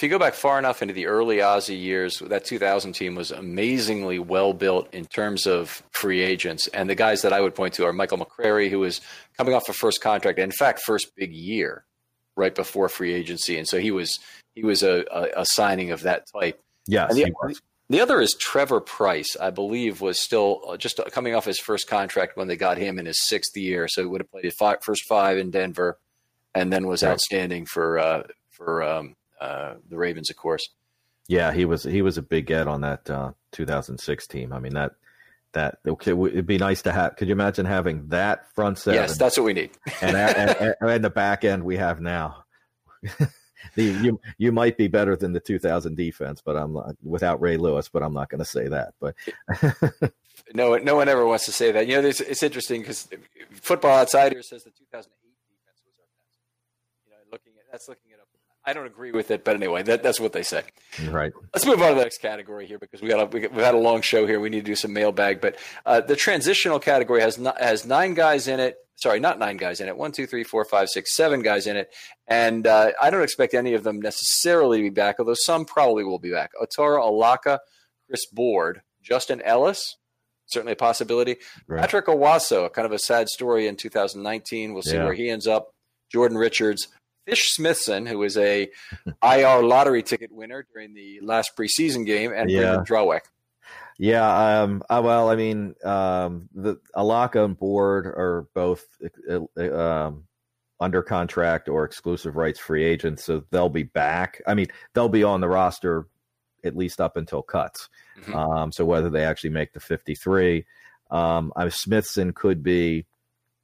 [0.00, 3.30] if you go back far enough into the early Ozzie years, that 2000 team was
[3.30, 6.68] amazingly well built in terms of free agents.
[6.68, 9.02] And the guys that I would point to are Michael McCrary, who was
[9.36, 11.84] coming off a first contract, in fact, first big year
[12.34, 14.18] right before free agency, and so he was
[14.54, 16.58] he was a, a, a signing of that type.
[16.86, 17.30] Yes, the,
[17.90, 21.88] the, other is Trevor Pryce, I believe, was still uh, just coming off his first
[21.88, 24.54] contract when they got him in his sixth year, so he would have played his
[24.54, 25.98] five, first five in Denver,
[26.54, 27.10] and then was right.
[27.10, 30.68] outstanding for uh, for um, uh, the Ravens, of course.
[31.28, 34.52] Yeah, he was he was a big get on that uh, 2006 team.
[34.52, 34.92] I mean that
[35.52, 37.16] that okay, it'd be nice to have.
[37.16, 39.00] Could you imagine having that front seven?
[39.00, 39.70] Yes, that's what we need.
[40.02, 42.44] and, and, and, the back end we have now.
[43.74, 47.56] the, you you might be better than the 2000 defense, but I'm not, without Ray
[47.56, 47.88] Lewis.
[47.88, 48.94] But I'm not going to say that.
[49.00, 49.14] But
[50.54, 51.86] no, no one ever wants to say that.
[51.86, 53.08] You know, it's, it's interesting because
[53.52, 55.10] Football Outsider says the 2008
[55.48, 56.28] defense was our best.
[57.06, 58.09] You know, looking at that's looking
[58.70, 60.62] I don't agree with it, but anyway, that, that's what they say.
[61.08, 61.32] Right.
[61.52, 63.74] Let's move on to the next category here because we got a, we, have had
[63.74, 64.38] a long show here.
[64.38, 68.14] We need to do some mailbag, but uh, the transitional category has not, has nine
[68.14, 68.76] guys in it.
[68.94, 69.96] Sorry, not nine guys in it.
[69.96, 71.92] One, two, three, four, five, six, seven guys in it,
[72.28, 76.04] and uh, I don't expect any of them necessarily to be back, although some probably
[76.04, 76.50] will be back.
[76.62, 77.58] Otaro Alaka,
[78.06, 79.96] Chris Board, Justin Ellis,
[80.46, 81.38] certainly a possibility.
[81.66, 81.80] Right.
[81.80, 84.74] Patrick Onwuasor, kind of a sad story in 2019.
[84.74, 85.04] We'll see yeah.
[85.04, 85.70] where he ends up.
[86.12, 86.88] Jordan Richards,
[87.30, 88.68] Fish Smithson, who was a
[89.22, 92.60] IR lottery ticket winner during the last preseason game, and yeah.
[92.60, 93.20] Brynden Trawick.
[93.98, 98.86] Yeah, um, uh, well, I mean, um, the Alaka and Board are both
[99.30, 100.24] uh, uh, um,
[100.80, 104.40] under contract or exclusive rights free agents, so they'll be back.
[104.46, 106.06] I mean, they'll be on the roster
[106.64, 107.88] at least up until cuts.
[108.22, 108.34] Mm-hmm.
[108.34, 110.64] Um, so whether they actually make the 53,
[111.10, 113.04] um, I Smithson could be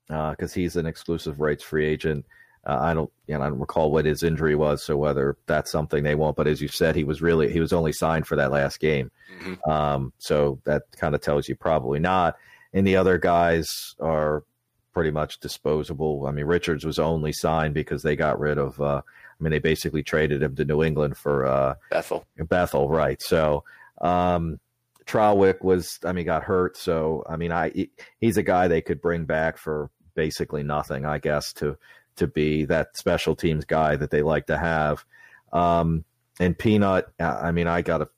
[0.07, 2.27] because uh, he's an exclusive rights free agent.
[2.67, 5.71] Uh, I don't, you know, I don't recall what his injury was, so whether that's
[5.71, 6.37] something they won't.
[6.37, 9.11] But as you said, he was really he was only signed for that last game,
[9.41, 9.71] mm-hmm.
[9.71, 12.37] um, so that kind of tells you probably not.
[12.73, 14.43] And the other guys are
[14.93, 16.27] pretty much disposable.
[16.27, 18.81] I mean, Richards was only signed because they got rid of.
[18.81, 22.25] Uh, I mean, they basically traded him to New England for uh, Bethel.
[22.37, 23.23] Bethel, right?
[23.23, 23.65] So.
[24.01, 24.61] Um,
[25.07, 26.77] Trawick was, I mean, got hurt.
[26.77, 27.89] So, I mean, I
[28.19, 31.79] he's a guy they could bring back for basically nothing, I guess, to
[32.17, 35.05] to be that special teams guy that they like to have.
[35.53, 36.05] Um,
[36.39, 38.09] and Peanut, I mean, I got to,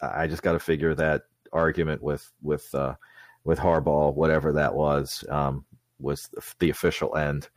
[0.00, 1.22] I just got to figure that
[1.52, 2.94] argument with with uh,
[3.44, 5.64] with Harbaugh, whatever that was, um,
[5.98, 6.28] was
[6.58, 7.48] the official end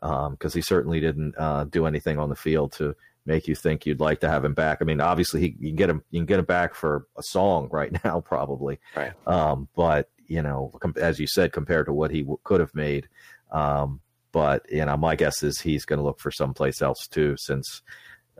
[0.00, 2.94] because um, he certainly didn't uh, do anything on the field to
[3.26, 4.78] make you think you'd like to have him back.
[4.80, 7.22] I mean, obviously he, you can get him you can get him back for a
[7.22, 8.78] song right now, probably.
[8.94, 9.12] Right.
[9.26, 13.08] Um, but you know, as you said, compared to what he w- could have made,
[13.50, 14.00] um,
[14.34, 17.82] but you know, my guess is he's going to look for someplace else too, since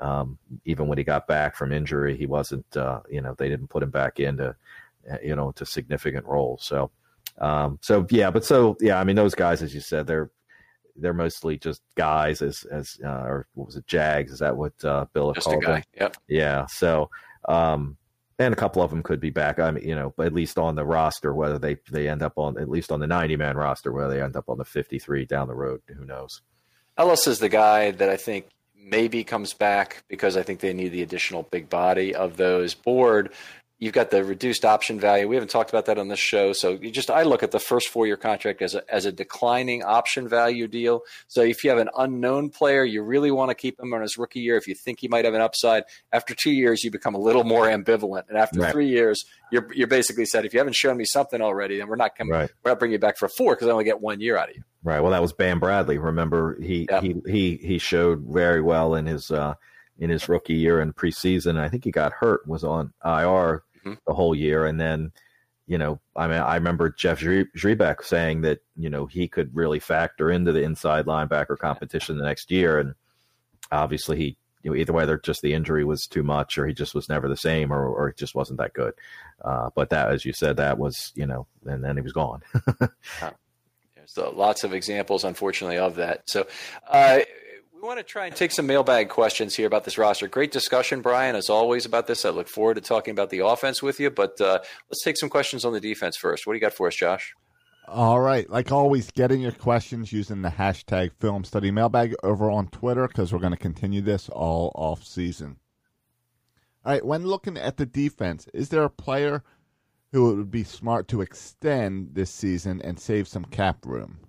[0.00, 2.66] um, even when he got back from injury, he wasn't.
[2.76, 4.56] Uh, you know, they didn't put him back into
[5.22, 6.64] you know to significant roles.
[6.64, 6.90] So,
[7.38, 10.32] um, so yeah, but so yeah, I mean, those guys, as you said, they're
[10.96, 14.32] they're mostly just guys as as uh, or what was it, Jags?
[14.32, 15.84] Is that what uh, Bill just called them?
[16.00, 16.16] Yep.
[16.26, 16.66] Yeah.
[16.66, 17.08] So,
[17.48, 17.96] um,
[18.38, 19.58] and a couple of them could be back.
[19.58, 22.58] I mean, you know, at least on the roster, whether they they end up on
[22.58, 25.24] at least on the ninety man roster, whether they end up on the fifty three
[25.24, 26.42] down the road, who knows?
[26.96, 28.46] Ellis is the guy that I think
[28.76, 32.74] maybe comes back because I think they need the additional big body of those.
[32.74, 33.32] Board
[33.80, 35.26] You've got the reduced option value.
[35.26, 36.52] We haven't talked about that on this show.
[36.52, 39.10] So you just I look at the first four year contract as a as a
[39.10, 41.00] declining option value deal.
[41.26, 44.16] So if you have an unknown player, you really want to keep him on his
[44.16, 44.56] rookie year.
[44.56, 45.82] If you think he might have an upside,
[46.12, 48.28] after two years, you become a little more ambivalent.
[48.28, 48.72] And after right.
[48.72, 51.96] three years, you're you're basically said, if you haven't shown me something already, then we're
[51.96, 52.32] not coming.
[52.32, 52.50] Right.
[52.62, 54.56] We're not bringing you back for four because I only get one year out of
[54.56, 54.62] you.
[54.84, 55.00] Right.
[55.00, 55.98] Well, that was Bam Bradley.
[55.98, 57.02] Remember, he yep.
[57.02, 59.32] he he he showed very well in his.
[59.32, 59.54] uh
[59.98, 61.58] in his rookie year and preseason.
[61.58, 63.94] I think he got hurt, was on IR mm-hmm.
[64.06, 65.12] the whole year, and then
[65.66, 69.80] you know, I mean, I remember Jeff Zrebiec saying that you know he could really
[69.80, 72.94] factor into the inside linebacker competition the next year, and
[73.70, 74.36] obviously he.
[74.62, 77.28] You know, either whether just the injury was too much, or he just was never
[77.28, 78.94] the same, or, or it just wasn't that good.
[79.44, 82.40] Uh, but that, as you said, that was you know, and then he was gone.
[84.14, 86.28] There's lots of examples, unfortunately, of that.
[86.28, 86.46] So,
[86.88, 87.20] uh,
[87.84, 90.26] we want to try and take some mailbag questions here about this roster.
[90.26, 92.24] Great discussion, Brian, as always, about this.
[92.24, 95.28] I look forward to talking about the offense with you, but uh, let's take some
[95.28, 96.46] questions on the defense first.
[96.46, 97.34] What do you got for us, Josh?
[97.86, 98.48] All right.
[98.48, 103.34] Like always, getting your questions using the hashtag Film Study Mailbag over on Twitter because
[103.34, 105.58] we're going to continue this all off season.
[106.86, 107.04] All right.
[107.04, 109.44] When looking at the defense, is there a player
[110.12, 114.20] who it would be smart to extend this season and save some cap room?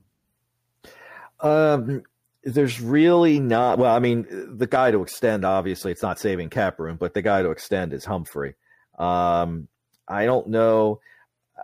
[1.40, 2.03] Um,
[2.45, 3.77] there's really not.
[3.80, 4.26] Well, I mean,
[4.57, 7.93] the guy to extend, obviously, it's not saving cap room, but the guy to extend
[7.93, 8.55] is Humphrey.
[8.97, 9.67] Um,
[10.07, 11.01] I don't know.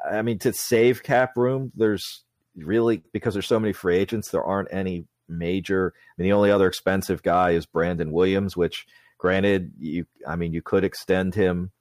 [0.09, 2.23] I mean, to save cap room, there's
[2.55, 5.93] really because there's so many free agents, there aren't any major.
[5.95, 8.85] I mean, the only other expensive guy is Brandon Williams, which,
[9.17, 10.05] granted, you.
[10.27, 11.71] I mean, you could extend him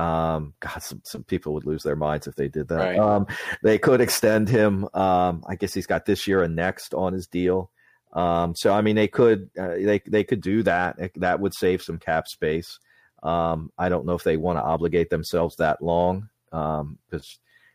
[0.00, 2.76] um, God, some, some people would lose their minds if they did that.
[2.76, 2.98] Right.
[2.98, 3.26] Um,
[3.62, 4.88] they could extend him.
[4.94, 7.70] Um, I guess he's got this year and next on his deal.
[8.12, 10.98] Um, so I mean, they could uh, they they could do that.
[11.16, 12.78] That would save some cap space.
[13.22, 16.98] Um, I don't know if they want to obligate themselves that long because um,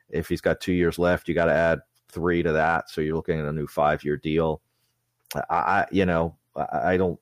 [0.09, 1.79] if he's got two years left, you got to add
[2.09, 2.89] three to that.
[2.89, 4.61] So you're looking at a new five year deal.
[5.35, 7.19] I, I, you know, I, I don't.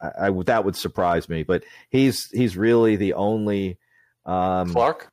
[0.00, 3.78] I, I, that would surprise me, but he's he's really the only
[4.24, 5.12] um, Clark.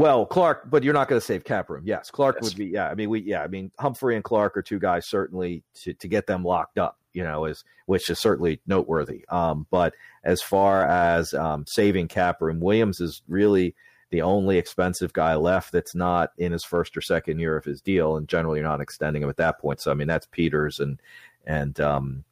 [0.00, 1.82] Well, Clark, but you're not going to save cap room.
[1.84, 2.44] Yes, Clark yes.
[2.44, 2.68] would be.
[2.68, 3.20] Yeah, I mean, we.
[3.20, 6.78] Yeah, I mean, Humphrey and Clark are two guys certainly to, to get them locked
[6.78, 6.96] up.
[7.12, 9.26] You know, is which is certainly noteworthy.
[9.28, 9.92] Um, but
[10.24, 13.74] as far as um, saving cap room, Williams is really
[14.08, 17.82] the only expensive guy left that's not in his first or second year of his
[17.82, 19.82] deal, and generally you're not extending him at that point.
[19.82, 20.98] So I mean, that's Peters and
[21.44, 22.24] and um,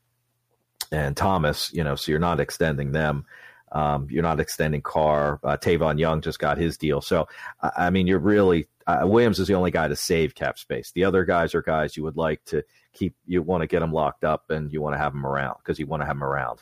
[0.90, 1.70] and Thomas.
[1.74, 3.27] You know, so you're not extending them.
[3.73, 5.40] Um, you're not extending Carr.
[5.43, 7.01] Uh, Tavon Young just got his deal.
[7.01, 7.28] So,
[7.61, 10.90] I mean, you're really uh, Williams is the only guy to save cap space.
[10.93, 12.65] The other guys are guys you would like to
[12.95, 13.15] keep.
[13.27, 15.78] You want to get them locked up and you want to have them around because
[15.78, 16.61] you want to have them around.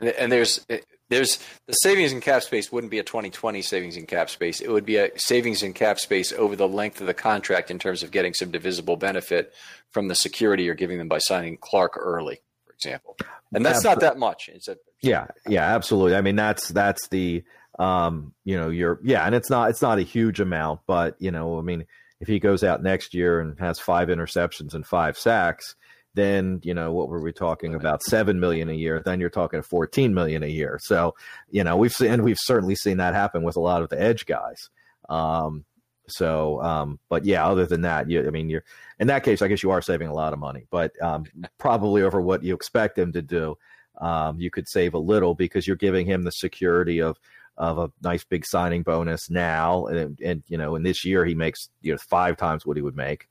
[0.00, 0.66] And, and there's
[1.10, 4.60] there's the savings in cap space wouldn't be a 2020 savings in cap space.
[4.60, 7.78] It would be a savings in cap space over the length of the contract in
[7.78, 9.54] terms of getting some divisible benefit
[9.90, 12.40] from the security you're giving them by signing Clark early,
[12.78, 13.16] example.
[13.52, 14.48] And that's not that much.
[14.48, 16.16] It's a yeah, yeah, absolutely.
[16.16, 17.44] I mean, that's that's the
[17.78, 21.30] um, you know, you're yeah, and it's not it's not a huge amount, but you
[21.30, 21.86] know, I mean,
[22.20, 25.76] if he goes out next year and has five interceptions and five sacks,
[26.14, 29.62] then you know what were we talking about seven million a year then you're talking
[29.62, 31.14] 14 million a year so
[31.50, 34.00] you know we've seen and we've certainly seen that happen with a lot of the
[34.00, 34.68] edge guys
[35.08, 35.64] um,
[36.08, 38.64] so um, but yeah other than that you i mean you're
[38.98, 41.24] in that case i guess you are saving a lot of money but um,
[41.58, 43.56] probably over what you expect him to do
[44.00, 47.18] um, you could save a little because you're giving him the security of
[47.58, 51.34] of a nice big signing bonus now, and, and you know, in this year he
[51.34, 53.28] makes you know five times what he would make,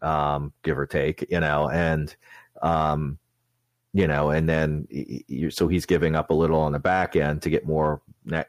[0.00, 2.16] um, give or take, you know, and
[2.62, 3.18] um,
[3.92, 7.42] you know, and then you, so he's giving up a little on the back end
[7.42, 8.00] to get more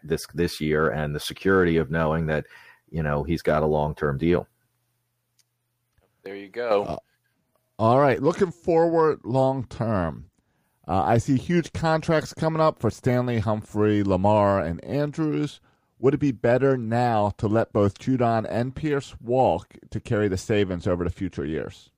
[0.01, 2.45] this this year, and the security of knowing that
[2.89, 4.47] you know he's got a long term deal.
[6.23, 6.83] There you go.
[6.83, 6.97] Uh,
[7.79, 10.25] all right, looking forward long term.
[10.87, 15.59] Uh, I see huge contracts coming up for Stanley, Humphrey, Lamar, and Andrews.
[15.99, 20.37] Would it be better now to let both Judon and Pierce walk to carry the
[20.37, 21.89] savings over to future years?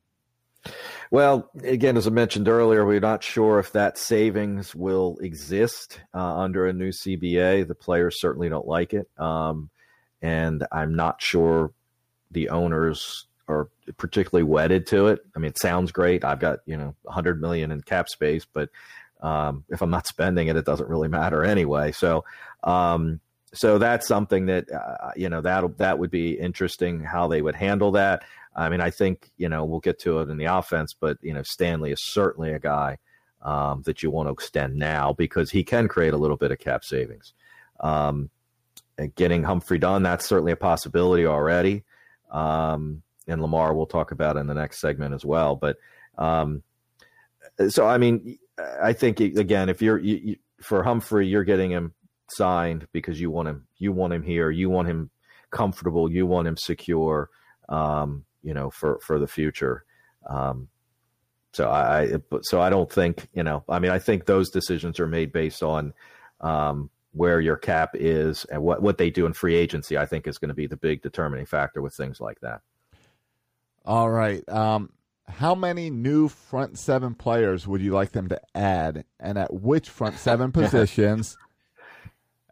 [1.11, 6.37] Well, again, as I mentioned earlier, we're not sure if that savings will exist uh,
[6.37, 7.67] under a new CBA.
[7.67, 9.07] The players certainly don't like it.
[9.17, 9.69] Um,
[10.21, 11.71] and I'm not sure
[12.31, 15.19] the owners are particularly wedded to it.
[15.35, 16.23] I mean, it sounds great.
[16.23, 18.69] I've got you know 100 million in cap space, but
[19.21, 21.91] um, if I'm not spending it, it doesn't really matter anyway.
[21.91, 22.23] So,
[22.63, 23.19] um,
[23.53, 27.55] so that's something that uh, you know that that would be interesting how they would
[27.55, 28.23] handle that.
[28.55, 31.33] I mean, I think you know we'll get to it in the offense, but you
[31.33, 32.97] know Stanley is certainly a guy
[33.41, 36.59] um, that you want to extend now because he can create a little bit of
[36.59, 37.33] cap savings.
[37.79, 38.29] Um,
[39.07, 41.83] getting Humphrey done, that's certainly a possibility already.
[42.31, 45.55] Um, and Lamar we'll talk about in the next segment as well.
[45.55, 45.77] But
[46.17, 46.63] um,
[47.69, 48.37] so I mean,
[48.81, 51.93] I think again, if you're you, you, for Humphrey, you're getting him
[52.29, 55.09] signed because you want him, you want him here, you want him
[55.51, 57.29] comfortable, you want him secure,
[57.69, 59.85] um, you know, for for the future.
[60.27, 60.67] Um,
[61.53, 63.63] so I, so I don't think you know.
[63.67, 65.93] I mean, I think those decisions are made based on
[66.41, 69.97] um, where your cap is and what what they do in free agency.
[69.97, 72.61] I think is going to be the big determining factor with things like that.
[73.85, 74.47] All right.
[74.49, 74.91] Um,
[75.27, 79.89] how many new front seven players would you like them to add, and at which
[79.89, 81.37] front seven positions?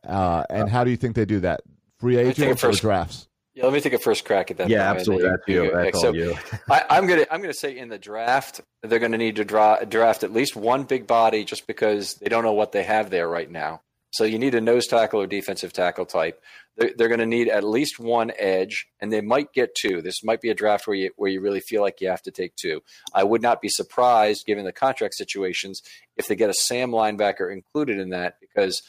[0.07, 1.61] Uh, and how do you think they do that?
[1.99, 3.27] Free agents or drafts?
[3.57, 4.69] Yeah, let me take a first crack at that.
[4.69, 5.29] Yeah, absolutely.
[5.29, 5.71] That's you.
[5.73, 6.35] That's so you.
[6.69, 10.23] I, am gonna I'm gonna say in the draft they're gonna need to draw, draft
[10.23, 13.49] at least one big body just because they don't know what they have there right
[13.49, 13.81] now.
[14.11, 16.41] So you need a nose tackle or defensive tackle type.
[16.77, 20.01] They're, they're going to need at least one edge, and they might get two.
[20.01, 22.31] This might be a draft where you where you really feel like you have to
[22.31, 22.81] take two.
[23.13, 25.81] I would not be surprised, given the contract situations,
[26.15, 28.81] if they get a Sam linebacker included in that, because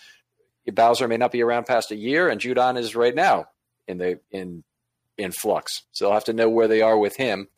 [0.73, 3.47] Bowser may not be around past a year, and Judon is right now
[3.87, 4.65] in the in
[5.17, 5.83] in flux.
[5.93, 7.49] So they'll have to know where they are with him.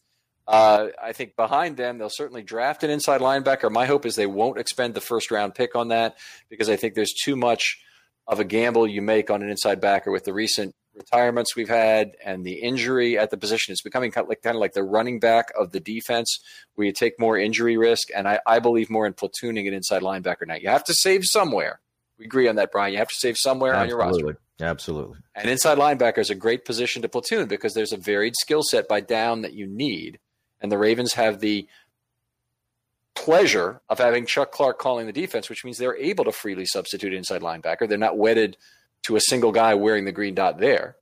[0.51, 3.71] Uh, I think behind them, they'll certainly draft an inside linebacker.
[3.71, 6.17] My hope is they won't expend the first round pick on that
[6.49, 7.79] because I think there's too much
[8.27, 12.17] of a gamble you make on an inside backer with the recent retirements we've had
[12.25, 13.71] and the injury at the position.
[13.71, 16.41] It's becoming kind of like, kind of like the running back of the defense
[16.75, 18.09] where you take more injury risk.
[18.13, 20.57] And I, I believe more in platooning an inside linebacker now.
[20.57, 21.79] You have to save somewhere.
[22.19, 22.93] We agree on that, Brian.
[22.93, 24.03] You have to save somewhere Absolutely.
[24.03, 24.41] on your roster.
[24.61, 25.19] Absolutely.
[25.37, 28.89] And inside linebacker is a great position to platoon because there's a varied skill set
[28.89, 30.19] by down that you need
[30.61, 31.69] and the Ravens have the
[33.15, 37.13] pleasure of having Chuck Clark calling the defense, which means they're able to freely substitute
[37.13, 37.89] inside linebacker.
[37.89, 38.57] They're not wedded
[39.05, 40.97] to a single guy wearing the green dot there,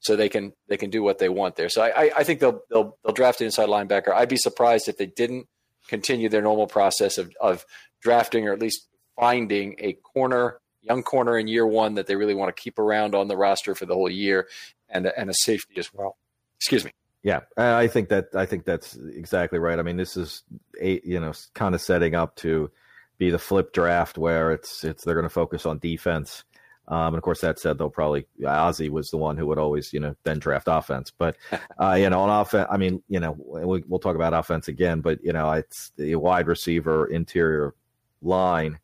[0.00, 1.68] so they can they can do what they want there.
[1.68, 4.12] So I, I think they'll they'll they'll draft an inside linebacker.
[4.12, 5.46] I'd be surprised if they didn't
[5.88, 7.64] continue their normal process of of
[8.00, 8.86] drafting or at least
[9.18, 13.14] finding a corner young corner in year one that they really want to keep around
[13.14, 14.48] on the roster for the whole year
[14.88, 16.16] and and a safety as well.
[16.56, 16.92] Excuse me.
[17.22, 19.78] Yeah, I think that I think that's exactly right.
[19.78, 20.42] I mean, this is
[20.80, 22.70] a you know kind of setting up to
[23.18, 26.44] be the flip draft where it's it's they're going to focus on defense.
[26.88, 29.92] Um, and of course, that said, they'll probably Ozzie was the one who would always
[29.92, 31.12] you know then draft offense.
[31.16, 31.36] But
[31.78, 35.02] uh, you know, on offense, I mean, you know, we, we'll talk about offense again.
[35.02, 37.74] But you know, it's the wide receiver interior
[38.22, 38.78] line.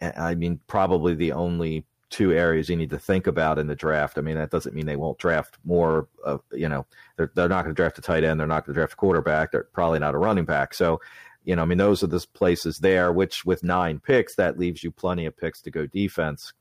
[0.00, 4.18] I mean, probably the only two areas you need to think about in the draft.
[4.18, 6.06] I mean, that doesn't mean they won't draft more.
[6.22, 6.86] Of, you know,
[7.16, 8.38] they're they're not going to draft a tight end.
[8.38, 9.50] They're not going to draft a quarterback.
[9.50, 10.74] They're probably not a running back.
[10.74, 11.00] So,
[11.44, 13.12] you know, I mean, those are the places there.
[13.12, 16.52] Which with nine picks, that leaves you plenty of picks to go defense.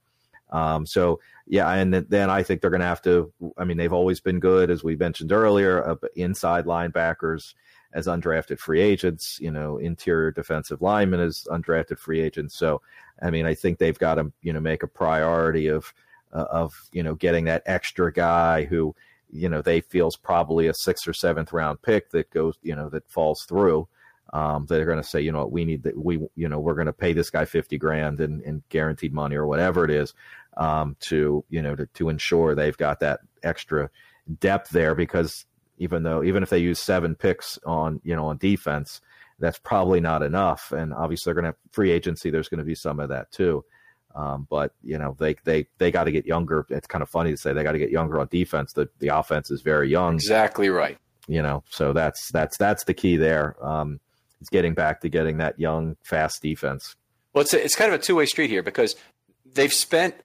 [0.50, 3.32] Um, so yeah, and then I think they're going to have to.
[3.58, 7.54] I mean, they've always been good, as we mentioned earlier, uh, inside linebackers
[7.94, 9.38] as undrafted free agents.
[9.42, 12.58] You know, interior defensive linemen as undrafted free agents.
[12.58, 12.82] So
[13.22, 15.94] I mean, I think they've got to you know make a priority of
[16.34, 18.96] uh, of you know getting that extra guy who
[19.32, 22.90] you know they feels probably a sixth or seventh round pick that goes you know
[22.90, 23.88] that falls through.
[24.34, 25.98] Um, they're going to say, you know, we need that.
[25.98, 29.36] We, you know, we're going to pay this guy fifty grand in, in guaranteed money
[29.36, 30.14] or whatever it is,
[30.58, 33.90] um, to you know to to ensure they've got that extra
[34.40, 34.96] depth there.
[34.96, 35.46] Because
[35.80, 39.02] even though even if they use seven picks on you know on defense,
[39.42, 40.72] that's probably not enough.
[40.72, 42.30] And obviously, they're going to have free agency.
[42.30, 43.66] There's going to be some of that too.
[44.16, 46.66] Um, but you know, they they they got to get younger.
[46.70, 48.74] It's kind of funny to say they got to get younger on defense.
[48.74, 50.16] The the offense is very young.
[50.16, 50.98] Exactly right.
[51.28, 53.56] You know, so that's that's that's the key there.
[53.66, 54.00] Um,
[54.40, 56.96] it's getting back to getting that young, fast defense.
[57.34, 58.96] Well, it's a, it's kind of a two way street here because
[59.54, 60.16] they've spent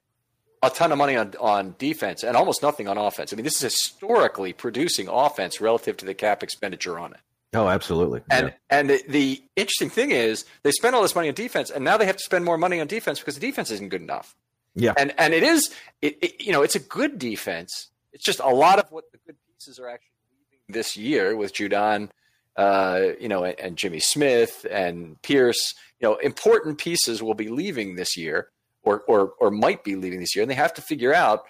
[0.63, 3.31] a ton of money on on defense and almost nothing on offense.
[3.31, 7.19] I mean, this is historically producing offense relative to the cap expenditure on it.
[7.53, 8.21] Oh, absolutely.
[8.29, 8.53] And yeah.
[8.69, 11.97] and the, the, interesting thing is they spent all this money on defense, and now
[11.97, 14.35] they have to spend more money on defense because the defense isn't good enough.
[14.75, 14.93] Yeah.
[14.97, 17.87] And and it is it, it, you know it's a good defense.
[18.11, 21.53] It's just a lot of what the good pieces are actually leaving this year with
[21.53, 22.09] Judon,
[22.57, 25.73] uh, you know, and, and Jimmy Smith and Pierce.
[25.99, 28.49] You know, important pieces will be leaving this year,
[28.83, 31.45] or or or might be leaving this year, and they have to figure out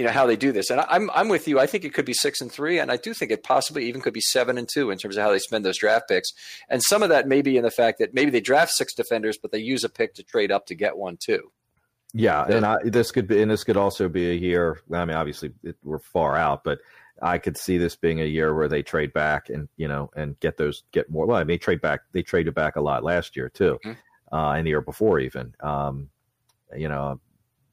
[0.00, 0.70] you know how they do this.
[0.70, 1.60] And I'm I'm with you.
[1.60, 4.00] I think it could be six and three, and I do think it possibly even
[4.00, 6.32] could be seven and two in terms of how they spend those draft picks.
[6.70, 9.36] And some of that may be in the fact that maybe they draft six defenders,
[9.36, 11.52] but they use a pick to trade up to get one too.
[12.14, 14.80] Yeah, and I, this could be, and this could also be a year.
[14.90, 16.78] I mean, obviously it, we're far out, but
[17.20, 20.40] I could see this being a year where they trade back and you know and
[20.40, 21.26] get those get more.
[21.26, 22.00] Well, I mean, they trade back.
[22.12, 24.34] They traded back a lot last year too, mm-hmm.
[24.34, 25.54] uh, and the year before even.
[25.60, 26.08] Um,
[26.74, 27.20] you know,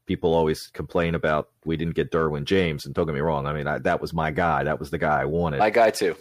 [0.07, 3.45] people always complain about we didn't get Derwin James, and don't get me wrong.
[3.45, 4.63] I mean, I, that was my guy.
[4.63, 5.59] That was the guy I wanted.
[5.59, 6.15] My guy too.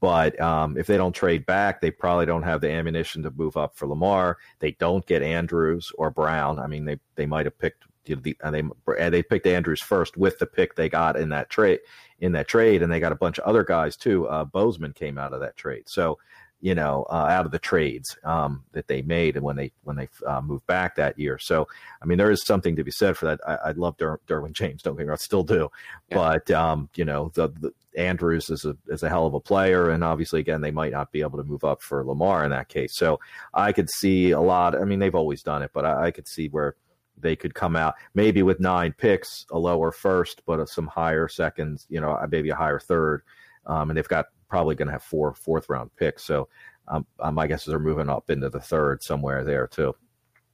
[0.00, 3.58] But um, if they don't trade back, they probably don't have the ammunition to move
[3.58, 4.38] up for Lamar.
[4.60, 6.58] They don't get Andrews or Brown.
[6.58, 9.82] I mean, they they might have picked you know, the, and they they picked Andrews
[9.82, 11.80] first with the pick they got in that trade
[12.20, 14.26] in that trade, and they got a bunch of other guys too.
[14.28, 16.18] Uh, Bozeman came out of that trade, so
[16.64, 19.96] you know, uh, out of the trades um, that they made and when they when
[19.96, 21.38] they uh, moved back that year.
[21.38, 21.68] So,
[22.00, 23.40] I mean, there is something to be said for that.
[23.46, 25.68] I, I love Der- Derwin James, don't get me wrong, I still do,
[26.08, 26.16] yeah.
[26.16, 29.90] but um, you know, the, the, Andrews is a is a hell of a player,
[29.90, 32.70] and obviously, again, they might not be able to move up for Lamar in that
[32.70, 32.96] case.
[32.96, 33.20] So,
[33.52, 34.74] I could see a lot.
[34.74, 36.76] I mean, they've always done it, but I, I could see where
[37.18, 41.86] they could come out maybe with nine picks, a lower first, but some higher seconds,
[41.90, 43.22] you know, maybe a higher third.
[43.66, 46.24] Um, and they've got probably going to have four fourth round picks.
[46.24, 46.46] So
[46.86, 49.96] um, my guess is they're moving up into the third somewhere there too.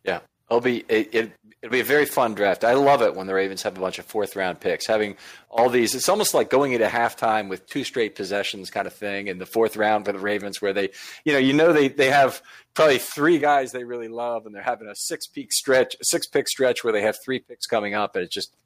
[0.04, 2.64] Yeah, it'll be it, it, it'll be a very fun draft.
[2.64, 5.18] I love it when the Ravens have a bunch of fourth round picks, having
[5.50, 5.94] all these.
[5.94, 9.44] It's almost like going into halftime with two straight possessions kind of thing in the
[9.44, 10.88] fourth round for the Ravens, where they,
[11.26, 12.40] you know, you know they they have
[12.72, 16.48] probably three guys they really love, and they're having a six peak stretch, six pick
[16.48, 18.56] stretch where they have three picks coming up, and it's just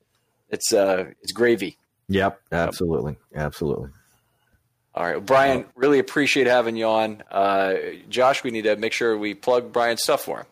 [0.49, 1.77] it's uh it's gravy.
[2.07, 3.91] Yep, absolutely, absolutely.
[4.95, 7.23] All right, Brian, really appreciate having you on.
[7.31, 7.75] Uh,
[8.09, 10.47] Josh, we need to make sure we plug Brian's stuff for him.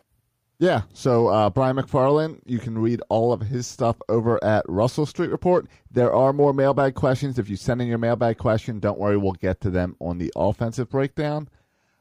[0.59, 5.07] Yeah, so uh, Brian McFarland, you can read all of his stuff over at Russell
[5.07, 5.67] Street Report.
[5.91, 7.39] There are more mailbag questions.
[7.39, 10.33] If you send in your mailbag question, don't worry, we'll get to them on the
[10.37, 11.49] offensive breakdown.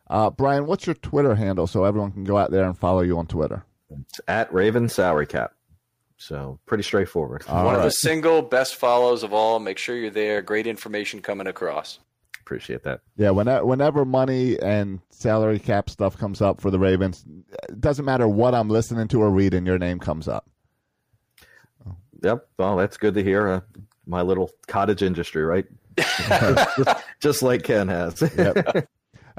[0.09, 3.18] Uh, Brian, what's your Twitter handle so everyone can go out there and follow you
[3.18, 3.65] on Twitter?
[4.07, 5.53] It's at Raven Salary Cap.
[6.18, 7.43] So pretty straightforward.
[7.47, 7.80] All One right.
[7.80, 9.59] of the single best follows of all.
[9.59, 10.41] Make sure you're there.
[10.43, 11.97] Great information coming across.
[12.41, 13.01] Appreciate that.
[13.15, 17.23] Yeah, whenever, whenever money and salary cap stuff comes up for the Ravens,
[17.69, 20.49] it doesn't matter what I'm listening to or reading, your name comes up.
[22.23, 22.47] Yep.
[22.57, 23.47] Well, that's good to hear.
[23.47, 23.61] Uh,
[24.05, 25.65] my little cottage industry, right?
[25.97, 28.22] just, just, like Ken has.
[28.38, 28.88] yep.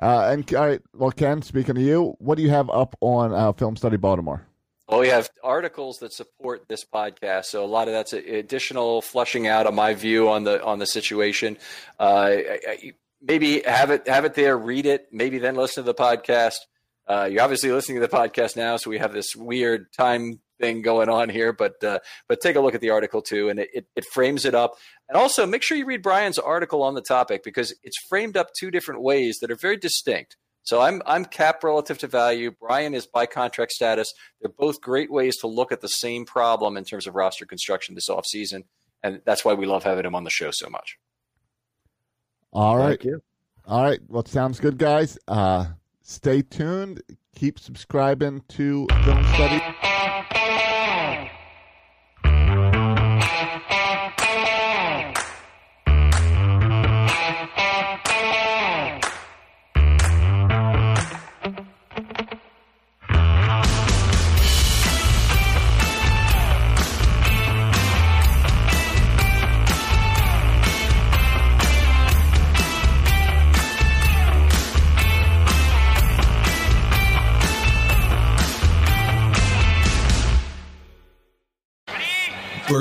[0.00, 3.32] Uh, and all right, well, Ken, speaking to you, what do you have up on
[3.32, 4.46] uh, Film Study Baltimore?
[4.92, 9.46] Well, we have articles that support this podcast, so a lot of that's additional flushing
[9.46, 11.56] out of my view on the on the situation.
[11.98, 12.36] Uh,
[13.22, 16.56] maybe have it have it there, read it, maybe then listen to the podcast.
[17.08, 20.82] Uh, you're obviously listening to the podcast now, so we have this weird time thing
[20.82, 21.54] going on here.
[21.54, 24.44] But uh, but take a look at the article too, and it, it, it frames
[24.44, 24.74] it up.
[25.08, 28.48] And also make sure you read Brian's article on the topic because it's framed up
[28.52, 30.36] two different ways that are very distinct.
[30.64, 32.52] So I'm I'm cap relative to value.
[32.52, 34.12] Brian is by contract status.
[34.40, 37.94] They're both great ways to look at the same problem in terms of roster construction
[37.94, 38.64] this offseason.
[39.02, 40.98] And that's why we love having him on the show so much.
[42.52, 43.04] All right.
[43.66, 44.00] All right.
[44.08, 45.18] Well, sounds good, guys.
[45.26, 45.66] Uh,
[46.02, 47.02] stay tuned.
[47.34, 49.61] Keep subscribing to Film Study.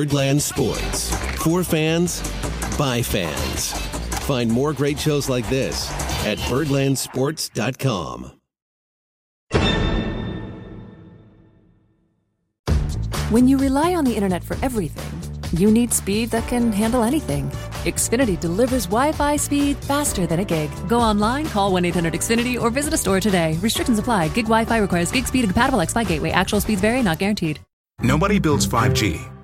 [0.02, 1.15] Birdland Sports.
[1.44, 2.22] For fans,
[2.76, 3.72] by fans.
[4.26, 5.91] Find more great shows like this
[6.26, 8.32] at birdlandsports.com.
[13.30, 15.06] When you rely on the internet for everything,
[15.60, 17.52] you need speed that can handle anything.
[17.86, 20.72] Xfinity delivers Wi Fi speed faster than a gig.
[20.88, 23.56] Go online, call 1 800 Xfinity, or visit a store today.
[23.61, 24.30] Restrictions apply.
[24.30, 26.32] Gig Wi Fi requires gig speed and compatible X Fi gateway.
[26.32, 27.60] Actual speeds vary, not guaranteed.
[28.02, 29.40] Nobody builds 5G